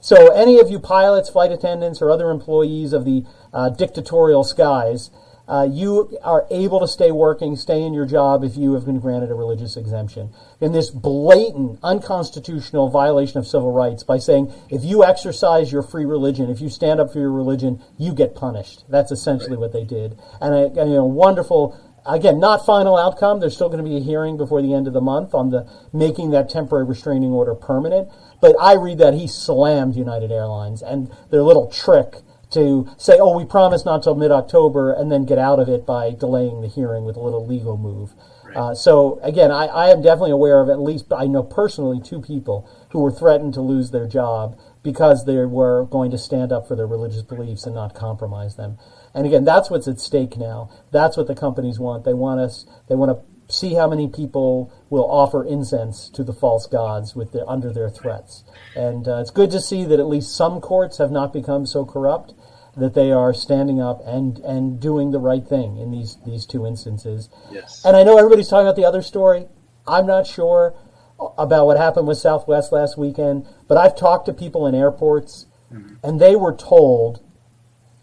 So, 0.00 0.32
any 0.32 0.60
of 0.60 0.70
you 0.70 0.78
pilots, 0.78 1.28
flight 1.28 1.50
attendants, 1.50 2.00
or 2.00 2.10
other 2.10 2.30
employees 2.30 2.92
of 2.92 3.04
the 3.04 3.24
uh, 3.52 3.70
dictatorial 3.70 4.44
skies, 4.44 5.10
uh, 5.48 5.66
you 5.70 6.18
are 6.22 6.46
able 6.50 6.78
to 6.80 6.86
stay 6.86 7.10
working, 7.10 7.56
stay 7.56 7.82
in 7.82 7.94
your 7.94 8.04
job 8.04 8.44
if 8.44 8.56
you 8.56 8.74
have 8.74 8.84
been 8.84 9.00
granted 9.00 9.30
a 9.30 9.34
religious 9.34 9.76
exemption. 9.76 10.30
In 10.60 10.72
this 10.72 10.90
blatant, 10.90 11.78
unconstitutional 11.82 12.90
violation 12.90 13.38
of 13.38 13.46
civil 13.46 13.72
rights 13.72 14.02
by 14.02 14.18
saying 14.18 14.52
if 14.68 14.84
you 14.84 15.04
exercise 15.04 15.72
your 15.72 15.82
free 15.82 16.04
religion, 16.04 16.50
if 16.50 16.60
you 16.60 16.68
stand 16.68 17.00
up 17.00 17.12
for 17.12 17.18
your 17.18 17.32
religion, 17.32 17.82
you 17.96 18.12
get 18.12 18.34
punished. 18.34 18.84
That's 18.88 19.10
essentially 19.10 19.52
right. 19.52 19.60
what 19.60 19.72
they 19.72 19.84
did. 19.84 20.18
And 20.40 20.54
a, 20.54 20.82
a 20.82 20.86
you 20.86 20.94
know, 20.96 21.04
wonderful 21.04 21.78
again, 22.04 22.40
not 22.40 22.64
final 22.64 22.96
outcome. 22.96 23.40
There's 23.40 23.54
still 23.54 23.68
going 23.68 23.84
to 23.84 23.88
be 23.88 23.96
a 23.96 24.00
hearing 24.00 24.36
before 24.36 24.62
the 24.62 24.74
end 24.74 24.86
of 24.86 24.92
the 24.92 25.00
month 25.00 25.34
on 25.34 25.50
the 25.50 25.70
making 25.92 26.30
that 26.30 26.48
temporary 26.48 26.84
restraining 26.84 27.32
order 27.32 27.54
permanent. 27.54 28.08
But 28.40 28.56
I 28.60 28.74
read 28.74 28.98
that 28.98 29.14
he 29.14 29.26
slammed 29.26 29.96
United 29.96 30.30
Airlines 30.30 30.82
and 30.82 31.10
their 31.30 31.42
little 31.42 31.70
trick 31.70 32.16
to 32.50 32.88
say, 32.96 33.18
oh, 33.20 33.36
we 33.36 33.44
promise 33.44 33.84
not 33.84 34.02
till 34.02 34.14
mid 34.14 34.30
October, 34.30 34.92
and 34.92 35.12
then 35.12 35.24
get 35.24 35.38
out 35.38 35.58
of 35.58 35.68
it 35.68 35.84
by 35.84 36.12
delaying 36.12 36.60
the 36.60 36.68
hearing 36.68 37.04
with 37.04 37.16
a 37.16 37.20
little 37.20 37.46
legal 37.46 37.76
move. 37.76 38.12
Right. 38.44 38.56
Uh, 38.56 38.74
so, 38.74 39.20
again, 39.22 39.50
I, 39.50 39.66
I, 39.66 39.88
am 39.90 40.00
definitely 40.00 40.30
aware 40.30 40.60
of 40.60 40.70
at 40.70 40.80
least, 40.80 41.12
I 41.12 41.26
know 41.26 41.42
personally, 41.42 42.00
two 42.00 42.22
people 42.22 42.68
who 42.92 43.00
were 43.00 43.12
threatened 43.12 43.52
to 43.54 43.60
lose 43.60 43.90
their 43.90 44.06
job 44.06 44.58
because 44.82 45.26
they 45.26 45.36
were 45.44 45.84
going 45.84 46.10
to 46.12 46.18
stand 46.18 46.50
up 46.50 46.66
for 46.66 46.74
their 46.74 46.86
religious 46.86 47.20
beliefs 47.20 47.66
and 47.66 47.74
not 47.74 47.94
compromise 47.94 48.56
them. 48.56 48.78
And 49.14 49.26
again, 49.26 49.44
that's 49.44 49.68
what's 49.68 49.88
at 49.88 50.00
stake 50.00 50.38
now. 50.38 50.70
That's 50.92 51.16
what 51.16 51.26
the 51.26 51.34
companies 51.34 51.78
want. 51.78 52.04
They 52.04 52.14
want 52.14 52.40
us, 52.40 52.64
they 52.88 52.94
want 52.94 53.10
to 53.10 53.54
see 53.54 53.74
how 53.74 53.88
many 53.88 54.08
people 54.08 54.72
will 54.90 55.10
offer 55.10 55.44
incense 55.44 56.08
to 56.10 56.22
the 56.22 56.32
false 56.32 56.66
gods 56.66 57.14
with 57.14 57.32
their, 57.32 57.48
under 57.48 57.72
their 57.72 57.90
threats. 57.90 58.44
And 58.76 59.08
uh, 59.08 59.18
it's 59.18 59.30
good 59.30 59.50
to 59.52 59.60
see 59.60 59.84
that 59.84 59.98
at 59.98 60.06
least 60.06 60.36
some 60.36 60.60
courts 60.60 60.98
have 60.98 61.10
not 61.10 61.32
become 61.32 61.66
so 61.66 61.84
corrupt 61.84 62.34
that 62.78 62.94
they 62.94 63.10
are 63.12 63.34
standing 63.34 63.80
up 63.80 64.00
and, 64.06 64.38
and 64.38 64.80
doing 64.80 65.10
the 65.10 65.18
right 65.18 65.46
thing 65.46 65.78
in 65.78 65.90
these, 65.90 66.16
these 66.24 66.46
two 66.46 66.66
instances. 66.66 67.28
Yes. 67.50 67.84
And 67.84 67.96
I 67.96 68.04
know 68.04 68.16
everybody's 68.16 68.48
talking 68.48 68.66
about 68.66 68.76
the 68.76 68.84
other 68.84 69.02
story. 69.02 69.46
I'm 69.86 70.06
not 70.06 70.26
sure 70.26 70.74
about 71.36 71.66
what 71.66 71.76
happened 71.76 72.06
with 72.06 72.18
Southwest 72.18 72.72
last 72.72 72.96
weekend, 72.96 73.46
but 73.66 73.76
I've 73.76 73.96
talked 73.96 74.26
to 74.26 74.32
people 74.32 74.66
in 74.66 74.74
airports, 74.74 75.46
mm-hmm. 75.72 75.94
and 76.04 76.20
they 76.20 76.36
were 76.36 76.54
told 76.54 77.22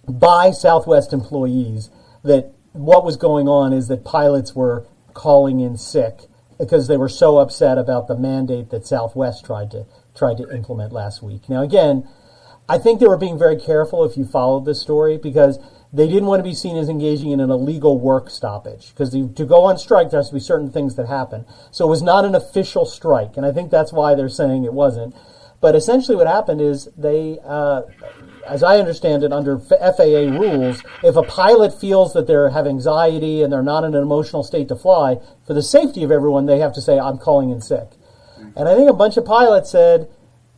by 0.08 0.52
Southwest 0.52 1.14
employees 1.14 1.90
that 2.24 2.52
what 2.74 3.06
was 3.06 3.16
going 3.16 3.48
on 3.48 3.72
is 3.72 3.88
that 3.88 4.04
pilots 4.04 4.54
were 4.54 4.86
calling 5.14 5.62
in 5.62 5.78
sick 5.78 6.20
because 6.60 6.88
they 6.88 6.98
were 6.98 7.10
so 7.10 7.38
upset 7.38 7.78
about 7.78 8.08
the 8.08 8.18
mandate 8.18 8.70
that 8.70 8.86
Southwest 8.86 9.46
tried 9.46 9.72
to 9.72 9.86
tried 10.16 10.38
to 10.38 10.50
implement 10.50 10.94
last 10.94 11.22
week. 11.22 11.50
Now, 11.50 11.62
again, 11.62 12.08
I 12.68 12.78
think 12.78 13.00
they 13.00 13.08
were 13.08 13.18
being 13.18 13.38
very 13.38 13.58
careful 13.58 14.04
if 14.04 14.18
you 14.18 14.26
followed 14.26 14.66
this 14.66 14.82
story 14.82 15.18
because 15.18 15.60
they 15.94 16.08
didn't 16.08 16.26
want 16.26 16.40
to 16.40 16.44
be 16.44 16.54
seen 16.54 16.76
as 16.78 16.90
engaging 16.90 17.32
in 17.32 17.40
an 17.40 17.50
illegal 17.50 18.00
work 18.00 18.30
stoppage 18.30 18.90
because 18.90 19.12
to 19.12 19.46
go 19.46 19.64
on 19.64 19.78
strike 19.78 20.10
there 20.10 20.20
has 20.20 20.30
to 20.30 20.34
be 20.34 20.40
certain 20.40 20.72
things 20.72 20.96
that 20.96 21.08
happen. 21.08 21.46
So 21.72 21.86
it 21.86 21.90
was 21.90 22.02
not 22.02 22.26
an 22.26 22.36
official 22.36 22.86
strike, 22.86 23.38
and 23.38 23.46
I 23.46 23.52
think 23.52 23.72
that's 23.72 23.94
why 23.94 24.16
they're 24.16 24.30
saying 24.30 24.66
it 24.66 24.74
wasn't. 24.74 25.16
But 25.62 25.76
essentially, 25.76 26.18
what 26.18 26.28
happened 26.28 26.60
is 26.60 26.90
they, 26.98 27.40
uh, 27.46 27.84
as 28.46 28.62
I 28.62 28.78
understand 28.78 29.24
it, 29.24 29.32
under 29.32 29.58
FAA 29.58 30.30
rules, 30.38 30.84
if 31.02 31.16
a 31.16 31.24
pilot 31.24 31.80
feels 31.80 32.14
that 32.14 32.28
they 32.28 32.34
have 32.34 32.68
anxiety 32.68 33.42
and 33.42 33.52
they're 33.52 33.64
not 33.64 33.84
in 33.84 33.96
an 33.96 34.04
emotional 34.04 34.44
state 34.44 34.68
to 34.68 34.76
fly, 34.76 35.18
for 35.48 35.54
the 35.54 35.64
safety 35.64 36.04
of 36.04 36.12
everyone, 36.12 36.46
they 36.46 36.60
have 36.60 36.74
to 36.74 36.82
say, 36.82 37.00
"I'm 37.00 37.18
calling 37.18 37.52
in 37.52 37.62
sick." 37.62 37.92
And 38.56 38.68
I 38.68 38.76
think 38.76 38.90
a 38.90 38.94
bunch 38.94 39.18
of 39.18 39.26
pilots 39.26 39.72
said, 39.72 40.10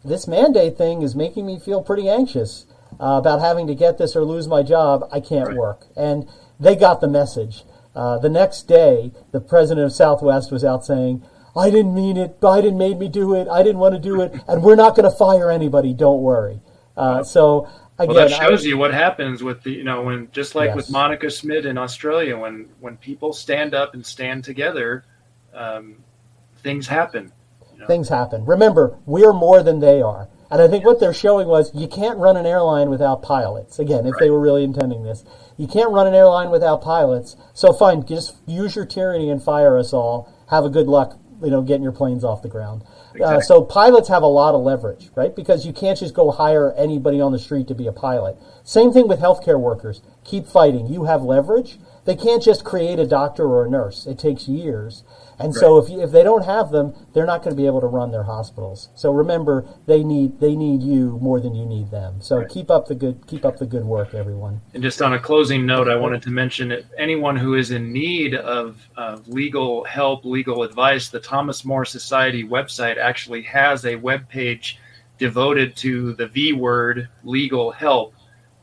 this 0.07 0.27
mandate 0.27 0.77
thing 0.77 1.01
is 1.01 1.15
making 1.15 1.45
me 1.45 1.59
feel 1.59 1.81
pretty 1.81 2.09
anxious. 2.09 2.65
uh, 2.99 3.19
about 3.19 3.39
having 3.41 3.67
to 3.67 3.75
get 3.75 3.99
this 3.99 4.15
or 4.15 4.23
lose 4.23 4.47
my 4.47 4.63
job, 4.63 5.07
I 5.11 5.19
can't 5.19 5.49
Right. 5.49 5.57
work. 5.57 5.85
And 5.95 6.25
they 6.59 6.75
got 6.75 6.99
the 6.99 7.07
message. 7.07 7.63
Uh, 7.95 8.17
the 8.17 8.29
next 8.29 8.63
day, 8.63 9.11
the 9.31 9.39
president 9.41 9.85
of 9.85 9.91
Southwest 9.93 10.51
was 10.51 10.63
out 10.63 10.83
saying, 10.83 11.21
I 11.55 11.69
didn't 11.69 11.93
mean 11.93 12.17
it. 12.17 12.39
Biden 12.39 12.75
made 12.75 12.97
me 12.97 13.07
do 13.07 13.35
it. 13.35 13.47
I 13.49 13.61
didn't 13.61 13.79
want 13.79 13.93
to 13.93 13.99
do 14.01 14.21
it. 14.21 14.33
And 14.47 14.63
we're 14.63 14.75
not 14.77 14.95
going 14.95 15.03
to 15.07 15.15
fire 15.15 15.51
anybody. 15.51 15.93
Don't 15.93 16.21
worry. 16.21 16.59
Uh, 16.95 17.21
so, 17.23 17.67
again, 17.99 18.15
Well, 18.15 18.27
that 18.29 18.39
I- 18.41 18.47
shows 18.47 18.65
you 18.65 18.77
what 18.79 18.93
happens 18.93 19.43
with 19.43 19.61
the, 19.61 19.71
you 19.73 19.83
know, 19.83 20.01
when 20.01 20.29
just 20.31 20.55
like 20.55 20.73
with 20.73 20.89
Monica 20.89 21.29
Smith 21.29 21.65
in 21.65 21.77
Australia, 21.77 22.35
when 22.35 22.67
when 22.79 22.97
people 22.97 23.31
stand 23.31 23.75
up 23.75 23.93
and 23.93 24.03
stand 24.03 24.43
together, 24.43 25.03
um, 25.53 25.97
things 26.63 26.87
happen. 26.87 27.31
Things 27.85 28.09
happen. 28.09 28.45
Remember, 28.45 28.97
we're 29.05 29.33
more 29.33 29.61
than 29.61 29.79
they 29.79 30.01
are. 30.01 30.29
And 30.49 30.61
I 30.61 30.67
think 30.67 30.85
what 30.85 30.99
they're 30.99 31.13
showing 31.13 31.47
was 31.47 31.75
you 31.75 31.87
can't 31.87 32.17
run 32.17 32.37
an 32.37 32.45
airline 32.45 32.89
without 32.89 33.21
pilots. 33.21 33.79
Again, 33.79 34.05
if 34.05 34.13
they 34.19 34.29
were 34.29 34.39
really 34.39 34.63
intending 34.63 35.03
this, 35.03 35.25
you 35.57 35.67
can't 35.67 35.91
run 35.91 36.07
an 36.07 36.13
airline 36.13 36.49
without 36.49 36.81
pilots. 36.81 37.35
So 37.53 37.73
fine, 37.73 38.05
just 38.05 38.37
use 38.45 38.75
your 38.75 38.85
tyranny 38.85 39.29
and 39.29 39.43
fire 39.43 39.77
us 39.77 39.91
all. 39.91 40.33
Have 40.49 40.63
a 40.63 40.69
good 40.69 40.87
luck, 40.87 41.19
you 41.43 41.49
know, 41.49 41.61
getting 41.61 41.83
your 41.83 41.91
planes 41.91 42.23
off 42.23 42.41
the 42.41 42.47
ground. 42.47 42.83
Uh, 43.21 43.41
so 43.41 43.63
pilots 43.63 44.07
have 44.07 44.23
a 44.23 44.27
lot 44.27 44.55
of 44.55 44.61
leverage, 44.61 45.09
right? 45.15 45.35
Because 45.35 45.65
you 45.65 45.73
can't 45.73 45.99
just 45.99 46.13
go 46.13 46.31
hire 46.31 46.71
anybody 46.77 47.19
on 47.19 47.31
the 47.31 47.39
street 47.39 47.67
to 47.67 47.75
be 47.75 47.87
a 47.87 47.91
pilot. 47.91 48.37
Same 48.63 48.93
thing 48.93 49.07
with 49.07 49.19
healthcare 49.19 49.59
workers. 49.59 50.01
Keep 50.23 50.47
fighting. 50.47 50.87
You 50.87 51.05
have 51.05 51.23
leverage. 51.23 51.79
They 52.05 52.15
can't 52.15 52.43
just 52.43 52.63
create 52.63 52.99
a 52.99 53.07
doctor 53.07 53.45
or 53.45 53.65
a 53.65 53.69
nurse. 53.69 54.05
It 54.05 54.19
takes 54.19 54.47
years. 54.47 55.03
And 55.39 55.53
so 55.53 55.77
if, 55.77 55.89
you, 55.89 56.01
if 56.01 56.11
they 56.11 56.23
don't 56.23 56.45
have 56.45 56.71
them, 56.71 56.93
they're 57.13 57.25
not 57.25 57.43
going 57.43 57.55
to 57.55 57.61
be 57.61 57.67
able 57.67 57.81
to 57.81 57.87
run 57.87 58.11
their 58.11 58.23
hospitals. 58.23 58.89
So 58.95 59.11
remember, 59.11 59.65
they 59.85 60.03
need 60.03 60.39
they 60.39 60.55
need 60.55 60.81
you 60.81 61.19
more 61.21 61.39
than 61.39 61.53
you 61.53 61.65
need 61.65 61.91
them. 61.91 62.21
So 62.21 62.43
keep 62.45 62.71
up 62.71 62.87
the 62.87 62.95
good 62.95 63.25
keep 63.27 63.45
up 63.45 63.57
the 63.57 63.65
good 63.65 63.85
work, 63.85 64.13
everyone. 64.13 64.61
And 64.73 64.81
just 64.81 65.01
on 65.01 65.13
a 65.13 65.19
closing 65.19 65.65
note, 65.65 65.87
I 65.87 65.95
wanted 65.95 66.23
to 66.23 66.31
mention 66.31 66.71
if 66.71 66.85
anyone 66.97 67.35
who 67.35 67.53
is 67.53 67.71
in 67.71 67.93
need 67.93 68.33
of, 68.33 68.81
of 68.95 69.27
legal 69.27 69.83
help, 69.83 70.25
legal 70.25 70.63
advice, 70.63 71.09
the 71.09 71.19
Thomas 71.19 71.63
More 71.63 71.85
Society 71.85 72.43
website 72.43 72.97
actually 72.97 73.43
has 73.43 73.85
a 73.85 73.95
web 73.95 74.27
page 74.29 74.79
devoted 75.17 75.75
to 75.77 76.13
the 76.13 76.27
V 76.27 76.53
word 76.53 77.09
legal 77.23 77.71
help. 77.71 78.13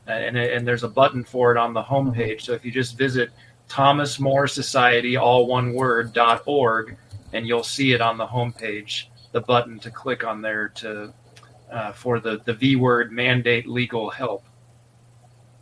Uh, 0.07 0.11
and, 0.11 0.37
and 0.37 0.67
there's 0.67 0.83
a 0.83 0.87
button 0.87 1.23
for 1.23 1.51
it 1.51 1.57
on 1.57 1.73
the 1.73 1.81
mm-hmm. 1.81 2.09
homepage. 2.09 2.41
So 2.41 2.53
if 2.53 2.63
you 2.63 2.71
just 2.71 2.97
visit 2.97 3.31
Thomas 3.67 4.19
More 4.19 4.47
Society, 4.47 5.17
all 5.17 5.47
one 5.47 5.73
word, 5.73 6.13
dot 6.13 6.43
org, 6.45 6.97
and 7.33 7.47
you'll 7.47 7.63
see 7.63 7.93
it 7.93 8.01
on 8.01 8.17
the 8.17 8.27
homepage, 8.27 9.05
the 9.31 9.41
button 9.41 9.79
to 9.79 9.91
click 9.91 10.23
on 10.23 10.41
there 10.41 10.69
to 10.69 11.13
uh, 11.71 11.91
for 11.91 12.19
the, 12.19 12.41
the 12.45 12.53
V 12.53 12.75
word 12.75 13.11
mandate 13.11 13.67
legal 13.67 14.09
help. 14.09 14.45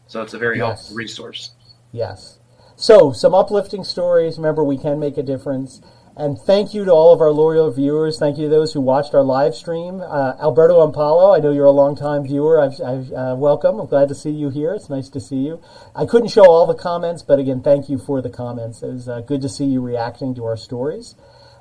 So 0.08 0.22
it's 0.22 0.34
a 0.34 0.38
very 0.38 0.58
Yes. 0.58 0.80
helpful 0.80 0.96
resource. 0.98 1.52
Yes. 1.92 2.40
So, 2.76 3.12
some 3.12 3.34
uplifting 3.34 3.84
stories. 3.84 4.38
Remember, 4.38 4.64
we 4.64 4.78
can 4.78 5.00
make 5.00 5.18
a 5.18 5.24
difference. 5.24 5.82
And 6.16 6.38
thank 6.38 6.76
you 6.76 6.86
to 6.86 6.92
all 6.92 7.12
of 7.12 7.22
our 7.22 7.32
loyal 7.32 7.72
viewers. 7.72 8.20
Thank 8.20 8.38
you 8.38 8.44
to 8.44 8.50
those 8.50 8.74
who 8.74 8.82
watched 8.82 9.16
our 9.16 9.24
live 9.24 9.56
stream. 9.56 10.00
Uh, 10.00 10.36
Alberto 10.40 10.86
Ampalo, 10.86 11.36
I 11.36 11.40
know 11.40 11.52
you're 11.52 11.66
a 11.66 11.72
longtime 11.72 12.24
viewer. 12.24 12.60
I've, 12.60 12.80
I've, 12.80 13.12
uh, 13.12 13.36
welcome. 13.36 13.80
I'm 13.80 13.88
glad 13.88 14.10
to 14.10 14.16
see 14.16 14.30
you 14.30 14.50
here. 14.50 14.76
It's 14.76 14.92
nice 14.92 15.10
to 15.10 15.20
see 15.20 15.38
you. 15.38 15.60
I 15.96 16.06
couldn't 16.06 16.28
show 16.28 16.46
all 16.46 16.68
the 16.68 16.76
comments, 16.76 17.24
but 17.24 17.40
again, 17.40 17.64
thank 17.64 17.90
you 17.90 17.98
for 17.98 18.22
the 18.22 18.30
comments. 18.30 18.84
It 18.84 18.94
was 18.94 19.10
uh, 19.10 19.22
good 19.22 19.42
to 19.42 19.50
see 19.50 19.66
you 19.66 19.82
reacting 19.82 20.36
to 20.36 20.46
our 20.46 20.56
stories. 20.56 21.16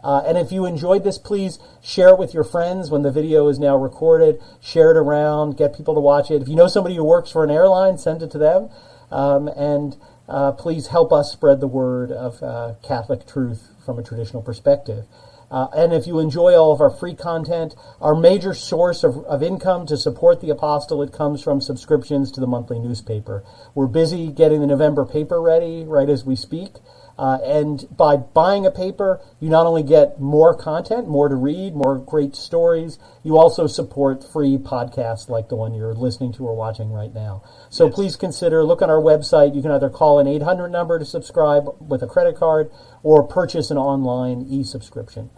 Uh, 0.05 0.23
and 0.27 0.37
if 0.37 0.53
you 0.53 0.67
enjoyed 0.67 1.05
this, 1.05 1.17
please 1.17 1.59
share 1.81 2.11
it 2.11 2.19
with 2.19 2.35
your 2.35 2.45
friends 2.45 2.91
when 2.91 3.01
the 3.01 3.11
video 3.11 3.49
is 3.49 3.59
now 3.59 3.77
recorded. 3.77 4.39
Share 4.61 4.91
it 4.91 4.99
around, 4.99 5.57
get 5.57 5.75
people 5.75 5.95
to 5.95 6.01
watch 6.01 6.31
it. 6.31 6.43
If 6.43 6.49
you 6.49 6.57
know 6.57 6.69
somebody 6.69 6.97
who 6.97 7.05
works 7.05 7.31
for 7.31 7.43
an 7.43 7.51
airline, 7.51 7.97
send 7.97 8.23
it 8.23 8.31
to 8.33 8.39
them. 8.39 8.69
Um, 9.11 9.49
and 9.49 9.97
uh, 10.33 10.53
please 10.53 10.87
help 10.87 11.13
us 11.13 11.31
spread 11.31 11.61
the 11.61 11.67
word 11.67 12.11
of 12.11 12.43
uh, 12.43 12.75
Catholic 12.83 13.27
truth 13.27 13.69
from 13.85 13.99
a 13.99 14.03
traditional 14.03 14.43
perspective. 14.43 15.05
Uh, 15.51 15.67
and 15.77 15.93
if 15.93 16.07
you 16.07 16.19
enjoy 16.19 16.55
all 16.55 16.73
of 16.73 16.81
our 16.81 16.89
free 16.89 17.15
content, 17.15 17.75
our 18.01 18.15
major 18.15 18.55
source 18.55 19.05
of, 19.05 19.19
of 19.27 19.43
income 19.43 19.85
to 19.85 19.99
support 19.99 20.41
the 20.41 20.49
apostolate 20.49 21.13
comes 21.13 21.43
from 21.43 21.61
subscriptions 21.61 22.33
to 22.33 22.41
the 22.41 22.47
monthly 22.47 22.79
newspaper. 22.79 23.45
We're 23.75 23.87
busy 23.87 24.33
getting 24.33 24.63
the 24.63 24.67
November 24.67 25.05
paper 25.05 25.43
ready 25.43 25.85
right 25.85 26.09
as 26.09 26.25
we 26.25 26.37
speak. 26.37 26.77
Uh, 27.19 27.39
and 27.45 27.87
by 27.97 28.17
buying 28.17 28.65
a 28.65 28.71
paper, 28.71 29.21
you 29.39 29.49
not 29.49 29.67
only 29.67 29.83
get 29.83 30.21
more 30.21 30.57
content, 30.57 31.07
more 31.07 31.29
to 31.29 31.35
read, 31.35 31.75
more 31.75 31.99
great 31.99 32.35
stories, 32.35 32.99
you 33.23 33.37
also 33.37 33.67
support 33.67 34.25
free 34.25 34.57
podcasts 34.57 35.29
like 35.29 35.49
the 35.49 35.57
one 35.57 35.75
you're 35.75 35.95
listening 35.95 36.33
to 36.33 36.47
or 36.47 36.57
watching 36.57 36.91
right 36.91 37.15
now. 37.15 37.43
So 37.71 37.91
please 37.91 38.17
consider, 38.17 38.65
look 38.65 38.83
on 38.83 38.91
our 38.91 39.01
website. 39.01 39.55
You 39.55 39.63
can 39.63 39.71
either 39.71 39.91
call 39.91 40.19
an 40.19 40.27
800 40.27 40.69
number 40.69 40.99
to 40.99 41.05
subscribe 41.05 41.69
with 41.81 42.03
a 42.03 42.07
credit 42.07 42.37
card 42.37 42.71
or 43.03 43.23
purchase 43.23 43.71
an 43.71 43.79
online 43.79 44.47
e 44.49 44.65
subscription. 44.65 45.31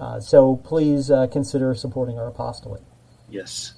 Uh, 0.00 0.18
so 0.18 0.56
please 0.56 1.10
uh, 1.10 1.28
consider 1.28 1.74
supporting 1.74 2.18
our 2.18 2.26
apostolate. 2.26 2.82
Yes. 3.30 3.74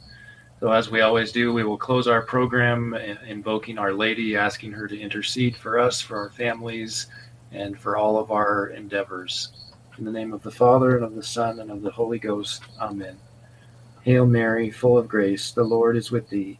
So, 0.61 0.73
as 0.73 0.91
we 0.91 1.03
always 1.03 1.31
do, 1.31 1.53
we 1.53 1.63
will 1.63 1.77
close 1.77 2.07
our 2.07 2.23
program 2.23 2.95
invoking 3.27 3.77
Our 3.77 3.93
Lady, 3.93 4.35
asking 4.35 4.73
her 4.73 4.89
to 4.89 4.99
intercede 4.99 5.57
for 5.57 5.79
us, 5.79 6.01
for 6.01 6.17
our 6.17 6.31
families, 6.31 7.09
and 7.55 7.79
for 7.79 7.97
all 7.97 8.19
of 8.19 8.31
our 8.31 8.67
endeavors. 8.67 9.51
In 9.97 10.05
the 10.05 10.13
name 10.13 10.33
of 10.33 10.43
the 10.43 10.51
Father, 10.51 10.97
and 10.97 11.05
of 11.05 11.15
the 11.15 11.23
Son, 11.23 11.61
and 11.61 11.71
of 11.71 11.83
the 11.83 11.93
Holy 11.93 12.19
Ghost. 12.19 12.63
Amen. 12.81 13.17
Hail 14.03 14.27
Mary, 14.27 14.71
full 14.71 14.99
of 14.99 15.09
grace, 15.09 15.53
the 15.53 15.65
Lord 15.65 15.97
is 15.97 16.11
with 16.11 16.29
thee. 16.29 16.59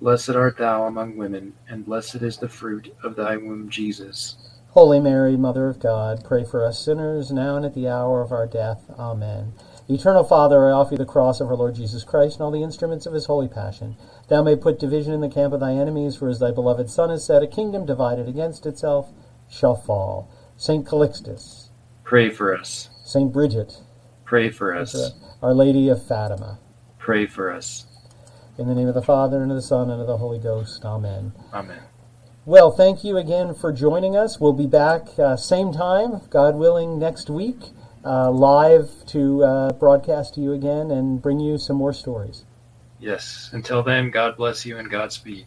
Blessed 0.00 0.30
art 0.30 0.58
thou 0.58 0.84
among 0.84 1.16
women, 1.16 1.54
and 1.68 1.86
blessed 1.86 2.16
is 2.16 2.36
the 2.36 2.48
fruit 2.48 2.94
of 3.02 3.16
thy 3.16 3.36
womb, 3.36 3.70
Jesus. 3.70 4.36
Holy 4.70 5.00
Mary, 5.00 5.36
Mother 5.36 5.68
of 5.68 5.78
God, 5.78 6.22
pray 6.24 6.44
for 6.44 6.64
us 6.64 6.84
sinners 6.84 7.30
now 7.30 7.56
and 7.56 7.64
at 7.64 7.74
the 7.74 7.88
hour 7.88 8.20
of 8.20 8.32
our 8.32 8.46
death. 8.46 8.82
Amen. 8.98 9.54
Eternal 9.88 10.24
Father, 10.24 10.68
I 10.68 10.72
offer 10.72 10.94
you 10.94 10.98
the 10.98 11.04
cross 11.04 11.40
of 11.40 11.48
our 11.48 11.56
Lord 11.56 11.74
Jesus 11.74 12.04
Christ 12.04 12.36
and 12.36 12.42
all 12.42 12.50
the 12.50 12.62
instruments 12.62 13.06
of 13.06 13.12
his 13.12 13.26
holy 13.26 13.48
passion. 13.48 13.96
Thou 14.28 14.42
may 14.42 14.56
put 14.56 14.78
division 14.78 15.12
in 15.12 15.20
the 15.20 15.28
camp 15.28 15.52
of 15.52 15.60
thy 15.60 15.74
enemies, 15.74 16.16
for 16.16 16.28
as 16.28 16.38
thy 16.38 16.50
beloved 16.50 16.90
Son 16.90 17.10
has 17.10 17.24
said, 17.24 17.42
a 17.42 17.46
kingdom 17.46 17.86
divided 17.86 18.28
against 18.28 18.66
itself 18.66 19.12
shall 19.54 19.76
fall. 19.76 20.28
Saint 20.56 20.86
Calixtus, 20.86 21.68
Pray 22.02 22.30
for 22.30 22.56
us. 22.56 22.90
Saint 23.04 23.32
Bridget, 23.32 23.80
Pray 24.24 24.50
for 24.50 24.74
us. 24.74 25.12
Our 25.42 25.54
Lady 25.54 25.88
of 25.88 26.04
Fatima. 26.06 26.58
Pray 26.98 27.26
for 27.26 27.50
us. 27.50 27.86
In 28.56 28.68
the 28.68 28.74
name 28.74 28.88
of 28.88 28.94
the 28.94 29.02
Father, 29.02 29.42
and 29.42 29.50
of 29.50 29.56
the 29.56 29.62
Son, 29.62 29.90
and 29.90 30.00
of 30.00 30.06
the 30.06 30.16
Holy 30.16 30.38
Ghost. 30.38 30.84
Amen. 30.84 31.32
Amen. 31.52 31.82
Well, 32.46 32.70
thank 32.70 33.04
you 33.04 33.16
again 33.16 33.54
for 33.54 33.72
joining 33.72 34.16
us. 34.16 34.38
We'll 34.38 34.52
be 34.52 34.66
back 34.66 35.18
uh, 35.18 35.36
same 35.36 35.72
time, 35.72 36.20
God 36.30 36.56
willing, 36.56 36.98
next 36.98 37.30
week, 37.30 37.58
uh, 38.04 38.30
live 38.30 38.90
to 39.06 39.42
uh, 39.42 39.72
broadcast 39.72 40.34
to 40.34 40.40
you 40.40 40.52
again 40.52 40.90
and 40.90 41.22
bring 41.22 41.40
you 41.40 41.58
some 41.58 41.76
more 41.76 41.92
stories. 41.92 42.44
Yes. 43.00 43.50
Until 43.52 43.82
then, 43.82 44.10
God 44.10 44.36
bless 44.36 44.64
you 44.64 44.78
and 44.78 44.90
Godspeed. 44.90 45.46